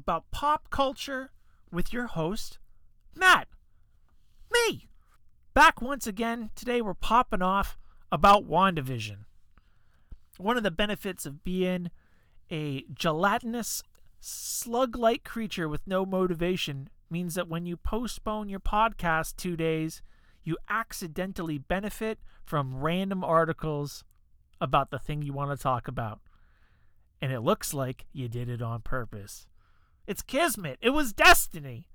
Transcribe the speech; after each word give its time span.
about 0.00 0.30
pop 0.30 0.70
culture 0.70 1.30
with 1.70 1.92
your 1.92 2.06
host, 2.06 2.58
Matt. 3.14 3.48
Me. 4.50 4.88
Back 5.52 5.82
once 5.82 6.06
again. 6.06 6.50
Today 6.54 6.80
we're 6.80 6.94
popping 6.94 7.42
off 7.42 7.76
about 8.10 8.48
WandaVision. 8.48 9.24
One 10.38 10.56
of 10.56 10.62
the 10.62 10.70
benefits 10.70 11.26
of 11.26 11.44
being 11.44 11.90
a 12.50 12.84
gelatinous, 12.94 13.82
slug 14.20 14.96
like 14.96 15.22
creature 15.22 15.68
with 15.68 15.86
no 15.86 16.06
motivation 16.06 16.88
means 17.10 17.34
that 17.34 17.48
when 17.48 17.66
you 17.66 17.76
postpone 17.76 18.48
your 18.48 18.60
podcast 18.60 19.36
two 19.36 19.56
days, 19.56 20.00
you 20.42 20.56
accidentally 20.68 21.58
benefit 21.58 22.18
from 22.44 22.80
random 22.80 23.22
articles 23.22 24.02
about 24.62 24.90
the 24.90 24.98
thing 24.98 25.20
you 25.20 25.34
want 25.34 25.50
to 25.50 25.62
talk 25.62 25.86
about. 25.86 26.20
And 27.20 27.32
it 27.32 27.40
looks 27.40 27.74
like 27.74 28.06
you 28.14 28.28
did 28.28 28.48
it 28.48 28.62
on 28.62 28.80
purpose. 28.80 29.46
It's 30.10 30.22
Kismet. 30.22 30.80
It 30.82 30.90
was 30.90 31.12
destiny. 31.12 31.86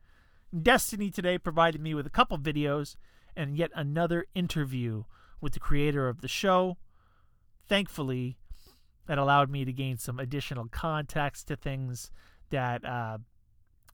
Destiny 0.57 1.11
today 1.11 1.37
provided 1.37 1.81
me 1.81 1.93
with 1.93 2.07
a 2.07 2.09
couple 2.09 2.37
videos 2.37 2.95
and 3.35 3.57
yet 3.57 3.71
another 3.75 4.25
interview 4.33 5.03
with 5.41 5.51
the 5.51 5.59
creator 5.59 6.07
of 6.07 6.21
the 6.21 6.29
show. 6.29 6.77
Thankfully, 7.67 8.37
that 9.07 9.17
allowed 9.17 9.49
me 9.49 9.65
to 9.65 9.73
gain 9.73 9.97
some 9.97 10.17
additional 10.17 10.69
context 10.69 11.49
to 11.49 11.57
things 11.57 12.09
that 12.51 12.85
uh, 12.85 13.17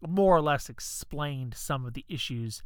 more 0.07 0.35
or 0.35 0.41
less 0.41 0.69
explained 0.69 1.55
some 1.55 1.83
of 1.83 1.95
the 1.95 2.05
issues 2.07 2.61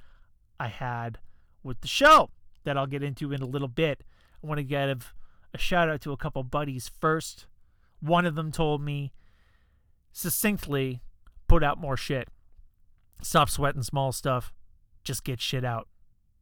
I 0.59 0.67
had 0.67 1.19
with 1.63 1.79
the 1.79 1.87
show 1.87 2.31
that 2.65 2.77
I'll 2.77 2.85
get 2.85 3.01
into 3.01 3.31
in 3.31 3.41
a 3.41 3.47
little 3.47 3.69
bit. 3.69 4.03
I 4.43 4.47
want 4.47 4.57
to 4.57 4.63
give 4.65 5.13
a 5.53 5.57
shout 5.57 5.87
out 5.87 6.01
to 6.01 6.11
a 6.11 6.17
couple 6.17 6.43
buddies 6.43 6.89
first. 6.99 7.47
One 8.01 8.25
of 8.25 8.35
them 8.35 8.51
told 8.51 8.81
me 8.81 9.13
succinctly 10.11 10.99
put 11.47 11.63
out 11.63 11.79
more 11.79 11.97
shit. 11.97 12.27
Stop 13.21 13.49
sweating 13.49 13.83
small 13.83 14.11
stuff. 14.11 14.53
Just 15.03 15.23
get 15.23 15.39
shit 15.39 15.63
out. 15.63 15.87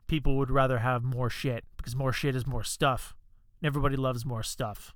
People 0.08 0.38
would 0.38 0.52
rather 0.52 0.80
have 0.80 1.04
more 1.04 1.30
shit 1.30 1.64
because 1.78 1.96
more 1.96 2.14
shit 2.14 2.36
is 2.36 2.46
more 2.46 2.64
stuff. 2.64 3.16
And 3.62 3.68
everybody 3.68 3.96
loves 3.96 4.26
more 4.26 4.44
stuff. 4.44 4.94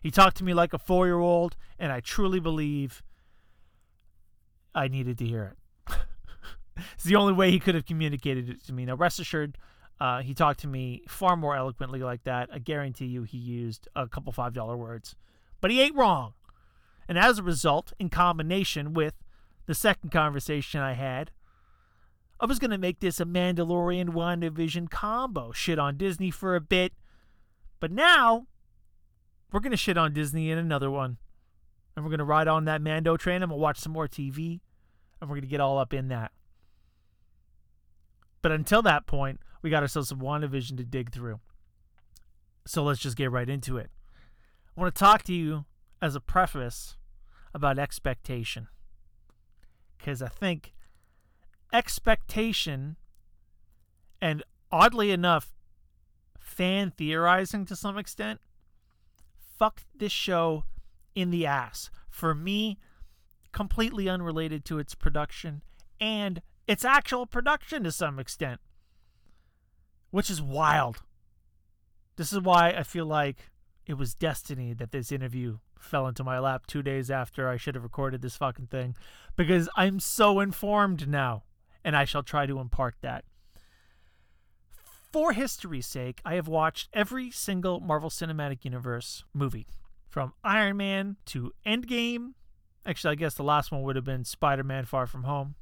He 0.00 0.10
talked 0.10 0.36
to 0.38 0.44
me 0.44 0.54
like 0.54 0.72
a 0.72 0.78
four 0.78 1.06
year 1.06 1.18
old, 1.18 1.56
and 1.78 1.92
I 1.92 2.00
truly 2.00 2.40
believe 2.40 3.02
I 4.74 4.88
needed 4.88 5.18
to 5.18 5.26
hear 5.26 5.56
it. 5.88 5.96
it's 6.94 7.04
the 7.04 7.16
only 7.16 7.32
way 7.32 7.50
he 7.50 7.58
could 7.58 7.74
have 7.74 7.84
communicated 7.84 8.48
it 8.48 8.64
to 8.66 8.72
me. 8.72 8.86
Now, 8.86 8.94
rest 8.94 9.20
assured, 9.20 9.58
uh, 10.00 10.22
he 10.22 10.32
talked 10.32 10.60
to 10.60 10.68
me 10.68 11.02
far 11.06 11.36
more 11.36 11.54
eloquently 11.54 12.00
like 12.00 12.24
that. 12.24 12.48
I 12.52 12.58
guarantee 12.58 13.06
you 13.06 13.24
he 13.24 13.36
used 13.36 13.88
a 13.94 14.08
couple 14.08 14.32
$5 14.32 14.78
words. 14.78 15.14
But 15.60 15.70
he 15.70 15.82
ain't 15.82 15.94
wrong. 15.94 16.32
And 17.10 17.18
as 17.18 17.40
a 17.40 17.42
result, 17.42 17.92
in 17.98 18.08
combination 18.08 18.94
with 18.94 19.14
the 19.66 19.74
second 19.74 20.10
conversation 20.10 20.80
I 20.80 20.92
had, 20.92 21.32
I 22.38 22.46
was 22.46 22.60
going 22.60 22.70
to 22.70 22.78
make 22.78 23.00
this 23.00 23.18
a 23.18 23.24
Mandalorian 23.24 24.10
WandaVision 24.10 24.90
combo. 24.90 25.50
Shit 25.50 25.76
on 25.76 25.96
Disney 25.96 26.30
for 26.30 26.54
a 26.54 26.60
bit. 26.60 26.92
But 27.80 27.90
now, 27.90 28.46
we're 29.50 29.58
going 29.58 29.72
to 29.72 29.76
shit 29.76 29.98
on 29.98 30.14
Disney 30.14 30.52
in 30.52 30.56
another 30.58 30.88
one. 30.88 31.16
And 31.96 32.04
we're 32.04 32.10
going 32.10 32.18
to 32.18 32.24
ride 32.24 32.46
on 32.46 32.64
that 32.66 32.80
Mando 32.80 33.16
train. 33.16 33.42
I'm 33.42 33.48
going 33.48 33.58
to 33.58 33.62
watch 33.62 33.80
some 33.80 33.92
more 33.92 34.06
TV. 34.06 34.60
And 35.20 35.28
we're 35.28 35.34
going 35.34 35.40
to 35.40 35.48
get 35.48 35.60
all 35.60 35.78
up 35.78 35.92
in 35.92 36.06
that. 36.08 36.30
But 38.40 38.52
until 38.52 38.82
that 38.82 39.08
point, 39.08 39.40
we 39.62 39.70
got 39.70 39.82
ourselves 39.82 40.10
some 40.10 40.20
WandaVision 40.20 40.76
to 40.76 40.84
dig 40.84 41.10
through. 41.10 41.40
So 42.68 42.84
let's 42.84 43.00
just 43.00 43.16
get 43.16 43.32
right 43.32 43.50
into 43.50 43.78
it. 43.78 43.90
I 44.76 44.80
want 44.80 44.94
to 44.94 44.98
talk 44.98 45.24
to 45.24 45.34
you 45.34 45.64
as 46.00 46.14
a 46.14 46.20
preface 46.20 46.96
about 47.54 47.78
expectation. 47.78 48.68
Because 49.98 50.22
I 50.22 50.28
think 50.28 50.72
expectation 51.72 52.96
and 54.20 54.42
oddly 54.70 55.10
enough, 55.10 55.54
fan 56.38 56.92
theorizing 56.96 57.64
to 57.66 57.76
some 57.76 57.96
extent 57.96 58.40
fucked 59.58 59.84
this 59.94 60.12
show 60.12 60.64
in 61.14 61.30
the 61.30 61.46
ass. 61.46 61.90
For 62.08 62.34
me, 62.34 62.78
completely 63.52 64.08
unrelated 64.08 64.64
to 64.66 64.78
its 64.78 64.94
production 64.94 65.62
and 66.00 66.40
its 66.66 66.84
actual 66.84 67.26
production 67.26 67.84
to 67.84 67.92
some 67.92 68.18
extent, 68.18 68.60
which 70.10 70.30
is 70.30 70.40
wild. 70.40 71.02
This 72.16 72.32
is 72.32 72.40
why 72.40 72.70
I 72.70 72.82
feel 72.82 73.06
like 73.06 73.50
it 73.90 73.98
was 73.98 74.14
destiny 74.14 74.72
that 74.72 74.92
this 74.92 75.10
interview 75.10 75.58
fell 75.76 76.06
into 76.06 76.22
my 76.22 76.38
lap 76.38 76.64
two 76.68 76.80
days 76.80 77.10
after 77.10 77.48
I 77.48 77.56
should 77.56 77.74
have 77.74 77.82
recorded 77.82 78.22
this 78.22 78.36
fucking 78.36 78.68
thing 78.68 78.94
because 79.34 79.68
I'm 79.74 79.98
so 79.98 80.38
informed 80.38 81.08
now 81.08 81.42
and 81.84 81.96
I 81.96 82.04
shall 82.04 82.22
try 82.22 82.46
to 82.46 82.60
impart 82.60 82.94
that. 83.00 83.24
For 85.12 85.32
history's 85.32 85.88
sake, 85.88 86.20
I 86.24 86.34
have 86.34 86.46
watched 86.46 86.88
every 86.92 87.32
single 87.32 87.80
Marvel 87.80 88.10
Cinematic 88.10 88.64
Universe 88.64 89.24
movie 89.34 89.66
from 90.08 90.34
Iron 90.44 90.76
Man 90.76 91.16
to 91.26 91.52
Endgame. 91.66 92.34
Actually, 92.86 93.12
I 93.12 93.16
guess 93.16 93.34
the 93.34 93.42
last 93.42 93.72
one 93.72 93.82
would 93.82 93.96
have 93.96 94.04
been 94.04 94.24
Spider 94.24 94.62
Man 94.62 94.84
Far 94.84 95.08
From 95.08 95.24
Home. 95.24 95.56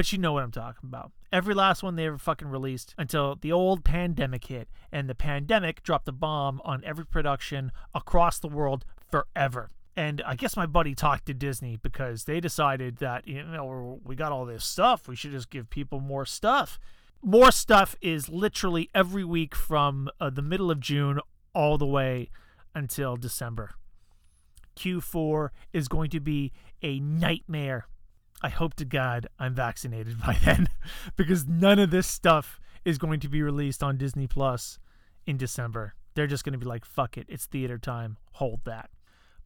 But 0.00 0.12
you 0.12 0.18
know 0.18 0.32
what 0.32 0.42
I'm 0.42 0.50
talking 0.50 0.88
about. 0.88 1.12
Every 1.30 1.52
last 1.52 1.82
one 1.82 1.94
they 1.94 2.06
ever 2.06 2.16
fucking 2.16 2.48
released 2.48 2.94
until 2.96 3.36
the 3.36 3.52
old 3.52 3.84
pandemic 3.84 4.46
hit, 4.46 4.70
and 4.90 5.10
the 5.10 5.14
pandemic 5.14 5.82
dropped 5.82 6.08
a 6.08 6.12
bomb 6.12 6.62
on 6.64 6.82
every 6.86 7.04
production 7.04 7.70
across 7.94 8.38
the 8.38 8.48
world 8.48 8.86
forever. 9.10 9.68
And 9.94 10.22
I 10.24 10.36
guess 10.36 10.56
my 10.56 10.64
buddy 10.64 10.94
talked 10.94 11.26
to 11.26 11.34
Disney 11.34 11.76
because 11.76 12.24
they 12.24 12.40
decided 12.40 12.96
that, 12.96 13.28
you 13.28 13.42
know, 13.42 14.00
we 14.02 14.16
got 14.16 14.32
all 14.32 14.46
this 14.46 14.64
stuff. 14.64 15.06
We 15.06 15.16
should 15.16 15.32
just 15.32 15.50
give 15.50 15.68
people 15.68 16.00
more 16.00 16.24
stuff. 16.24 16.80
More 17.22 17.50
stuff 17.50 17.94
is 18.00 18.30
literally 18.30 18.88
every 18.94 19.22
week 19.22 19.54
from 19.54 20.08
uh, 20.18 20.30
the 20.30 20.40
middle 20.40 20.70
of 20.70 20.80
June 20.80 21.20
all 21.54 21.76
the 21.76 21.84
way 21.84 22.30
until 22.74 23.16
December. 23.16 23.72
Q4 24.78 25.50
is 25.74 25.88
going 25.88 26.08
to 26.08 26.20
be 26.20 26.52
a 26.80 27.00
nightmare. 27.00 27.84
I 28.42 28.48
hope 28.48 28.74
to 28.74 28.84
God 28.84 29.26
I'm 29.38 29.54
vaccinated 29.54 30.20
by 30.26 30.38
then 30.44 30.68
because 31.16 31.46
none 31.46 31.78
of 31.78 31.90
this 31.90 32.06
stuff 32.06 32.60
is 32.84 32.98
going 32.98 33.20
to 33.20 33.28
be 33.28 33.42
released 33.42 33.82
on 33.82 33.96
Disney 33.96 34.26
Plus 34.26 34.78
in 35.26 35.36
December. 35.36 35.94
They're 36.14 36.26
just 36.26 36.44
going 36.44 36.54
to 36.54 36.58
be 36.58 36.66
like, 36.66 36.84
fuck 36.84 37.16
it, 37.16 37.26
it's 37.28 37.46
theater 37.46 37.78
time, 37.78 38.16
hold 38.32 38.60
that. 38.64 38.90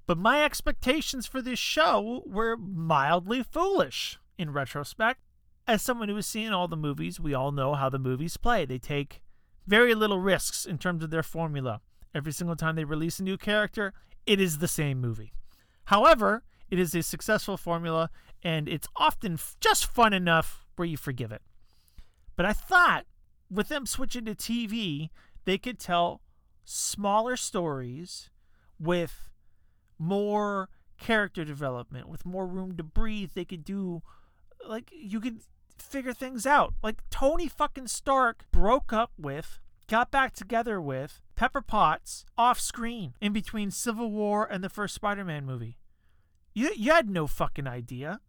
But 0.06 0.18
my 0.18 0.44
expectations 0.44 1.26
for 1.26 1.40
this 1.40 1.58
show 1.58 2.22
were 2.26 2.56
mildly 2.56 3.42
foolish 3.42 4.18
in 4.38 4.52
retrospect. 4.52 5.20
As 5.66 5.80
someone 5.80 6.10
who 6.10 6.16
has 6.16 6.26
seen 6.26 6.52
all 6.52 6.68
the 6.68 6.76
movies, 6.76 7.18
we 7.18 7.32
all 7.32 7.52
know 7.52 7.74
how 7.74 7.88
the 7.88 7.98
movies 7.98 8.36
play. 8.36 8.66
They 8.66 8.78
take 8.78 9.22
very 9.66 9.94
little 9.94 10.20
risks 10.20 10.66
in 10.66 10.76
terms 10.76 11.02
of 11.02 11.10
their 11.10 11.22
formula. 11.22 11.80
Every 12.14 12.32
single 12.32 12.56
time 12.56 12.76
they 12.76 12.84
release 12.84 13.18
a 13.18 13.24
new 13.24 13.38
character, 13.38 13.94
it 14.26 14.40
is 14.40 14.58
the 14.58 14.68
same 14.68 15.00
movie. 15.00 15.32
However, 15.86 16.44
it 16.70 16.78
is 16.78 16.94
a 16.94 17.02
successful 17.02 17.56
formula 17.56 18.10
and 18.42 18.68
it's 18.68 18.88
often 18.96 19.38
just 19.60 19.86
fun 19.86 20.12
enough 20.12 20.66
where 20.76 20.86
you 20.86 20.96
forgive 20.96 21.32
it. 21.32 21.42
But 22.36 22.46
I 22.46 22.52
thought 22.52 23.06
with 23.50 23.68
them 23.68 23.86
switching 23.86 24.24
to 24.26 24.34
TV, 24.34 25.10
they 25.44 25.58
could 25.58 25.78
tell 25.78 26.20
smaller 26.64 27.36
stories 27.36 28.30
with 28.78 29.30
more 29.98 30.68
character 30.98 31.44
development, 31.44 32.08
with 32.08 32.26
more 32.26 32.46
room 32.46 32.76
to 32.76 32.82
breathe. 32.82 33.30
They 33.34 33.44
could 33.44 33.64
do, 33.64 34.02
like, 34.66 34.90
you 34.92 35.20
could 35.20 35.40
figure 35.78 36.12
things 36.12 36.46
out. 36.46 36.74
Like, 36.82 37.02
Tony 37.10 37.48
fucking 37.48 37.88
Stark 37.88 38.44
broke 38.50 38.92
up 38.92 39.12
with, 39.18 39.60
got 39.88 40.10
back 40.10 40.34
together 40.34 40.80
with 40.80 41.20
Pepper 41.36 41.60
Potts 41.60 42.24
off 42.36 42.58
screen 42.58 43.14
in 43.20 43.32
between 43.32 43.70
Civil 43.70 44.10
War 44.10 44.46
and 44.50 44.64
the 44.64 44.68
first 44.68 44.94
Spider 44.94 45.24
Man 45.24 45.44
movie. 45.44 45.78
You, 46.54 46.70
you 46.76 46.92
had 46.92 47.10
no 47.10 47.26
fucking 47.26 47.66
idea. 47.66 48.20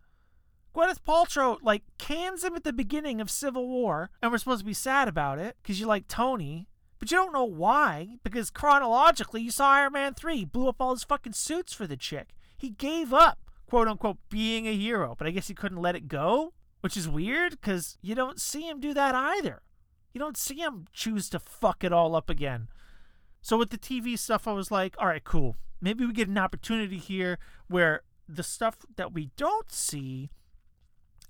Gwyneth 0.76 1.04
Paltrow 1.08 1.58
like 1.62 1.84
cans 1.98 2.44
him 2.44 2.56
at 2.56 2.64
the 2.64 2.74
beginning 2.74 3.22
of 3.22 3.32
Civil 3.32 3.68
War, 3.68 4.10
and 4.22 4.32
we're 4.32 4.40
supposed 4.40 4.60
to 4.60 4.66
be 4.66 4.74
sad 4.74 5.08
about 5.08 5.40
it 5.40 5.56
because 5.62 5.80
you 5.80 5.86
like 5.86 6.08
Tony, 6.08 6.68
but 7.00 7.12
you 7.12 7.18
don't 7.18 7.32
know 7.32 7.46
why 7.46 8.18
because 8.24 8.50
chronologically 8.50 9.42
you 9.42 9.52
saw 9.52 9.70
Iron 9.70 9.94
Man 9.94 10.14
three 10.14 10.44
blew 10.44 10.68
up 10.68 10.82
all 10.82 10.94
his 10.94 11.04
fucking 11.04 11.34
suits 11.34 11.72
for 11.72 11.88
the 11.88 11.96
chick. 11.96 12.36
He 12.58 12.72
gave 12.72 13.14
up 13.14 13.40
quote 13.68 13.88
unquote 13.88 14.18
being 14.30 14.68
a 14.68 14.76
hero, 14.76 15.16
but 15.18 15.28
I 15.28 15.32
guess 15.32 15.48
he 15.48 15.54
couldn't 15.54 15.82
let 15.82 15.96
it 15.96 16.08
go, 16.08 16.54
which 16.82 16.98
is 16.98 17.08
weird 17.08 17.52
because 17.52 17.98
you 18.02 18.16
don't 18.16 18.42
see 18.42 18.68
him 18.68 18.80
do 18.80 18.94
that 18.94 19.16
either. 19.16 19.62
You 20.14 20.20
don't 20.20 20.38
see 20.38 20.56
him 20.56 20.88
choose 20.94 21.30
to 21.30 21.40
fuck 21.40 21.84
it 21.84 21.94
all 21.94 22.16
up 22.16 22.30
again. 22.30 22.70
So 23.42 23.58
with 23.58 23.70
the 23.70 23.78
TV 23.78 24.18
stuff, 24.18 24.48
I 24.48 24.54
was 24.54 24.72
like, 24.72 24.96
all 24.98 25.08
right, 25.08 25.24
cool. 25.24 25.58
Maybe 25.80 26.06
we 26.06 26.14
get 26.14 26.28
an 26.28 26.38
opportunity 26.38 26.98
here 26.98 27.38
where 27.68 28.02
the 28.28 28.44
stuff 28.44 28.78
that 28.96 29.14
we 29.14 29.32
don't 29.38 29.72
see 29.72 30.30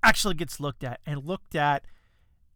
actually 0.04 0.36
gets 0.36 0.60
looked 0.60 0.84
at 0.84 1.00
and 1.06 1.26
looked 1.26 1.56
at 1.56 1.86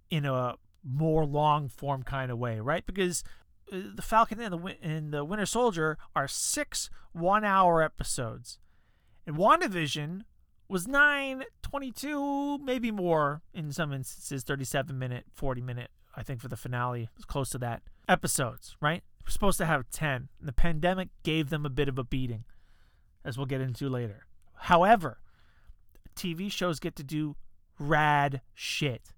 in 0.09 0.25
a 0.25 0.55
more 0.83 1.25
long 1.25 1.67
form 1.67 2.03
kind 2.03 2.31
of 2.31 2.37
way, 2.37 2.59
right? 2.59 2.85
Because 2.85 3.23
uh, 3.71 3.77
the 3.95 4.01
Falcon 4.01 4.39
and 4.39 4.53
the 4.53 4.75
and 4.81 5.13
the 5.13 5.23
Winter 5.23 5.45
Soldier 5.45 5.97
are 6.15 6.27
six 6.27 6.89
one 7.11 7.43
hour 7.43 7.81
episodes, 7.81 8.59
and 9.25 9.35
WandaVision 9.35 10.21
was 10.69 10.87
922, 10.87 12.59
maybe 12.59 12.91
more 12.91 13.41
in 13.53 13.71
some 13.71 13.91
instances, 13.91 14.43
37 14.43 14.97
minute, 14.97 15.25
40 15.33 15.61
minute, 15.61 15.89
I 16.15 16.21
think 16.21 16.41
for 16.41 16.47
the 16.47 16.55
finale, 16.55 17.03
it 17.03 17.09
was 17.15 17.25
close 17.25 17.49
to 17.49 17.57
that, 17.57 17.81
episodes, 18.07 18.77
right? 18.79 19.03
We're 19.25 19.31
supposed 19.31 19.57
to 19.57 19.65
have 19.65 19.89
10. 19.89 20.29
And 20.39 20.47
the 20.47 20.53
pandemic 20.53 21.09
gave 21.23 21.49
them 21.49 21.65
a 21.65 21.69
bit 21.69 21.89
of 21.89 21.97
a 21.97 22.03
beating, 22.03 22.45
as 23.25 23.35
we'll 23.35 23.47
get 23.47 23.61
into 23.61 23.89
later. 23.89 24.27
However, 24.63 25.19
TV 26.15 26.51
shows 26.51 26.79
get 26.79 26.95
to 26.97 27.03
do 27.03 27.35
rad 27.79 28.41
shit, 28.53 29.13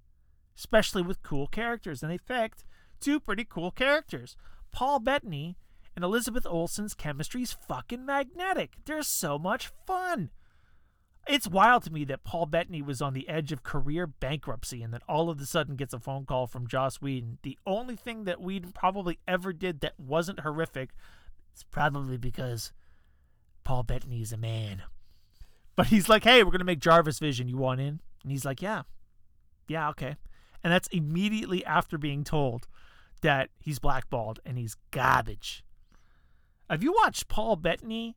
especially 0.58 1.02
with 1.02 1.24
cool 1.24 1.48
characters. 1.48 2.02
And 2.04 2.12
they 2.12 2.20
picked 2.20 2.64
two 3.00 3.20
pretty 3.20 3.46
cool 3.46 3.72
characters. 3.72 4.36
Paul 4.72 5.00
Bettany 5.00 5.58
and 5.96 6.06
Elizabeth 6.06 6.46
Olsen's 6.46 6.94
chemistry 6.94 7.42
is 7.42 7.52
fucking 7.52 8.06
magnetic. 8.06 8.76
They're 8.86 9.04
so 9.04 9.38
much 9.38 9.72
fun. 9.86 10.30
It's 11.28 11.48
wild 11.48 11.84
to 11.84 11.94
me 11.94 12.04
that 12.06 12.24
Paul 12.24 12.46
Bettany 12.46 12.82
was 12.82 13.02
on 13.02 13.14
the 13.14 13.30
edge 13.30 13.52
of 13.52 13.64
career 13.64 14.08
bankruptcy 14.08 14.82
and 14.82 14.94
then 14.94 15.02
all 15.08 15.30
of 15.30 15.40
a 15.40 15.46
sudden 15.46 15.76
gets 15.76 15.94
a 15.94 16.00
phone 16.00 16.26
call 16.26 16.48
from 16.48 16.68
Joss 16.68 17.02
Whedon. 17.02 17.38
The 17.44 17.58
only 17.66 17.96
thing 17.96 18.24
that 18.24 18.42
Whedon 18.42 18.72
probably 18.72 19.20
ever 19.28 19.54
did 19.54 19.82
that 19.82 20.00
wasn't 20.00 20.40
horrific 20.40 20.92
is 21.56 21.64
probably 21.64 22.18
because 22.18 22.72
Paul 23.64 23.84
Bettany 23.84 24.22
is 24.22 24.34
a 24.34 24.38
man. 24.38 24.84
But 25.76 25.88
he's 25.88 26.10
like, 26.10 26.24
hey, 26.24 26.44
we're 26.44 26.52
going 26.52 26.60
to 26.60 26.66
make 26.66 26.80
Jarvis 26.80 27.20
Vision. 27.20 27.48
You 27.48 27.58
want 27.58 27.80
in? 27.80 28.00
And 28.24 28.32
he's 28.32 28.46
like, 28.46 28.62
yeah. 28.62 28.84
Yeah, 29.68 29.90
okay. 29.90 30.18
And 30.64 30.72
that's 30.72 30.88
immediately 30.90 31.66
after 31.66 31.98
being 31.98 32.24
told 32.24 32.68
that 33.22 33.50
he's 33.60 33.80
blackballed 33.80 34.40
and 34.46 34.58
he's 34.58 34.76
garbage. 34.92 35.64
Have 36.70 36.84
you 36.84 36.94
watched 36.94 37.28
Paul 37.28 37.56
Bettany 37.56 38.16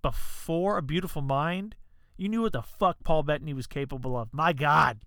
before 0.00 0.78
A 0.78 0.82
Beautiful 0.82 1.22
Mind? 1.22 1.76
You 2.16 2.28
knew 2.28 2.42
what 2.42 2.52
the 2.52 2.62
fuck 2.62 2.98
Paul 3.02 3.22
Bettany 3.24 3.52
was 3.52 3.66
capable 3.66 4.16
of. 4.16 4.28
My 4.32 4.52
God. 4.52 5.00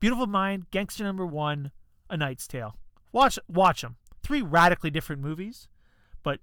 Beautiful 0.00 0.26
Mind, 0.26 0.66
Gangster 0.70 1.04
Number 1.04 1.24
One, 1.26 1.70
A 2.08 2.16
Knight's 2.16 2.48
Tale. 2.48 2.76
Watch, 3.12 3.38
watch 3.48 3.82
them. 3.82 3.96
Three 4.22 4.42
radically 4.42 4.90
different 4.90 5.22
movies, 5.22 5.68
but 6.22 6.40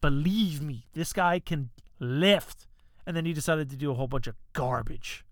believe 0.00 0.62
me, 0.62 0.86
this 0.92 1.12
guy 1.12 1.40
can 1.40 1.70
lift. 1.98 2.67
And 3.08 3.16
then 3.16 3.24
he 3.24 3.32
decided 3.32 3.70
to 3.70 3.76
do 3.76 3.90
a 3.90 3.94
whole 3.94 4.06
bunch 4.06 4.26
of 4.26 4.34
garbage. 4.52 5.24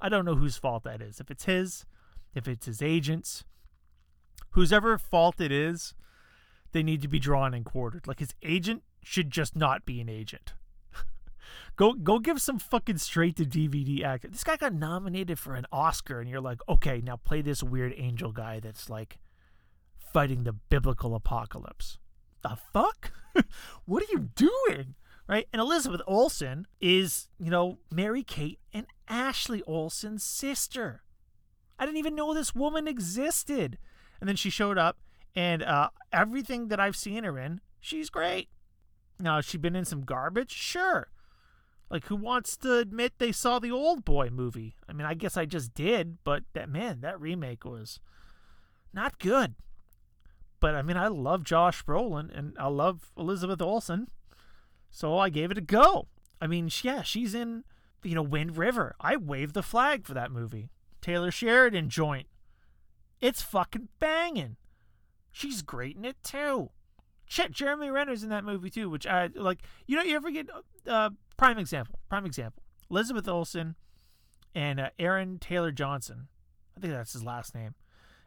I 0.00 0.08
don't 0.08 0.24
know 0.24 0.36
whose 0.36 0.56
fault 0.56 0.84
that 0.84 1.02
is. 1.02 1.20
If 1.20 1.30
it's 1.30 1.44
his, 1.44 1.84
if 2.34 2.48
it's 2.48 2.64
his 2.64 2.80
agent's, 2.80 3.44
whose 4.52 4.72
ever 4.72 4.96
fault 4.96 5.38
it 5.38 5.52
is, 5.52 5.92
they 6.72 6.82
need 6.82 7.02
to 7.02 7.08
be 7.08 7.18
drawn 7.18 7.52
and 7.52 7.62
quartered. 7.62 8.06
Like 8.06 8.20
his 8.20 8.32
agent 8.42 8.84
should 9.02 9.30
just 9.30 9.54
not 9.54 9.84
be 9.84 10.00
an 10.00 10.08
agent. 10.08 10.54
go 11.76 11.92
go 11.92 12.18
give 12.20 12.40
some 12.40 12.58
fucking 12.58 12.96
straight 12.96 13.36
to 13.36 13.44
DVD 13.44 14.02
actor. 14.02 14.28
This 14.28 14.42
guy 14.42 14.56
got 14.56 14.72
nominated 14.72 15.38
for 15.38 15.56
an 15.56 15.66
Oscar, 15.70 16.20
and 16.20 16.30
you're 16.30 16.40
like, 16.40 16.60
okay, 16.70 17.02
now 17.04 17.16
play 17.16 17.42
this 17.42 17.62
weird 17.62 17.92
angel 17.98 18.32
guy 18.32 18.60
that's 18.60 18.88
like 18.88 19.18
fighting 19.98 20.44
the 20.44 20.54
biblical 20.54 21.14
apocalypse. 21.14 21.98
The 22.40 22.56
fuck? 22.72 23.12
what 23.84 24.02
are 24.02 24.10
you 24.10 24.30
doing? 24.34 24.94
Right? 25.26 25.48
And 25.52 25.60
Elizabeth 25.60 26.02
Olsen 26.06 26.66
is, 26.80 27.28
you 27.38 27.50
know, 27.50 27.78
Mary 27.90 28.22
Kate 28.22 28.58
and 28.72 28.86
Ashley 29.08 29.62
Olsen's 29.62 30.22
sister. 30.22 31.02
I 31.78 31.86
didn't 31.86 31.98
even 31.98 32.14
know 32.14 32.34
this 32.34 32.54
woman 32.54 32.86
existed. 32.86 33.78
And 34.20 34.28
then 34.28 34.36
she 34.36 34.50
showed 34.50 34.78
up, 34.78 34.98
and 35.34 35.62
uh, 35.62 35.90
everything 36.12 36.68
that 36.68 36.80
I've 36.80 36.96
seen 36.96 37.24
her 37.24 37.38
in, 37.38 37.60
she's 37.80 38.10
great. 38.10 38.48
Now, 39.18 39.36
has 39.36 39.44
she 39.44 39.58
been 39.58 39.76
in 39.76 39.84
some 39.84 40.02
garbage? 40.02 40.52
Sure. 40.52 41.08
Like, 41.90 42.06
who 42.06 42.16
wants 42.16 42.56
to 42.58 42.78
admit 42.78 43.14
they 43.18 43.32
saw 43.32 43.58
the 43.58 43.70
Old 43.70 44.04
Boy 44.04 44.30
movie? 44.30 44.76
I 44.88 44.92
mean, 44.92 45.06
I 45.06 45.14
guess 45.14 45.36
I 45.36 45.44
just 45.44 45.74
did, 45.74 46.18
but 46.24 46.44
that 46.54 46.68
man, 46.68 47.00
that 47.02 47.20
remake 47.20 47.64
was 47.64 48.00
not 48.92 49.18
good. 49.18 49.54
But 50.60 50.74
I 50.74 50.82
mean, 50.82 50.96
I 50.96 51.08
love 51.08 51.44
Josh 51.44 51.84
Brolin 51.84 52.36
and 52.36 52.56
I 52.58 52.68
love 52.68 53.12
Elizabeth 53.18 53.60
Olsen, 53.60 54.08
so 54.94 55.18
I 55.18 55.28
gave 55.28 55.50
it 55.50 55.58
a 55.58 55.60
go. 55.60 56.06
I 56.40 56.46
mean, 56.46 56.70
yeah, 56.84 57.02
she's 57.02 57.34
in, 57.34 57.64
you 58.04 58.14
know, 58.14 58.22
Wind 58.22 58.56
River. 58.56 58.94
I 59.00 59.16
waved 59.16 59.54
the 59.54 59.62
flag 59.62 60.06
for 60.06 60.14
that 60.14 60.30
movie. 60.30 60.70
Taylor 61.00 61.32
Sheridan 61.32 61.88
joint. 61.88 62.28
It's 63.20 63.42
fucking 63.42 63.88
banging. 63.98 64.54
She's 65.32 65.62
great 65.62 65.96
in 65.96 66.04
it 66.04 66.22
too. 66.22 66.70
Shit, 67.26 67.50
Jeremy 67.50 67.90
Renner's 67.90 68.22
in 68.22 68.28
that 68.28 68.44
movie 68.44 68.70
too, 68.70 68.88
which 68.88 69.04
I 69.04 69.30
like. 69.34 69.62
You 69.88 69.96
know, 69.96 70.04
you 70.04 70.14
ever 70.14 70.30
get 70.30 70.48
uh, 70.86 71.10
prime 71.36 71.58
example? 71.58 71.98
Prime 72.08 72.24
example: 72.24 72.62
Elizabeth 72.88 73.26
Olsen 73.26 73.74
and 74.54 74.78
uh, 74.78 74.90
Aaron 75.00 75.38
Taylor 75.40 75.72
Johnson. 75.72 76.28
I 76.76 76.80
think 76.80 76.92
that's 76.92 77.14
his 77.14 77.24
last 77.24 77.52
name. 77.52 77.74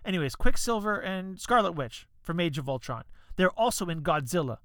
Anyways, 0.04 0.36
Quicksilver 0.36 1.00
and 1.00 1.40
Scarlet 1.40 1.74
Witch 1.74 2.08
from 2.22 2.42
Age 2.42 2.58
of 2.58 2.68
Ultron. 2.68 3.04
They're 3.38 3.52
also 3.52 3.86
in 3.86 4.02
Godzilla, 4.02 4.58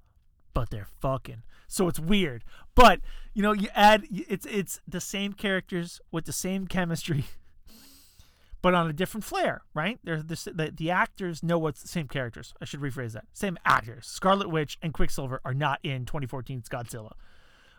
but 0.53 0.69
they're 0.69 0.87
fucking. 0.99 1.43
So 1.67 1.87
it's 1.87 1.99
weird. 1.99 2.43
But 2.75 3.01
you 3.33 3.41
know, 3.41 3.53
you 3.53 3.69
add 3.73 4.05
it's 4.11 4.45
it's 4.45 4.81
the 4.87 5.01
same 5.01 5.33
characters 5.33 5.99
with 6.11 6.25
the 6.25 6.33
same 6.33 6.67
chemistry 6.67 7.25
but 8.63 8.73
on 8.73 8.89
a 8.89 8.93
different 8.93 9.25
flair, 9.25 9.61
right? 9.73 9.99
The, 10.05 10.23
the, 10.55 10.71
the 10.73 10.89
actors 10.89 11.43
know 11.43 11.59
what's 11.59 11.81
the 11.81 11.89
same 11.89 12.07
characters. 12.07 12.53
I 12.61 12.65
should 12.65 12.79
rephrase 12.79 13.11
that. 13.11 13.25
Same 13.33 13.57
actors. 13.65 14.07
Scarlet 14.07 14.49
Witch 14.49 14.77
and 14.81 14.93
Quicksilver 14.93 15.41
are 15.43 15.53
not 15.53 15.81
in 15.83 16.05
2014's 16.05 16.69
Godzilla. 16.69 17.11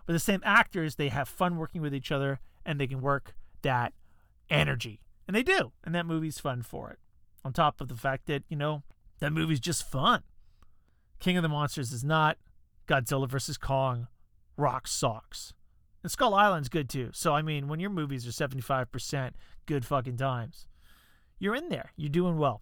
But 0.06 0.12
the 0.12 0.18
same 0.18 0.42
actors, 0.44 0.96
they 0.96 1.08
have 1.08 1.26
fun 1.26 1.56
working 1.56 1.80
with 1.80 1.94
each 1.94 2.12
other 2.12 2.38
and 2.66 2.78
they 2.78 2.86
can 2.86 3.00
work 3.00 3.34
that 3.62 3.94
energy. 4.50 5.00
And 5.26 5.34
they 5.34 5.42
do. 5.42 5.72
And 5.84 5.94
that 5.94 6.04
movie's 6.04 6.38
fun 6.38 6.60
for 6.60 6.90
it. 6.90 6.98
On 7.46 7.54
top 7.54 7.80
of 7.80 7.88
the 7.88 7.96
fact 7.96 8.26
that, 8.26 8.42
you 8.50 8.56
know, 8.56 8.82
that 9.20 9.32
movie's 9.32 9.60
just 9.60 9.90
fun. 9.90 10.22
King 11.18 11.38
of 11.38 11.42
the 11.42 11.48
Monsters 11.48 11.92
is 11.92 12.04
not. 12.04 12.36
Godzilla 12.86 13.28
vs. 13.28 13.56
Kong 13.56 14.08
rocks 14.56 14.90
socks. 14.90 15.52
And 16.02 16.12
Skull 16.12 16.34
Island's 16.34 16.68
good 16.68 16.88
too. 16.88 17.10
So, 17.12 17.34
I 17.34 17.42
mean, 17.42 17.66
when 17.68 17.80
your 17.80 17.90
movies 17.90 18.26
are 18.26 18.48
75% 18.48 19.30
good 19.66 19.84
fucking 19.84 20.16
times, 20.16 20.66
you're 21.38 21.54
in 21.54 21.70
there. 21.70 21.92
You're 21.96 22.10
doing 22.10 22.38
well. 22.38 22.60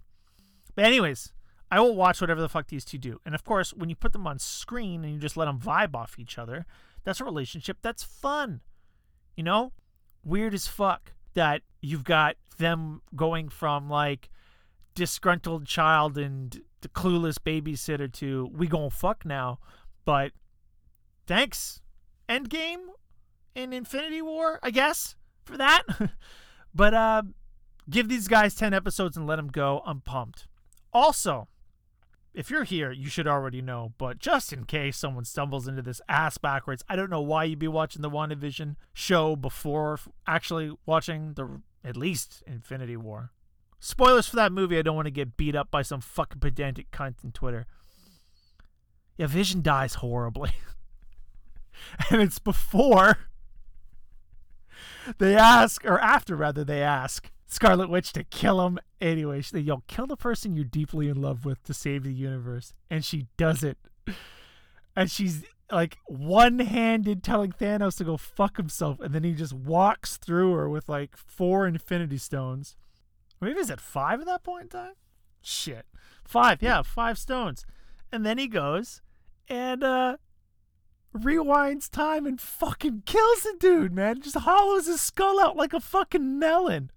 But 0.74 0.84
anyways, 0.84 1.32
I 1.70 1.80
will 1.80 1.96
watch 1.96 2.20
whatever 2.20 2.40
the 2.40 2.48
fuck 2.48 2.68
these 2.68 2.84
two 2.84 2.98
do. 2.98 3.20
And 3.26 3.34
of 3.34 3.44
course, 3.44 3.72
when 3.72 3.88
you 3.88 3.96
put 3.96 4.12
them 4.12 4.26
on 4.26 4.38
screen 4.38 5.04
and 5.04 5.12
you 5.12 5.18
just 5.18 5.36
let 5.36 5.46
them 5.46 5.58
vibe 5.58 5.94
off 5.94 6.18
each 6.18 6.38
other, 6.38 6.66
that's 7.04 7.20
a 7.20 7.24
relationship 7.24 7.78
that's 7.82 8.02
fun. 8.02 8.60
You 9.36 9.42
know? 9.44 9.72
Weird 10.24 10.54
as 10.54 10.68
fuck 10.68 11.12
that 11.34 11.62
you've 11.80 12.04
got 12.04 12.36
them 12.58 13.02
going 13.16 13.48
from 13.48 13.90
like 13.90 14.30
disgruntled 14.94 15.66
child 15.66 16.16
and 16.16 16.60
the 16.82 16.88
clueless 16.88 17.36
babysitter 17.38 18.12
to 18.12 18.50
we 18.52 18.66
gonna 18.66 18.90
fuck 18.90 19.24
now. 19.24 19.58
But 20.04 20.32
thanks, 21.26 21.80
Endgame 22.28 22.86
and 23.54 23.72
Infinity 23.72 24.22
War, 24.22 24.58
I 24.62 24.70
guess, 24.70 25.16
for 25.44 25.56
that. 25.56 25.82
but 26.74 26.94
uh 26.94 27.22
Give 27.90 28.08
these 28.08 28.28
guys 28.28 28.54
10 28.54 28.72
episodes 28.72 29.16
and 29.16 29.26
let 29.26 29.36
them 29.36 29.48
go. 29.48 29.82
I'm 29.84 30.00
pumped. 30.00 30.46
Also, 30.92 31.48
if 32.32 32.48
you're 32.48 32.64
here, 32.64 32.92
you 32.92 33.08
should 33.08 33.26
already 33.26 33.60
know, 33.60 33.92
but 33.98 34.18
just 34.18 34.52
in 34.52 34.64
case 34.64 34.96
someone 34.96 35.24
stumbles 35.24 35.66
into 35.66 35.82
this 35.82 36.00
ass 36.08 36.38
backwards, 36.38 36.84
I 36.88 36.96
don't 36.96 37.10
know 37.10 37.20
why 37.20 37.44
you'd 37.44 37.58
be 37.58 37.68
watching 37.68 38.02
the 38.02 38.10
WandaVision 38.10 38.76
show 38.94 39.34
before 39.36 39.98
actually 40.26 40.72
watching 40.86 41.34
the 41.34 41.60
at 41.84 41.96
least 41.96 42.42
Infinity 42.46 42.96
War. 42.96 43.32
Spoilers 43.80 44.28
for 44.28 44.36
that 44.36 44.52
movie, 44.52 44.78
I 44.78 44.82
don't 44.82 44.94
want 44.94 45.06
to 45.06 45.10
get 45.10 45.36
beat 45.36 45.56
up 45.56 45.70
by 45.72 45.82
some 45.82 46.00
fucking 46.00 46.40
pedantic 46.40 46.92
cunt 46.92 47.16
on 47.24 47.32
Twitter. 47.32 47.66
Yeah, 49.22 49.28
Vision 49.28 49.62
dies 49.62 49.94
horribly. 49.94 50.50
and 52.10 52.20
it's 52.20 52.40
before 52.40 53.18
they 55.18 55.36
ask, 55.36 55.84
or 55.84 56.00
after 56.00 56.34
rather, 56.34 56.64
they 56.64 56.82
ask 56.82 57.30
Scarlet 57.46 57.88
Witch 57.88 58.12
to 58.14 58.24
kill 58.24 58.66
him 58.66 58.80
anyway. 59.00 59.40
She's 59.40 59.54
like, 59.54 59.64
yo, 59.64 59.84
kill 59.86 60.08
the 60.08 60.16
person 60.16 60.56
you're 60.56 60.64
deeply 60.64 61.08
in 61.08 61.22
love 61.22 61.44
with 61.44 61.62
to 61.62 61.72
save 61.72 62.02
the 62.02 62.12
universe. 62.12 62.74
And 62.90 63.04
she 63.04 63.28
does 63.36 63.62
it. 63.62 63.78
And 64.96 65.08
she's 65.08 65.44
like 65.70 65.98
one 66.06 66.58
handed 66.58 67.22
telling 67.22 67.52
Thanos 67.52 67.98
to 67.98 68.04
go 68.04 68.16
fuck 68.16 68.56
himself. 68.56 68.98
And 68.98 69.14
then 69.14 69.22
he 69.22 69.34
just 69.34 69.52
walks 69.52 70.16
through 70.16 70.54
her 70.54 70.68
with 70.68 70.88
like 70.88 71.16
four 71.16 71.64
Infinity 71.68 72.18
Stones. 72.18 72.74
Maybe 73.40 73.54
he's 73.54 73.70
at 73.70 73.80
five 73.80 74.18
at 74.18 74.26
that 74.26 74.42
point 74.42 74.64
in 74.64 74.68
time? 74.70 74.94
Shit. 75.42 75.86
Five, 76.24 76.60
yeah, 76.60 76.82
five 76.82 77.18
stones. 77.18 77.64
And 78.10 78.26
then 78.26 78.36
he 78.36 78.48
goes 78.48 79.00
and 79.52 79.84
uh 79.84 80.16
rewinds 81.14 81.90
time 81.90 82.26
and 82.26 82.40
fucking 82.40 83.02
kills 83.04 83.42
the 83.42 83.54
dude, 83.60 83.92
man. 83.92 84.22
Just 84.22 84.38
hollows 84.38 84.86
his 84.86 85.00
skull 85.00 85.38
out 85.38 85.56
like 85.56 85.74
a 85.74 85.80
fucking 85.80 86.38
melon 86.38 86.90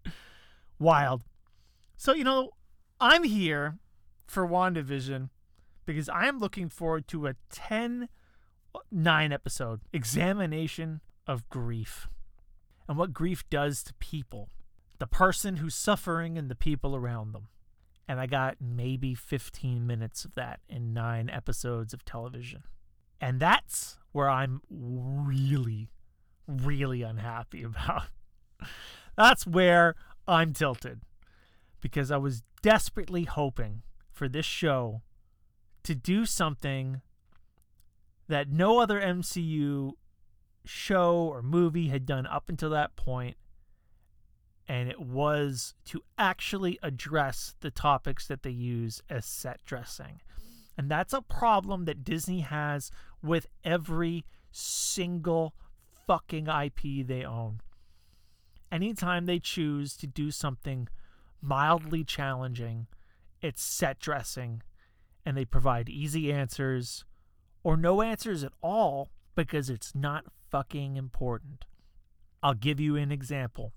wild. 0.80 1.24
So, 1.98 2.14
you 2.14 2.24
know, 2.24 2.52
I'm 3.00 3.26
here 3.26 3.78
for 4.26 4.48
WandaVision 4.48 5.30
because 5.86 6.08
I 6.08 6.28
am 6.28 6.40
looking 6.40 6.70
forward 6.70 7.10
to 7.10 7.28
a 7.28 7.36
10 7.52 8.08
9 8.92 9.32
episode 9.32 9.82
examination 9.94 11.02
of 11.28 11.48
grief. 11.50 12.08
and 12.88 12.98
what 12.98 13.14
grief 13.14 13.44
does 13.50 13.84
to 13.84 13.94
people 13.96 14.50
the 14.98 15.08
person 15.08 15.58
who's 15.58 15.76
suffering 15.76 16.38
and 16.38 16.50
the 16.50 16.56
people 16.56 16.96
around 16.96 17.34
them. 17.34 17.48
And 18.08 18.20
I 18.20 18.28
got 18.28 18.58
maybe 18.62 19.16
15 19.16 19.86
minutes 19.86 20.26
of 20.26 20.36
that 20.36 20.60
in 20.70 20.94
nine 20.94 21.30
episodes 21.30 21.94
of 21.94 22.06
television. 22.06 22.64
And 23.20 23.40
that's 23.40 23.98
where 24.12 24.30
I'm 24.30 24.62
really, 24.70 25.90
really 26.48 27.02
unhappy 27.02 27.64
about. 27.64 28.04
That's 29.18 29.48
where 29.48 29.96
I'm 30.28 30.54
tilted 30.54 31.02
because 31.82 32.12
I 32.12 32.18
was 32.18 32.44
desperately 32.62 33.24
hoping 33.24 33.84
for 34.12 34.28
this 34.28 34.46
show 34.46 35.02
to 35.84 35.96
do 35.96 36.26
something 36.26 37.02
that 38.28 38.50
no 38.50 38.80
other 38.80 39.00
MCU 39.00 39.92
show 40.66 41.16
or 41.16 41.42
movie 41.42 41.90
had 41.90 42.06
done 42.06 42.26
up 42.26 42.50
until 42.50 42.72
that 42.72 42.96
point, 42.96 43.38
and 44.68 44.90
it 44.90 45.00
was 45.00 45.76
to 45.86 46.02
actually 46.18 46.80
address 46.82 47.56
the 47.60 47.72
topics 47.72 48.28
that 48.28 48.44
they 48.44 48.50
use 48.50 49.02
as 49.10 49.26
set 49.26 49.64
dressing. 49.66 50.22
And 50.78 50.90
that's 50.90 51.14
a 51.14 51.22
problem 51.22 51.86
that 51.86 52.04
Disney 52.04 52.42
has 52.42 52.92
with 53.22 53.48
every 53.64 54.26
single 54.52 55.54
fucking 56.08 56.48
IP 56.48 57.06
they 57.06 57.24
own. 57.24 57.62
Anytime 58.72 59.26
they 59.26 59.40
choose 59.40 59.96
to 59.98 60.08
do 60.08 60.32
something 60.32 60.88
mildly 61.42 62.04
challenging, 62.04 62.88
it's 63.42 63.64
set 63.64 64.00
dressing, 64.00 64.64
and 65.26 65.38
they 65.38 65.46
provide 65.46 65.88
easy 65.90 66.34
answers 66.34 67.06
or 67.64 67.78
no 67.78 68.02
answers 68.02 68.44
at 68.44 68.54
all 68.62 69.10
because 69.36 69.70
it's 69.70 69.94
not 69.94 70.26
fucking 70.50 70.98
important. 70.98 71.66
I'll 72.42 72.54
give 72.54 72.80
you 72.80 72.96
an 72.96 73.12
example 73.12 73.74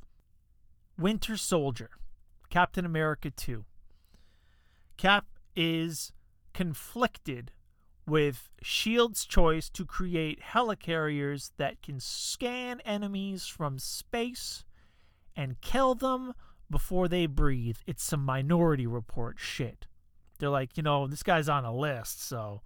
Winter 0.99 1.37
Soldier, 1.37 1.91
Captain 2.51 2.85
America 2.85 3.31
2. 3.31 3.65
Cap 4.97 5.27
is 5.55 6.13
conflicted 6.53 7.53
with 8.05 8.51
S.H.I.E.L.D's 8.61 9.25
choice 9.25 9.69
to 9.71 9.85
create 9.85 10.43
helicarriers 10.43 11.53
that 11.57 11.83
can 11.83 12.01
scan 12.01 12.81
enemies 12.81 13.47
from 13.47 13.79
space 13.79 14.65
and 15.37 15.61
kill 15.61 15.95
them 15.95 16.33
before 16.69 17.07
they 17.07 17.27
breathe. 17.27 17.77
It's 17.87 18.03
some 18.03 18.25
minority 18.25 18.89
report 18.89 19.37
shit. 19.39 19.87
They're 20.41 20.49
like, 20.49 20.77
you 20.77 20.83
know, 20.83 21.07
this 21.07 21.23
guy's 21.23 21.49
on 21.49 21.65
a 21.65 21.73
list, 21.73 22.27
so 22.27 22.63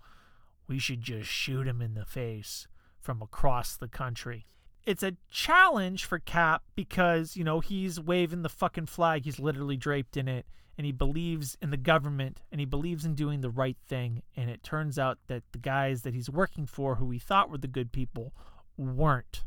we 0.67 0.79
should 0.79 1.03
just 1.03 1.29
shoot 1.29 1.67
him 1.67 1.83
in 1.83 1.93
the 1.93 2.07
face 2.07 2.67
from 2.99 3.21
across 3.21 3.77
the 3.77 3.89
country. 3.89 4.47
It's 4.85 5.03
a 5.03 5.17
challenge 5.31 6.05
for 6.05 6.19
Cap 6.19 6.62
because, 6.75 7.37
you 7.37 7.45
know, 7.45 7.61
he's 7.61 8.01
waving 8.01 8.43
the 8.43 8.49
fucking 8.49 8.87
flag. 8.87 9.25
He's 9.25 9.39
literally 9.39 9.77
draped 9.77 10.17
in 10.17 10.29
it 10.29 10.47
and 10.77 10.85
he 10.85 10.93
believes 10.93 11.57
in 11.62 11.71
the 11.71 11.77
government 11.77 12.43
and 12.51 12.61
he 12.61 12.65
believes 12.65 13.05
in 13.05 13.15
doing 13.15 13.41
the 13.41 13.51
right 13.51 13.77
thing. 13.87 14.23
And 14.37 14.51
it 14.51 14.62
turns 14.62 14.99
out 14.99 15.19
that 15.29 15.45
the 15.53 15.59
guys 15.59 16.03
that 16.03 16.15
he's 16.15 16.31
working 16.31 16.67
for, 16.67 16.97
who 16.97 17.11
he 17.11 17.19
thought 17.19 17.51
were 17.51 17.59
the 17.59 17.69
good 17.69 17.93
people, 17.93 18.33
weren't. 18.77 19.45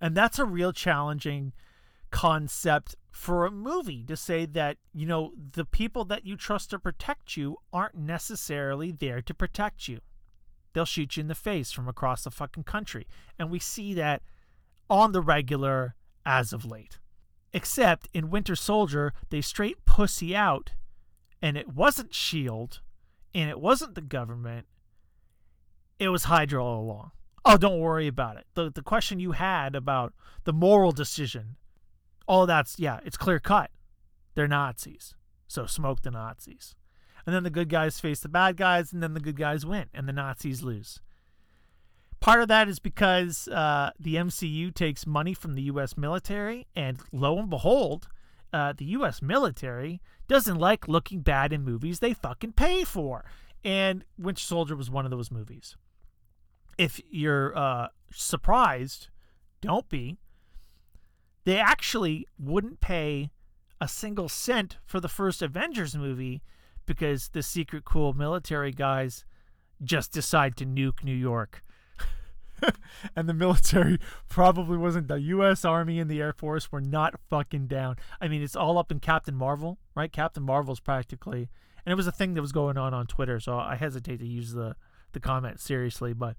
And 0.00 0.16
that's 0.16 0.38
a 0.38 0.44
real 0.44 0.72
challenging 0.72 1.52
concept 2.10 2.94
for 3.10 3.46
a 3.46 3.50
movie 3.50 4.04
to 4.04 4.16
say 4.16 4.46
that, 4.46 4.76
you 4.92 5.06
know, 5.06 5.32
the 5.52 5.64
people 5.64 6.04
that 6.04 6.24
you 6.24 6.36
trust 6.36 6.70
to 6.70 6.78
protect 6.78 7.36
you 7.36 7.56
aren't 7.72 7.96
necessarily 7.96 8.92
there 8.92 9.20
to 9.22 9.34
protect 9.34 9.88
you. 9.88 10.00
They'll 10.74 10.84
shoot 10.84 11.16
you 11.16 11.22
in 11.22 11.28
the 11.28 11.34
face 11.34 11.72
from 11.72 11.88
across 11.88 12.24
the 12.24 12.30
fucking 12.30 12.64
country. 12.64 13.06
And 13.38 13.50
we 13.50 13.58
see 13.58 13.94
that 13.94 14.22
on 14.90 15.12
the 15.12 15.22
regular 15.22 15.94
as 16.26 16.52
of 16.52 16.66
late. 16.66 16.98
Except 17.52 18.08
in 18.12 18.30
Winter 18.30 18.56
Soldier, 18.56 19.12
they 19.30 19.40
straight 19.40 19.84
pussy 19.84 20.34
out, 20.34 20.72
and 21.40 21.56
it 21.56 21.68
wasn't 21.68 22.10
S.H.I.E.L.D., 22.10 22.78
and 23.32 23.48
it 23.48 23.60
wasn't 23.60 23.94
the 23.94 24.00
government. 24.00 24.66
It 25.98 26.08
was 26.08 26.24
Hydra 26.24 26.64
all 26.64 26.80
along. 26.80 27.12
Oh, 27.44 27.56
don't 27.56 27.78
worry 27.78 28.08
about 28.08 28.36
it. 28.36 28.46
The, 28.54 28.70
the 28.70 28.82
question 28.82 29.20
you 29.20 29.32
had 29.32 29.76
about 29.76 30.14
the 30.44 30.52
moral 30.52 30.92
decision, 30.92 31.56
all 32.26 32.46
that's, 32.46 32.78
yeah, 32.78 33.00
it's 33.04 33.16
clear 33.16 33.38
cut. 33.38 33.70
They're 34.34 34.48
Nazis. 34.48 35.14
So 35.46 35.66
smoke 35.66 36.02
the 36.02 36.10
Nazis. 36.10 36.74
And 37.26 37.34
then 37.34 37.42
the 37.42 37.50
good 37.50 37.68
guys 37.68 38.00
face 38.00 38.20
the 38.20 38.28
bad 38.28 38.56
guys, 38.56 38.92
and 38.92 39.02
then 39.02 39.14
the 39.14 39.20
good 39.20 39.36
guys 39.36 39.64
win, 39.64 39.86
and 39.94 40.08
the 40.08 40.12
Nazis 40.12 40.62
lose. 40.62 41.00
Part 42.20 42.40
of 42.40 42.48
that 42.48 42.68
is 42.68 42.78
because 42.78 43.48
uh, 43.48 43.90
the 43.98 44.14
MCU 44.14 44.74
takes 44.74 45.06
money 45.06 45.34
from 45.34 45.54
the 45.54 45.62
U.S. 45.62 45.96
military, 45.96 46.66
and 46.74 46.98
lo 47.12 47.38
and 47.38 47.50
behold, 47.50 48.08
uh, 48.52 48.72
the 48.76 48.86
U.S. 48.86 49.20
military 49.20 50.00
doesn't 50.28 50.56
like 50.56 50.88
looking 50.88 51.20
bad 51.20 51.52
in 51.52 51.64
movies 51.64 51.98
they 51.98 52.14
fucking 52.14 52.52
pay 52.52 52.84
for. 52.84 53.24
And 53.62 54.04
Winter 54.18 54.40
Soldier 54.40 54.76
was 54.76 54.90
one 54.90 55.04
of 55.04 55.10
those 55.10 55.30
movies. 55.30 55.76
If 56.78 57.00
you're 57.10 57.56
uh, 57.56 57.88
surprised, 58.12 59.08
don't 59.60 59.88
be. 59.88 60.18
They 61.44 61.58
actually 61.58 62.26
wouldn't 62.38 62.80
pay 62.80 63.30
a 63.80 63.88
single 63.88 64.28
cent 64.28 64.78
for 64.84 65.00
the 65.00 65.08
first 65.08 65.42
Avengers 65.42 65.94
movie 65.94 66.42
because 66.86 67.28
the 67.28 67.42
secret 67.42 67.84
cool 67.84 68.12
military 68.12 68.72
guys 68.72 69.24
just 69.82 70.12
decide 70.12 70.56
to 70.56 70.64
nuke 70.64 71.02
New 71.02 71.14
York 71.14 71.62
and 73.16 73.28
the 73.28 73.34
military 73.34 73.98
probably 74.28 74.76
wasn't 74.76 75.08
the 75.08 75.20
U.S. 75.20 75.64
Army 75.64 75.98
and 75.98 76.10
the 76.10 76.20
Air 76.20 76.32
Force 76.32 76.70
were 76.70 76.80
not 76.80 77.18
fucking 77.30 77.66
down. 77.66 77.96
I 78.20 78.28
mean, 78.28 78.42
it's 78.42 78.56
all 78.56 78.78
up 78.78 78.90
in 78.90 79.00
Captain 79.00 79.34
Marvel, 79.34 79.78
right? 79.94 80.12
Captain 80.12 80.42
Marvel's 80.42 80.80
practically, 80.80 81.48
and 81.84 81.92
it 81.92 81.96
was 81.96 82.06
a 82.06 82.12
thing 82.12 82.34
that 82.34 82.42
was 82.42 82.52
going 82.52 82.78
on 82.78 82.94
on 82.94 83.06
Twitter, 83.06 83.40
so 83.40 83.58
I 83.58 83.76
hesitate 83.76 84.18
to 84.20 84.26
use 84.26 84.52
the 84.52 84.76
the 85.12 85.20
comment 85.20 85.60
seriously, 85.60 86.12
but 86.12 86.36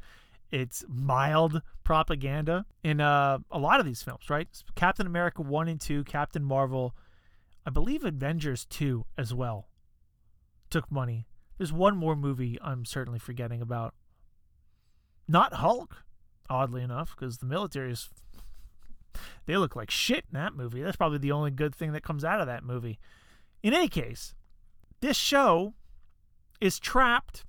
it's 0.52 0.84
mild 0.90 1.62
propaganda 1.86 2.66
in 2.84 3.00
uh, 3.00 3.38
a 3.50 3.58
lot 3.58 3.80
of 3.80 3.86
these 3.86 4.04
films, 4.04 4.30
right? 4.30 4.50
Captain 4.76 5.08
America 5.08 5.42
1 5.42 5.70
and 5.70 5.80
2, 5.80 6.04
Captain 6.04 6.44
Marvel, 6.44 6.94
I 7.66 7.70
believe 7.70 8.04
Avengers 8.04 8.66
2 8.66 9.06
as 9.18 9.34
well 9.34 9.70
took 10.70 10.92
money. 10.92 11.28
There's 11.58 11.74
one 11.74 11.96
more 11.96 12.16
movie 12.16 12.58
I'm 12.62 12.86
certainly 12.86 13.20
forgetting 13.20 13.62
about. 13.62 13.94
Not 15.28 15.54
Hulk 15.56 16.06
oddly 16.50 16.82
enough, 16.82 17.16
because 17.16 17.38
the 17.38 17.46
military 17.46 17.92
is. 17.92 18.10
They 19.46 19.56
look 19.58 19.76
like 19.76 19.90
shit 19.90 20.26
in 20.32 20.40
that 20.40 20.56
movie. 20.56 20.82
That's 20.82 20.98
probably 20.98 21.20
the 21.20 21.32
only 21.32 21.52
good 21.52 21.74
thing 21.74 21.94
that 21.94 22.04
comes 22.04 22.26
out 22.26 22.42
of 22.42 22.48
that 22.48 22.64
movie. 22.64 23.00
In 23.64 23.74
any 23.74 23.88
case, 23.88 24.34
this 25.02 25.18
show 25.18 25.74
is 26.60 26.80
trapped 26.80 27.46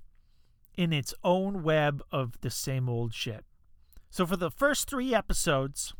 in 0.75 0.93
its 0.93 1.13
own 1.23 1.63
web 1.63 2.01
of 2.11 2.39
the 2.41 2.49
same 2.49 2.87
old 2.87 3.13
shit. 3.13 3.43
So 4.09 4.25
for 4.25 4.37
the 4.37 4.51
first 4.51 4.89
three 4.89 5.13
episodes, 5.13 5.93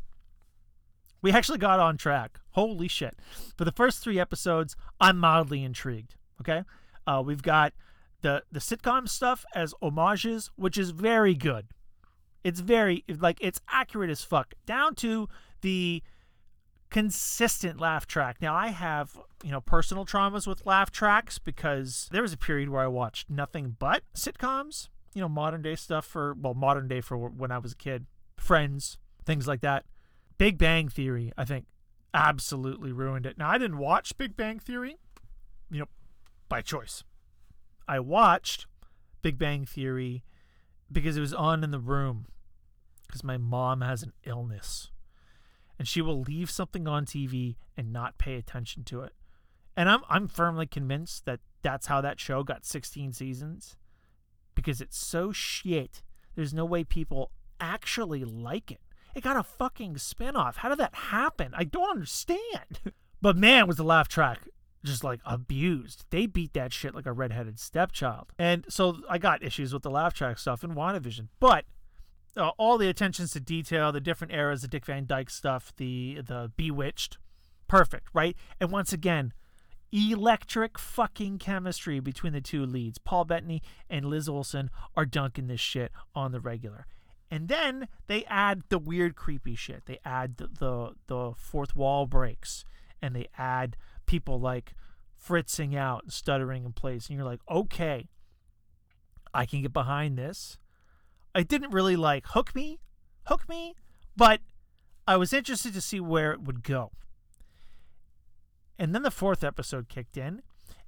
we 1.20 1.32
actually 1.32 1.58
got 1.58 1.80
on 1.80 1.98
track. 1.98 2.40
Holy 2.52 2.88
shit. 2.88 3.18
For 3.56 3.64
the 3.64 3.72
first 3.72 4.02
three 4.02 4.18
episodes, 4.18 4.76
I'm 5.00 5.18
mildly 5.18 5.62
intrigued. 5.62 6.14
Okay? 6.40 6.62
Uh, 7.08 7.22
we've 7.22 7.42
got 7.42 7.72
the, 8.20 8.42
the 8.52 8.60
sitcom 8.60 9.08
stuff 9.08 9.46
as 9.54 9.72
homages, 9.80 10.50
which 10.56 10.76
is 10.76 10.90
very 10.90 11.34
good. 11.34 11.68
It's 12.44 12.60
very 12.60 13.02
like 13.08 13.38
it's 13.40 13.60
accurate 13.70 14.10
as 14.10 14.22
fuck 14.22 14.54
down 14.66 14.94
to 14.96 15.26
the 15.62 16.02
consistent 16.90 17.80
laugh 17.80 18.06
track. 18.06 18.42
Now 18.42 18.54
I 18.54 18.68
have, 18.68 19.18
you 19.42 19.50
know, 19.50 19.60
personal 19.60 20.04
traumas 20.04 20.46
with 20.46 20.66
laugh 20.66 20.90
tracks 20.90 21.38
because 21.38 22.08
there 22.12 22.22
was 22.22 22.32
a 22.34 22.38
period 22.38 22.68
where 22.68 22.82
I 22.82 22.86
watched 22.86 23.30
nothing 23.30 23.76
but 23.78 24.02
sitcoms, 24.14 24.88
you 25.14 25.22
know, 25.22 25.28
modern 25.28 25.62
day 25.62 25.76
stuff 25.76 26.04
for 26.04 26.34
well, 26.34 26.54
modern 26.54 26.88
day 26.88 27.00
for 27.00 27.16
when 27.16 27.50
I 27.50 27.58
was 27.58 27.72
a 27.72 27.76
kid, 27.76 28.06
Friends, 28.36 28.98
things 29.24 29.48
like 29.48 29.62
that. 29.62 29.84
Big 30.36 30.58
Bang 30.58 30.88
Theory, 30.88 31.32
I 31.38 31.44
think 31.44 31.66
absolutely 32.12 32.92
ruined 32.92 33.24
it. 33.24 33.38
Now 33.38 33.48
I 33.48 33.58
didn't 33.58 33.78
watch 33.78 34.16
Big 34.18 34.36
Bang 34.36 34.58
Theory, 34.58 34.96
you 35.70 35.80
know, 35.80 35.86
by 36.48 36.62
choice. 36.62 37.04
I 37.86 38.00
watched 38.00 38.66
Big 39.22 39.38
Bang 39.38 39.64
Theory 39.64 40.24
because 40.90 41.16
it 41.16 41.20
was 41.20 41.34
on 41.34 41.64
in 41.64 41.70
the 41.70 41.78
room 41.78 42.26
because 43.06 43.24
my 43.24 43.36
mom 43.36 43.80
has 43.80 44.02
an 44.02 44.12
illness 44.24 44.90
and 45.78 45.86
she 45.86 46.02
will 46.02 46.20
leave 46.20 46.50
something 46.50 46.86
on 46.86 47.06
TV 47.06 47.56
and 47.76 47.92
not 47.92 48.18
pay 48.18 48.36
attention 48.36 48.84
to 48.84 49.02
it. 49.02 49.12
And 49.76 49.88
I'm 49.88 50.00
I'm 50.08 50.26
firmly 50.28 50.66
convinced 50.66 51.24
that 51.24 51.40
that's 51.62 51.86
how 51.86 52.00
that 52.00 52.20
show 52.20 52.42
got 52.42 52.64
16 52.64 53.12
seasons 53.12 53.76
because 54.54 54.80
it's 54.80 54.98
so 54.98 55.32
shit. 55.32 56.02
There's 56.34 56.54
no 56.54 56.64
way 56.64 56.84
people 56.84 57.30
actually 57.60 58.24
like 58.24 58.70
it. 58.70 58.80
It 59.14 59.22
got 59.22 59.36
a 59.36 59.42
fucking 59.42 59.98
spin-off. 59.98 60.58
How 60.58 60.68
did 60.68 60.78
that 60.78 60.94
happen? 60.94 61.52
I 61.56 61.64
don't 61.64 61.90
understand. 61.90 62.80
but 63.22 63.36
man, 63.36 63.66
was 63.66 63.76
the 63.76 63.84
laugh 63.84 64.08
track 64.08 64.40
just 64.84 65.04
like 65.04 65.20
abused. 65.24 66.04
They 66.10 66.26
beat 66.26 66.52
that 66.54 66.72
shit 66.72 66.94
like 66.94 67.06
a 67.06 67.12
redheaded 67.12 67.58
stepchild. 67.58 68.32
And 68.38 68.64
so 68.68 68.98
I 69.08 69.18
got 69.18 69.42
issues 69.42 69.72
with 69.72 69.82
the 69.82 69.90
laugh 69.90 70.14
track 70.14 70.38
stuff 70.38 70.62
in 70.64 70.74
WandaVision. 70.74 71.28
But 71.40 71.64
uh, 72.36 72.50
all 72.58 72.78
the 72.78 72.88
attentions 72.88 73.32
to 73.32 73.40
detail, 73.40 73.92
the 73.92 74.00
different 74.00 74.32
eras, 74.32 74.62
the 74.62 74.68
Dick 74.68 74.86
Van 74.86 75.06
Dyke 75.06 75.30
stuff, 75.30 75.72
the 75.76 76.20
the 76.26 76.52
Bewitched, 76.56 77.18
perfect, 77.66 78.08
right? 78.12 78.36
And 78.60 78.70
once 78.70 78.92
again, 78.92 79.32
electric 79.92 80.78
fucking 80.78 81.38
chemistry 81.38 82.00
between 82.00 82.32
the 82.32 82.40
two 82.40 82.64
leads. 82.64 82.98
Paul 82.98 83.24
Bettany 83.24 83.62
and 83.88 84.04
Liz 84.04 84.28
Olsen 84.28 84.70
are 84.96 85.06
dunking 85.06 85.46
this 85.46 85.60
shit 85.60 85.92
on 86.14 86.32
the 86.32 86.40
regular. 86.40 86.86
And 87.30 87.48
then 87.48 87.88
they 88.06 88.24
add 88.24 88.62
the 88.68 88.78
weird 88.78 89.16
creepy 89.16 89.54
shit. 89.54 89.86
They 89.86 89.98
add 90.04 90.36
the 90.36 90.48
the, 90.48 90.92
the 91.06 91.32
fourth 91.36 91.74
wall 91.74 92.06
breaks 92.06 92.64
and 93.02 93.14
they 93.14 93.28
add 93.36 93.76
people 94.08 94.40
like 94.40 94.74
fritzing 95.14 95.76
out 95.76 96.02
and 96.02 96.12
stuttering 96.12 96.64
in 96.64 96.72
place 96.72 97.08
and 97.08 97.16
you're 97.16 97.26
like, 97.26 97.40
"Okay, 97.48 98.08
I 99.32 99.46
can 99.46 99.62
get 99.62 99.72
behind 99.72 100.18
this." 100.18 100.58
It 101.34 101.46
didn't 101.46 101.70
really 101.70 101.94
like 101.94 102.26
hook 102.28 102.54
me, 102.54 102.80
hook 103.26 103.48
me, 103.48 103.76
but 104.16 104.40
I 105.06 105.16
was 105.16 105.32
interested 105.32 105.72
to 105.74 105.80
see 105.80 106.00
where 106.00 106.32
it 106.32 106.42
would 106.42 106.64
go. 106.64 106.90
And 108.78 108.94
then 108.94 109.02
the 109.02 109.10
fourth 109.10 109.44
episode 109.44 109.88
kicked 109.88 110.16
in, 110.16 110.42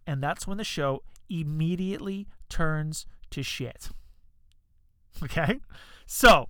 and 0.07 0.23
that's 0.23 0.47
when 0.47 0.59
the 0.59 0.65
show 0.65 1.03
immediately 1.29 2.27
turns 2.49 3.07
to 3.31 3.43
shit. 3.43 3.91
Okay? 5.23 5.59
So, 6.07 6.49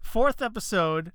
fourth 0.00 0.40
episode, 0.40 1.12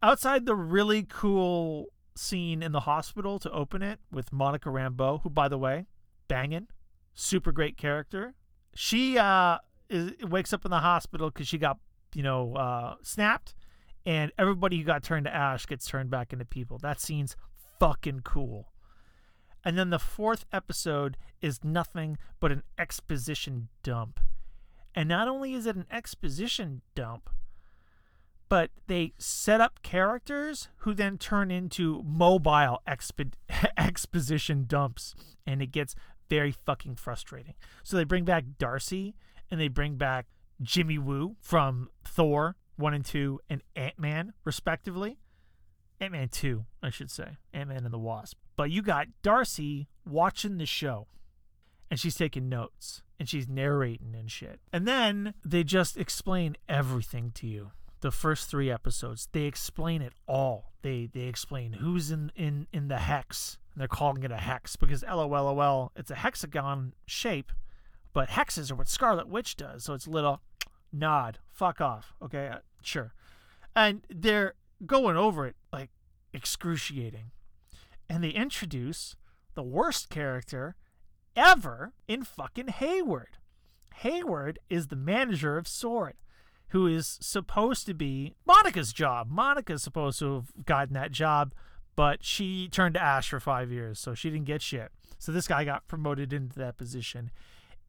outside 0.00 0.46
the 0.46 0.54
really 0.54 1.02
cool 1.02 1.86
scene 2.14 2.62
in 2.62 2.72
the 2.72 2.80
hospital 2.80 3.38
to 3.38 3.50
open 3.50 3.82
it 3.82 4.00
with 4.10 4.32
Monica 4.32 4.68
Rambeau, 4.68 5.22
who, 5.22 5.30
by 5.30 5.48
the 5.48 5.58
way, 5.58 5.86
banging, 6.28 6.68
super 7.14 7.52
great 7.52 7.76
character. 7.76 8.34
She 8.74 9.18
uh, 9.18 9.58
is, 9.88 10.12
wakes 10.22 10.52
up 10.52 10.64
in 10.64 10.70
the 10.70 10.80
hospital 10.80 11.30
because 11.30 11.48
she 11.48 11.58
got, 11.58 11.78
you 12.14 12.22
know, 12.22 12.54
uh, 12.54 12.94
snapped, 13.02 13.54
and 14.04 14.32
everybody 14.38 14.78
who 14.78 14.84
got 14.84 15.02
turned 15.02 15.26
to 15.26 15.34
ash 15.34 15.66
gets 15.66 15.86
turned 15.86 16.10
back 16.10 16.32
into 16.32 16.44
people. 16.44 16.78
That 16.78 17.00
scene's 17.00 17.36
fucking 17.78 18.20
cool. 18.24 18.72
And 19.64 19.78
then 19.78 19.90
the 19.90 19.98
fourth 19.98 20.44
episode 20.52 21.16
is 21.40 21.62
nothing 21.62 22.18
but 22.40 22.50
an 22.50 22.62
exposition 22.78 23.68
dump. 23.82 24.18
And 24.94 25.08
not 25.08 25.28
only 25.28 25.54
is 25.54 25.66
it 25.66 25.76
an 25.76 25.86
exposition 25.90 26.82
dump, 26.94 27.30
but 28.52 28.70
they 28.86 29.14
set 29.16 29.62
up 29.62 29.82
characters 29.82 30.68
who 30.80 30.92
then 30.92 31.16
turn 31.16 31.50
into 31.50 32.02
mobile 32.02 32.82
expo- 32.86 33.32
exposition 33.78 34.66
dumps. 34.66 35.14
And 35.46 35.62
it 35.62 35.68
gets 35.68 35.94
very 36.28 36.52
fucking 36.52 36.96
frustrating. 36.96 37.54
So 37.82 37.96
they 37.96 38.04
bring 38.04 38.26
back 38.26 38.44
Darcy 38.58 39.14
and 39.50 39.58
they 39.58 39.68
bring 39.68 39.96
back 39.96 40.26
Jimmy 40.60 40.98
Woo 40.98 41.36
from 41.40 41.88
Thor 42.04 42.56
1 42.76 42.92
and 42.92 43.06
2 43.06 43.40
and 43.48 43.62
Ant 43.74 43.98
Man, 43.98 44.34
respectively. 44.44 45.16
Ant 45.98 46.12
Man 46.12 46.28
2, 46.28 46.66
I 46.82 46.90
should 46.90 47.10
say. 47.10 47.38
Ant 47.54 47.70
Man 47.70 47.86
and 47.86 47.94
the 47.94 47.98
Wasp. 47.98 48.36
But 48.56 48.70
you 48.70 48.82
got 48.82 49.06
Darcy 49.22 49.88
watching 50.06 50.58
the 50.58 50.66
show, 50.66 51.06
and 51.90 51.98
she's 51.98 52.16
taking 52.16 52.50
notes, 52.50 53.00
and 53.18 53.26
she's 53.26 53.48
narrating 53.48 54.14
and 54.14 54.30
shit. 54.30 54.60
And 54.74 54.86
then 54.86 55.32
they 55.42 55.64
just 55.64 55.96
explain 55.96 56.58
everything 56.68 57.30
to 57.36 57.46
you. 57.46 57.70
The 58.02 58.10
first 58.10 58.50
three 58.50 58.70
episodes, 58.70 59.28
they 59.32 59.44
explain 59.44 60.02
it 60.02 60.12
all. 60.26 60.72
They 60.82 61.08
they 61.12 61.22
explain 61.22 61.74
who's 61.74 62.10
in 62.10 62.30
in 62.36 62.66
in 62.72 62.88
the 62.88 62.98
hex. 62.98 63.58
They're 63.76 63.88
calling 63.88 64.22
it 64.22 64.30
a 64.30 64.36
hex 64.36 64.76
because 64.76 65.02
LOLOL, 65.02 65.92
it's 65.96 66.10
a 66.10 66.16
hexagon 66.16 66.92
shape, 67.06 67.52
but 68.12 68.30
hexes 68.30 68.70
are 68.70 68.74
what 68.74 68.88
Scarlet 68.88 69.28
Witch 69.28 69.56
does. 69.56 69.84
So 69.84 69.94
it's 69.94 70.06
little 70.06 70.42
nod. 70.92 71.38
Fuck 71.50 71.80
off. 71.80 72.12
Okay, 72.22 72.48
uh, 72.48 72.58
sure. 72.82 73.14
And 73.74 74.02
they're 74.10 74.54
going 74.84 75.16
over 75.16 75.46
it 75.46 75.56
like 75.72 75.90
excruciating. 76.32 77.30
And 78.10 78.22
they 78.22 78.30
introduce 78.30 79.16
the 79.54 79.62
worst 79.62 80.10
character 80.10 80.76
ever 81.34 81.92
in 82.08 82.24
fucking 82.24 82.68
Hayward. 82.68 83.38
Hayward 83.96 84.58
is 84.68 84.88
the 84.88 84.96
manager 84.96 85.56
of 85.56 85.68
Sword, 85.68 86.14
who 86.72 86.86
is 86.86 87.18
supposed 87.20 87.84
to 87.84 87.92
be 87.92 88.34
Monica's 88.46 88.94
job. 88.94 89.30
Monica's 89.30 89.82
supposed 89.82 90.18
to 90.18 90.34
have 90.36 90.64
gotten 90.64 90.94
that 90.94 91.12
job, 91.12 91.52
but 91.96 92.24
she 92.24 92.66
turned 92.66 92.94
to 92.94 93.02
Ash 93.02 93.28
for 93.28 93.40
five 93.40 93.70
years, 93.70 93.98
so 93.98 94.14
she 94.14 94.30
didn't 94.30 94.46
get 94.46 94.62
shit. 94.62 94.90
So 95.18 95.32
this 95.32 95.46
guy 95.46 95.64
got 95.64 95.86
promoted 95.86 96.32
into 96.32 96.58
that 96.58 96.78
position, 96.78 97.30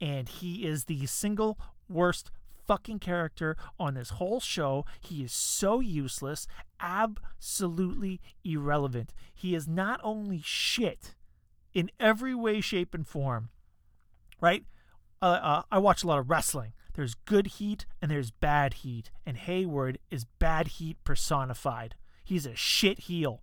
and 0.02 0.28
he 0.28 0.66
is 0.66 0.84
the 0.84 1.06
single 1.06 1.58
worst 1.88 2.30
fucking 2.66 2.98
character 2.98 3.56
on 3.80 3.94
this 3.94 4.10
whole 4.10 4.38
show. 4.38 4.84
He 5.00 5.24
is 5.24 5.32
so 5.32 5.80
useless, 5.80 6.46
absolutely 6.78 8.20
irrelevant. 8.44 9.14
He 9.34 9.54
is 9.54 9.66
not 9.66 9.98
only 10.04 10.42
shit 10.44 11.14
in 11.72 11.90
every 11.98 12.34
way, 12.34 12.60
shape, 12.60 12.92
and 12.92 13.06
form, 13.06 13.48
right? 14.42 14.64
Uh, 15.22 15.40
uh, 15.42 15.62
I 15.72 15.78
watch 15.78 16.04
a 16.04 16.06
lot 16.06 16.18
of 16.18 16.28
wrestling. 16.28 16.74
There's 16.94 17.14
good 17.14 17.46
heat 17.46 17.86
and 18.00 18.10
there's 18.10 18.30
bad 18.30 18.74
heat, 18.74 19.10
and 19.26 19.36
Hayward 19.36 19.98
is 20.10 20.24
bad 20.24 20.68
heat 20.68 20.96
personified. 21.04 21.96
He's 22.24 22.46
a 22.46 22.54
shit 22.54 23.00
heel. 23.00 23.42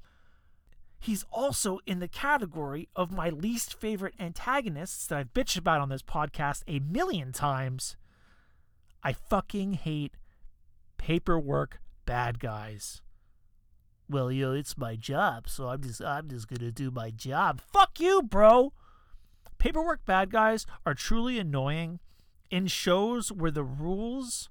He's 1.00 1.26
also 1.32 1.80
in 1.86 2.00
the 2.00 2.08
category 2.08 2.88
of 2.96 3.12
my 3.12 3.30
least 3.30 3.74
favorite 3.74 4.14
antagonists 4.20 5.08
that 5.08 5.18
I've 5.18 5.34
bitched 5.34 5.58
about 5.58 5.82
on 5.82 5.90
this 5.90 6.04
podcast 6.04 6.64
a 6.68 6.80
million 6.80 7.32
times. 7.32 7.98
I 9.04 9.14
fucking 9.14 9.74
hate 9.74 10.16
paperwork 10.98 11.80
bad 12.06 12.40
guys. 12.40 13.02
Well, 14.08 14.32
you 14.32 14.46
know, 14.46 14.54
it's 14.54 14.78
my 14.78 14.96
job, 14.96 15.50
so 15.50 15.68
I'm 15.70 15.82
just 15.82 16.02
I'm 16.02 16.30
just 16.30 16.48
gonna 16.48 16.72
do 16.72 16.92
my 16.92 17.10
job. 17.10 17.62
Fuck 17.62 18.00
you, 18.00 18.22
bro. 18.22 18.74
Paperwork 19.58 20.06
bad 20.06 20.32
guys 20.32 20.66
are 20.86 20.94
truly 20.94 21.40
annoying 21.40 22.00
in 22.52 22.68
shows 22.68 23.32
where 23.32 23.50
the 23.50 23.64
rules 23.64 24.50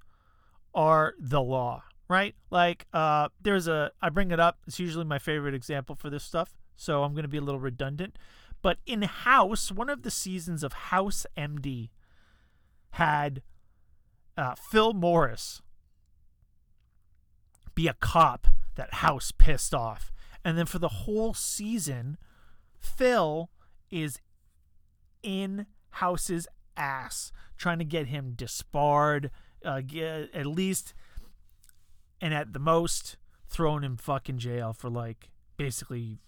are 0.75 1.15
the 1.21 1.41
law, 1.41 1.85
right? 2.09 2.35
Like, 2.51 2.87
uh, 2.93 3.29
there's 3.41 3.69
a 3.69 3.93
I 4.03 4.09
bring 4.09 4.33
it 4.33 4.41
up. 4.41 4.59
It's 4.67 4.81
usually 4.81 5.05
my 5.05 5.19
favorite 5.19 5.55
example 5.55 5.95
for 5.95 6.11
this 6.11 6.25
stuff, 6.25 6.57
so 6.75 7.05
I'm 7.05 7.15
gonna 7.15 7.29
be 7.29 7.39
a 7.39 7.43
little 7.43 7.61
redundant. 7.61 8.19
But 8.63 8.79
in 8.87 9.03
House, 9.03 9.71
one 9.71 9.89
of 9.89 10.03
the 10.03 10.11
seasons 10.11 10.63
of 10.63 10.73
House 10.73 11.27
MD 11.37 11.91
had 12.93 13.43
uh, 14.37 14.55
Phil 14.55 14.93
Morris 14.93 15.63
be 17.75 17.87
a 17.87 17.95
cop 17.95 18.49
that 18.75 18.95
House 18.95 19.33
pissed 19.33 19.75
off. 19.75 20.13
And 20.45 20.57
then 20.57 20.67
for 20.67 20.79
the 20.79 20.89
whole 20.89 21.35
season, 21.35 22.19
Phil 22.79 23.51
is 23.91 24.21
in 25.23 25.67
House's 25.91 26.47
ass, 26.77 27.33
trying 27.61 27.79
to 27.79 27.85
get 27.85 28.07
him 28.07 28.33
disbarred, 28.35 29.31
uh, 29.65 29.83
get, 29.87 30.35
at 30.35 30.47
least, 30.47 30.95
and 32.21 32.33
at 32.33 32.53
the 32.55 32.59
most, 32.59 33.19
thrown 33.49 33.85
in 33.85 33.97
fucking 33.97 34.39
jail 34.39 34.73
for 34.73 34.89
like 34.89 35.29
basically 35.57 36.19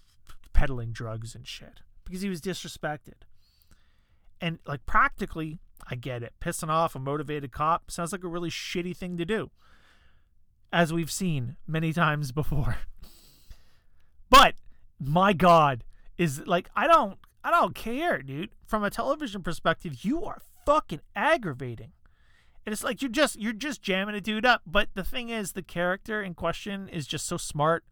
peddling 0.53 0.91
drugs 0.91 1.33
and 1.33 1.47
shit 1.47 1.81
because 2.05 2.21
he 2.21 2.29
was 2.29 2.39
disrespected. 2.39 3.23
And 4.39 4.59
like 4.67 4.85
practically, 4.85 5.59
I 5.89 5.95
get 5.95 6.21
it. 6.21 6.33
Pissing 6.39 6.69
off 6.69 6.95
a 6.95 6.99
motivated 6.99 7.51
cop 7.51 7.89
sounds 7.89 8.11
like 8.11 8.23
a 8.23 8.27
really 8.27 8.49
shitty 8.49 8.95
thing 8.95 9.17
to 9.17 9.25
do, 9.25 9.49
as 10.71 10.93
we've 10.93 11.11
seen 11.11 11.55
many 11.67 11.91
times 11.91 12.31
before. 12.31 12.77
But 14.29 14.55
my 14.99 15.31
God, 15.33 15.83
is 16.17 16.45
like 16.47 16.67
I 16.75 16.87
don't 16.87 17.19
I 17.43 17.51
don't 17.51 17.75
care, 17.75 18.21
dude. 18.23 18.49
From 18.65 18.83
a 18.83 18.89
television 18.89 19.43
perspective, 19.43 20.03
you 20.03 20.23
are 20.23 20.41
fucking 20.65 21.01
aggravating. 21.15 21.91
And 22.65 22.71
it's 22.71 22.83
like 22.83 23.01
you're 23.01 23.11
just 23.11 23.39
you're 23.39 23.53
just 23.53 23.81
jamming 23.81 24.15
a 24.15 24.21
dude 24.21 24.45
up. 24.45 24.61
But 24.65 24.89
the 24.93 25.03
thing 25.03 25.29
is, 25.29 25.51
the 25.51 25.61
character 25.61 26.21
in 26.21 26.33
question 26.33 26.87
is 26.87 27.05
just 27.05 27.25
so 27.25 27.37
smart 27.37 27.83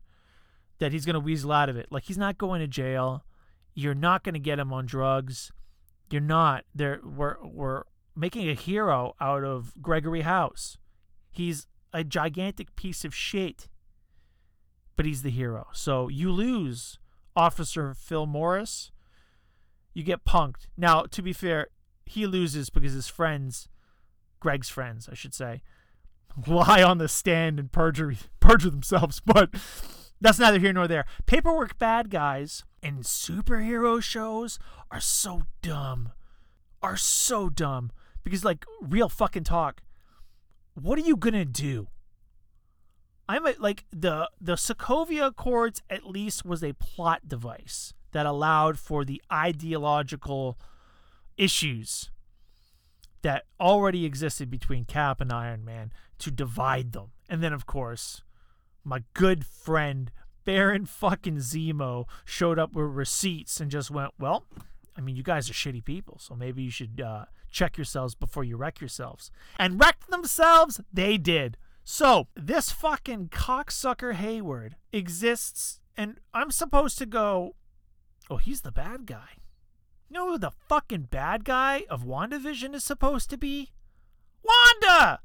that 0.79 0.93
he's 0.93 1.05
gonna 1.05 1.19
weasel 1.19 1.51
out 1.51 1.69
of 1.69 1.75
it. 1.75 1.87
Like 1.91 2.03
he's 2.03 2.17
not 2.17 2.37
going 2.37 2.61
to 2.61 2.67
jail. 2.67 3.25
You're 3.73 3.93
not 3.93 4.23
gonna 4.23 4.39
get 4.39 4.59
him 4.59 4.71
on 4.71 4.85
drugs. 4.85 5.51
You're 6.09 6.21
not. 6.21 6.65
There 6.73 6.99
we're 7.03 7.37
we're 7.43 7.83
making 8.15 8.49
a 8.49 8.53
hero 8.53 9.15
out 9.19 9.43
of 9.43 9.73
Gregory 9.81 10.21
House. 10.21 10.77
He's 11.29 11.67
a 11.93 12.03
gigantic 12.03 12.75
piece 12.75 13.03
of 13.03 13.13
shit. 13.13 13.67
But 14.95 15.05
he's 15.05 15.21
the 15.23 15.29
hero. 15.29 15.67
So 15.73 16.07
you 16.07 16.31
lose 16.31 16.99
Officer 17.35 17.93
Phil 17.93 18.25
Morris. 18.25 18.91
You 19.93 20.03
get 20.03 20.23
punked. 20.23 20.67
Now, 20.77 21.03
to 21.03 21.21
be 21.21 21.33
fair, 21.33 21.67
he 22.11 22.27
loses 22.27 22.69
because 22.69 22.93
his 22.93 23.07
friends, 23.07 23.69
Greg's 24.41 24.69
friends, 24.69 25.07
I 25.09 25.15
should 25.15 25.33
say, 25.33 25.61
lie 26.47 26.83
on 26.83 26.97
the 26.97 27.07
stand 27.07 27.59
and 27.59 27.71
perjure 27.71 28.13
perjure 28.39 28.69
themselves. 28.69 29.21
But 29.25 29.49
that's 30.19 30.37
neither 30.37 30.59
here 30.59 30.73
nor 30.73 30.87
there. 30.87 31.05
Paperwork 31.25 31.79
bad 31.79 32.09
guys 32.09 32.63
in 32.83 32.97
superhero 32.99 34.03
shows 34.03 34.59
are 34.91 34.99
so 34.99 35.43
dumb. 35.61 36.11
Are 36.83 36.97
so 36.97 37.49
dumb. 37.49 37.91
Because, 38.23 38.45
like, 38.45 38.65
real 38.81 39.09
fucking 39.09 39.45
talk. 39.45 39.81
what 40.75 40.99
are 40.99 41.03
you 41.03 41.15
gonna 41.15 41.45
do? 41.45 41.87
I'm 43.29 43.47
a, 43.47 43.53
like 43.57 43.85
the 43.91 44.29
the 44.39 44.55
Sokovia 44.55 45.27
Accords 45.27 45.81
at 45.89 46.05
least 46.05 46.45
was 46.45 46.63
a 46.63 46.73
plot 46.73 47.27
device 47.27 47.93
that 48.11 48.25
allowed 48.25 48.77
for 48.77 49.05
the 49.05 49.21
ideological 49.31 50.59
issues 51.41 52.11
that 53.23 53.45
already 53.59 54.05
existed 54.05 54.49
between 54.49 54.85
Cap 54.85 55.19
and 55.19 55.31
Iron 55.31 55.65
Man 55.65 55.91
to 56.19 56.29
divide 56.29 56.91
them. 56.93 57.11
And 57.27 57.41
then 57.41 57.51
of 57.51 57.65
course, 57.65 58.21
my 58.83 59.03
good 59.13 59.45
friend 59.45 60.11
Baron 60.43 60.85
fucking 60.85 61.37
Zemo 61.37 62.05
showed 62.25 62.59
up 62.59 62.73
with 62.73 62.85
receipts 62.85 63.59
and 63.59 63.71
just 63.71 63.91
went, 63.91 64.11
"Well, 64.19 64.45
I 64.95 65.01
mean, 65.01 65.15
you 65.15 65.23
guys 65.23 65.49
are 65.49 65.53
shitty 65.53 65.83
people, 65.83 66.17
so 66.19 66.35
maybe 66.35 66.63
you 66.63 66.71
should 66.71 67.01
uh, 67.01 67.25
check 67.51 67.77
yourselves 67.77 68.15
before 68.15 68.43
you 68.43 68.57
wreck 68.57 68.79
yourselves." 68.79 69.31
And 69.57 69.79
wreck 69.79 70.07
themselves, 70.07 70.81
they 70.93 71.17
did. 71.17 71.57
So 71.83 72.27
this 72.35 72.71
fucking 72.71 73.29
cocksucker 73.29 74.13
Hayward 74.13 74.75
exists, 74.91 75.79
and 75.95 76.19
I'm 76.33 76.51
supposed 76.51 76.97
to 76.99 77.05
go, 77.05 77.55
"Oh, 78.29 78.37
he's 78.37 78.61
the 78.61 78.71
bad 78.71 79.05
guy." 79.05 79.40
You 80.11 80.17
know 80.17 80.31
who 80.33 80.39
the 80.39 80.51
fucking 80.51 81.03
bad 81.03 81.45
guy 81.45 81.85
of 81.89 82.03
WandaVision 82.03 82.75
is 82.75 82.83
supposed 82.83 83.29
to 83.29 83.37
be? 83.37 83.71
Wanda! 84.43 85.21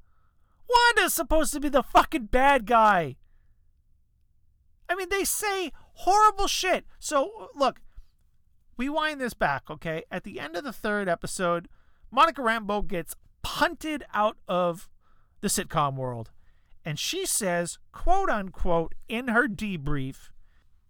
Wanda's 0.70 1.12
supposed 1.12 1.52
to 1.54 1.58
be 1.58 1.68
the 1.68 1.82
fucking 1.82 2.26
bad 2.26 2.66
guy. 2.66 3.16
I 4.88 4.94
mean, 4.94 5.08
they 5.08 5.24
say 5.24 5.72
horrible 5.94 6.46
shit. 6.46 6.84
So, 7.00 7.48
look, 7.56 7.80
we 8.76 8.88
wind 8.88 9.20
this 9.20 9.34
back, 9.34 9.68
okay? 9.68 10.04
At 10.08 10.22
the 10.22 10.38
end 10.38 10.54
of 10.54 10.62
the 10.62 10.72
third 10.72 11.08
episode, 11.08 11.66
Monica 12.12 12.40
Rambeau 12.40 12.86
gets 12.86 13.16
punted 13.42 14.04
out 14.14 14.36
of 14.46 14.88
the 15.40 15.48
sitcom 15.48 15.96
world. 15.96 16.30
And 16.84 16.96
she 16.96 17.26
says, 17.26 17.80
quote 17.90 18.30
unquote, 18.30 18.94
in 19.08 19.26
her 19.26 19.48
debrief, 19.48 20.30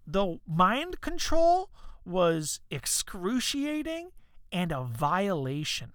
the 0.06 0.38
mind 0.46 1.00
control 1.00 1.70
was 2.06 2.60
excruciating 2.70 4.10
and 4.52 4.72
a 4.72 4.82
violation. 4.82 5.92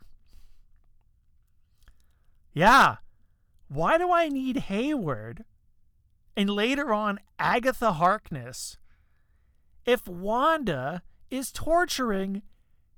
Yeah. 2.54 2.97
Why 3.69 3.97
do 3.97 4.12
I 4.12 4.28
need 4.28 4.58
Hayward 4.58 5.45
and 6.36 6.50
later 6.50 6.93
on 6.93 7.19
Agatha 7.39 7.93
Harkness 7.93 8.78
if 9.86 10.08
Wanda 10.08 11.02
is 11.30 11.52
torturing 11.52 12.41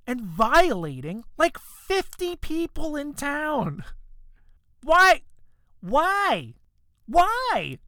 and 0.06 0.20
violating 0.20 1.24
like 1.38 1.56
50 1.58 2.36
people 2.36 2.96
in 2.96 3.14
town? 3.14 3.84
Why? 4.82 5.22
Why? 5.80 6.54
Why? 7.06 7.78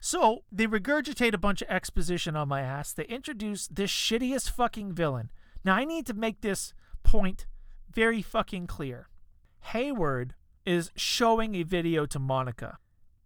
So 0.00 0.44
they 0.52 0.66
regurgitate 0.66 1.34
a 1.34 1.38
bunch 1.38 1.62
of 1.62 1.68
exposition 1.68 2.36
on 2.36 2.48
my 2.48 2.60
ass. 2.60 2.92
They 2.92 3.04
introduce 3.04 3.66
this 3.66 3.90
shittiest 3.90 4.50
fucking 4.50 4.92
villain. 4.92 5.30
Now 5.64 5.74
I 5.74 5.84
need 5.84 6.06
to 6.06 6.14
make 6.14 6.40
this 6.40 6.72
point 7.02 7.46
very 7.92 8.22
fucking 8.22 8.66
clear. 8.68 9.08
Hayward 9.72 10.34
is 10.64 10.92
showing 10.94 11.54
a 11.54 11.62
video 11.62 12.06
to 12.06 12.18
Monica 12.18 12.78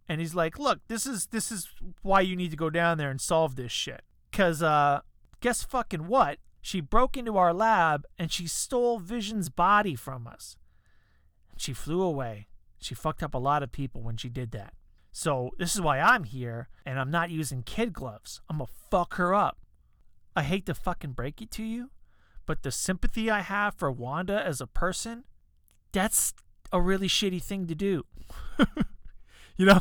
and 0.09 0.21
he's 0.21 0.35
like, 0.35 0.59
"Look, 0.59 0.81
this 0.89 1.07
is 1.07 1.27
this 1.27 1.51
is 1.53 1.69
why 2.03 2.21
you 2.21 2.37
need 2.37 2.51
to 2.51 2.57
go 2.57 2.71
down 2.71 2.99
there 2.99 3.11
and 3.11 3.21
solve 3.21 3.57
this 3.57 3.73
shit. 3.73 4.03
Cause 4.33 4.63
uh, 4.63 5.01
guess 5.41 5.63
fucking 5.63 6.07
what? 6.07 6.39
She 6.61 6.81
broke 6.81 7.17
into 7.17 7.37
our 7.37 7.53
lab 7.53 8.05
and 8.19 8.31
she 8.31 8.47
stole 8.47 8.99
Vision's 8.99 9.49
body 9.49 9.95
from 9.95 10.27
us. 10.27 10.57
She 11.57 11.73
flew 11.73 12.03
away. 12.03 12.47
She 12.79 12.95
fucked 12.95 13.23
up 13.23 13.35
a 13.35 13.39
lot 13.39 13.63
of 13.63 13.73
people 13.73 14.03
when 14.03 14.17
she 14.17 14.29
did 14.29 14.53
that. 14.53 14.75
So 15.13 15.51
this 15.59 15.75
is 15.75 15.81
why 15.81 16.01
I'm 16.01 16.25
here, 16.25 16.69
and 16.87 16.99
I'm 16.99 17.11
not 17.11 17.31
using 17.31 17.63
kid 17.63 17.93
gloves. 17.93 18.41
I'm 18.49 18.59
gonna 18.59 18.71
fuck 18.91 19.15
her 19.15 19.35
up. 19.35 19.59
I 20.35 20.43
hate 20.43 20.65
to 20.67 20.75
fucking 20.75 21.13
break 21.13 21.43
it 21.43 21.51
to 21.53 21.63
you, 21.63 21.91
but 22.47 22.63
the 22.63 22.71
sympathy 22.71 23.31
I 23.31 23.41
have 23.41 23.75
for 23.75 23.93
Wanda 23.93 24.43
as 24.45 24.63
a 24.63 24.67
person, 24.67 25.25
that's 25.93 26.33
a 26.73 26.81
really 26.81 27.09
shitty 27.09 27.43
thing 27.43 27.67
to 27.67 27.75
do. 27.75 28.07
you 29.57 29.67
know, 29.67 29.81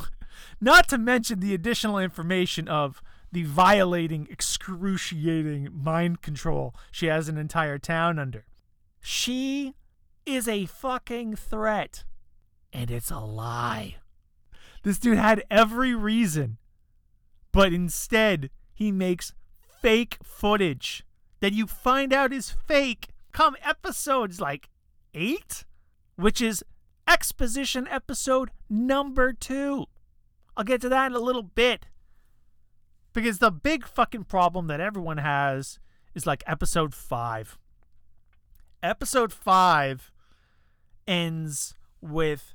not 0.60 0.90
to 0.90 0.98
mention 0.98 1.40
the 1.40 1.54
additional 1.54 1.98
information 1.98 2.68
of 2.68 3.02
the 3.32 3.44
violating, 3.44 4.28
excruciating 4.30 5.70
mind 5.72 6.22
control 6.22 6.76
she 6.92 7.06
has 7.06 7.30
an 7.30 7.38
entire 7.38 7.78
town 7.78 8.20
under. 8.20 8.46
She 9.00 9.76
is 10.26 10.48
a 10.48 10.66
fucking 10.66 11.38
threat. 11.38 12.04
And 12.74 12.92
it's 12.92 13.12
a 13.12 13.20
lie. 13.20 13.98
This 14.84 15.00
dude 15.00 15.18
had 15.18 15.44
every 15.50 15.94
reason. 15.94 16.58
But 17.52 17.74
instead, 17.74 18.50
he 18.74 18.92
makes 18.92 19.34
fake 19.82 20.18
footage 20.24 21.04
that 21.40 21.54
you 21.54 21.68
find 21.68 22.14
out 22.14 22.32
is 22.32 22.52
fake 22.52 23.10
come 23.32 23.56
episodes 23.64 24.40
like 24.40 24.70
eight, 25.14 25.66
which 26.16 26.42
is 26.42 26.64
exposition 27.08 27.88
episode 27.88 28.52
number 28.70 29.34
two. 29.34 29.86
I'll 30.56 30.64
get 30.64 30.82
to 30.82 30.90
that 30.90 31.08
in 31.08 31.14
a 31.14 31.20
little 31.20 31.44
bit. 31.44 31.88
Because 33.14 33.40
the 33.40 33.52
big 33.52 33.86
fucking 33.86 34.26
problem 34.26 34.68
that 34.68 34.80
everyone 34.80 35.18
has 35.18 35.80
is 36.16 36.26
like 36.26 36.44
episode 36.48 36.94
five. 36.94 37.58
Episode 38.82 39.34
five 39.34 40.12
ends 41.08 41.74
with 42.02 42.54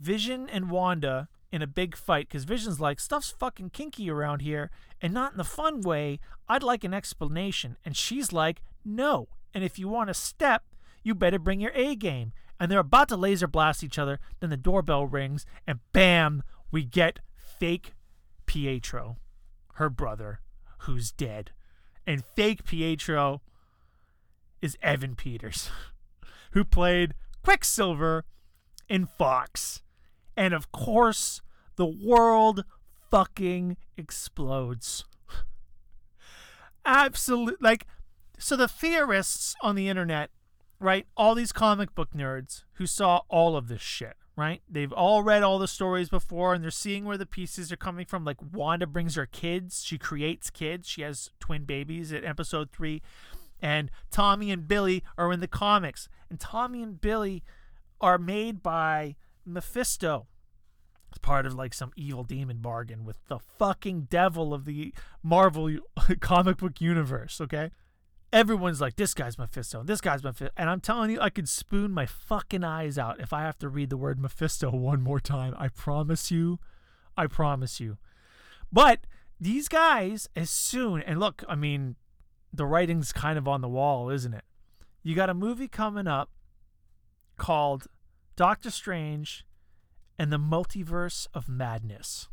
Vision 0.00 0.48
and 0.50 0.70
Wanda 0.70 1.28
in 1.52 1.62
a 1.62 1.66
big 1.66 1.96
fight 1.96 2.28
because 2.28 2.44
Vision's 2.44 2.80
like, 2.80 3.00
stuff's 3.00 3.30
fucking 3.30 3.70
kinky 3.70 4.10
around 4.10 4.42
here 4.42 4.70
and 5.00 5.12
not 5.12 5.32
in 5.32 5.38
the 5.38 5.44
fun 5.44 5.80
way. 5.80 6.18
I'd 6.48 6.62
like 6.62 6.84
an 6.84 6.94
explanation. 6.94 7.76
And 7.84 7.96
she's 7.96 8.32
like, 8.32 8.62
no. 8.84 9.28
And 9.54 9.64
if 9.64 9.78
you 9.78 9.88
want 9.88 10.08
to 10.08 10.14
step, 10.14 10.64
you 11.02 11.14
better 11.14 11.38
bring 11.38 11.60
your 11.60 11.72
A 11.74 11.94
game. 11.94 12.32
And 12.58 12.70
they're 12.70 12.78
about 12.80 13.08
to 13.08 13.16
laser 13.16 13.46
blast 13.46 13.84
each 13.84 13.98
other. 13.98 14.18
Then 14.40 14.50
the 14.50 14.56
doorbell 14.56 15.06
rings 15.06 15.46
and 15.66 15.80
bam, 15.92 16.42
we 16.70 16.84
get 16.84 17.20
fake 17.36 17.92
Pietro, 18.46 19.18
her 19.74 19.90
brother, 19.90 20.40
who's 20.80 21.10
dead. 21.10 21.52
And 22.06 22.24
fake 22.24 22.64
Pietro 22.64 23.42
is 24.62 24.76
Evan 24.82 25.14
Peters, 25.16 25.70
who 26.52 26.64
played 26.64 27.14
Quicksilver 27.42 28.24
in 28.88 29.06
Fox. 29.06 29.82
And 30.36 30.52
of 30.52 30.70
course, 30.72 31.40
the 31.76 31.86
world 31.86 32.64
fucking 33.10 33.76
explodes. 33.96 35.04
Absolute 36.84 37.60
like 37.60 37.86
so 38.38 38.56
the 38.56 38.68
theorists 38.68 39.54
on 39.62 39.74
the 39.74 39.88
internet, 39.88 40.30
right? 40.78 41.06
All 41.16 41.34
these 41.34 41.52
comic 41.52 41.94
book 41.94 42.10
nerds 42.14 42.64
who 42.74 42.86
saw 42.86 43.22
all 43.28 43.56
of 43.56 43.68
this 43.68 43.80
shit, 43.80 44.14
right? 44.36 44.60
They've 44.68 44.92
all 44.92 45.22
read 45.22 45.42
all 45.42 45.58
the 45.58 45.68
stories 45.68 46.08
before 46.08 46.54
and 46.54 46.62
they're 46.62 46.70
seeing 46.70 47.04
where 47.04 47.16
the 47.16 47.26
pieces 47.26 47.72
are 47.72 47.76
coming 47.76 48.04
from. 48.04 48.24
Like 48.24 48.36
Wanda 48.52 48.86
brings 48.86 49.14
her 49.14 49.26
kids, 49.26 49.84
she 49.84 49.98
creates 49.98 50.50
kids, 50.50 50.88
she 50.88 51.02
has 51.02 51.30
twin 51.40 51.64
babies 51.64 52.12
at 52.12 52.24
episode 52.24 52.70
3. 52.72 53.00
And 53.60 53.90
Tommy 54.10 54.50
and 54.50 54.68
Billy 54.68 55.02
are 55.16 55.32
in 55.32 55.40
the 55.40 55.48
comics. 55.48 56.08
And 56.28 56.38
Tommy 56.38 56.82
and 56.82 57.00
Billy 57.00 57.42
are 58.00 58.18
made 58.18 58.62
by 58.62 59.16
Mephisto. 59.46 60.26
It's 61.10 61.18
part 61.18 61.46
of 61.46 61.54
like 61.54 61.72
some 61.72 61.92
evil 61.96 62.24
demon 62.24 62.58
bargain 62.58 63.04
with 63.04 63.16
the 63.28 63.38
fucking 63.38 64.08
devil 64.10 64.52
of 64.52 64.64
the 64.64 64.92
Marvel 65.22 65.78
comic 66.20 66.58
book 66.58 66.80
universe, 66.80 67.40
okay? 67.40 67.70
Everyone's 68.32 68.80
like, 68.80 68.96
this 68.96 69.14
guy's 69.14 69.38
Mephisto, 69.38 69.82
this 69.82 70.00
guy's 70.00 70.22
Mephisto. 70.22 70.52
And 70.56 70.68
I'm 70.68 70.80
telling 70.80 71.10
you, 71.10 71.20
I 71.20 71.30
could 71.30 71.48
spoon 71.48 71.92
my 71.92 72.06
fucking 72.06 72.64
eyes 72.64 72.98
out 72.98 73.20
if 73.20 73.32
I 73.32 73.42
have 73.42 73.58
to 73.58 73.68
read 73.68 73.88
the 73.88 73.96
word 73.96 74.18
Mephisto 74.18 74.70
one 74.72 75.00
more 75.00 75.20
time. 75.20 75.54
I 75.56 75.68
promise 75.68 76.30
you. 76.30 76.58
I 77.16 77.28
promise 77.28 77.80
you. 77.80 77.96
But 78.72 79.06
these 79.40 79.68
guys, 79.68 80.28
as 80.34 80.50
soon, 80.50 81.00
and 81.02 81.20
look, 81.20 81.44
I 81.48 81.54
mean, 81.54 81.96
the 82.52 82.66
writing's 82.66 83.12
kind 83.12 83.38
of 83.38 83.46
on 83.46 83.60
the 83.60 83.68
wall, 83.68 84.10
isn't 84.10 84.34
it? 84.34 84.44
You 85.02 85.14
got 85.14 85.30
a 85.30 85.34
movie 85.34 85.68
coming 85.68 86.06
up 86.06 86.30
called 87.36 87.86
Doctor 88.36 88.70
Strange 88.70 89.46
and 90.18 90.30
the 90.30 90.38
Multiverse 90.38 91.26
of 91.32 91.48
Madness. 91.48 92.28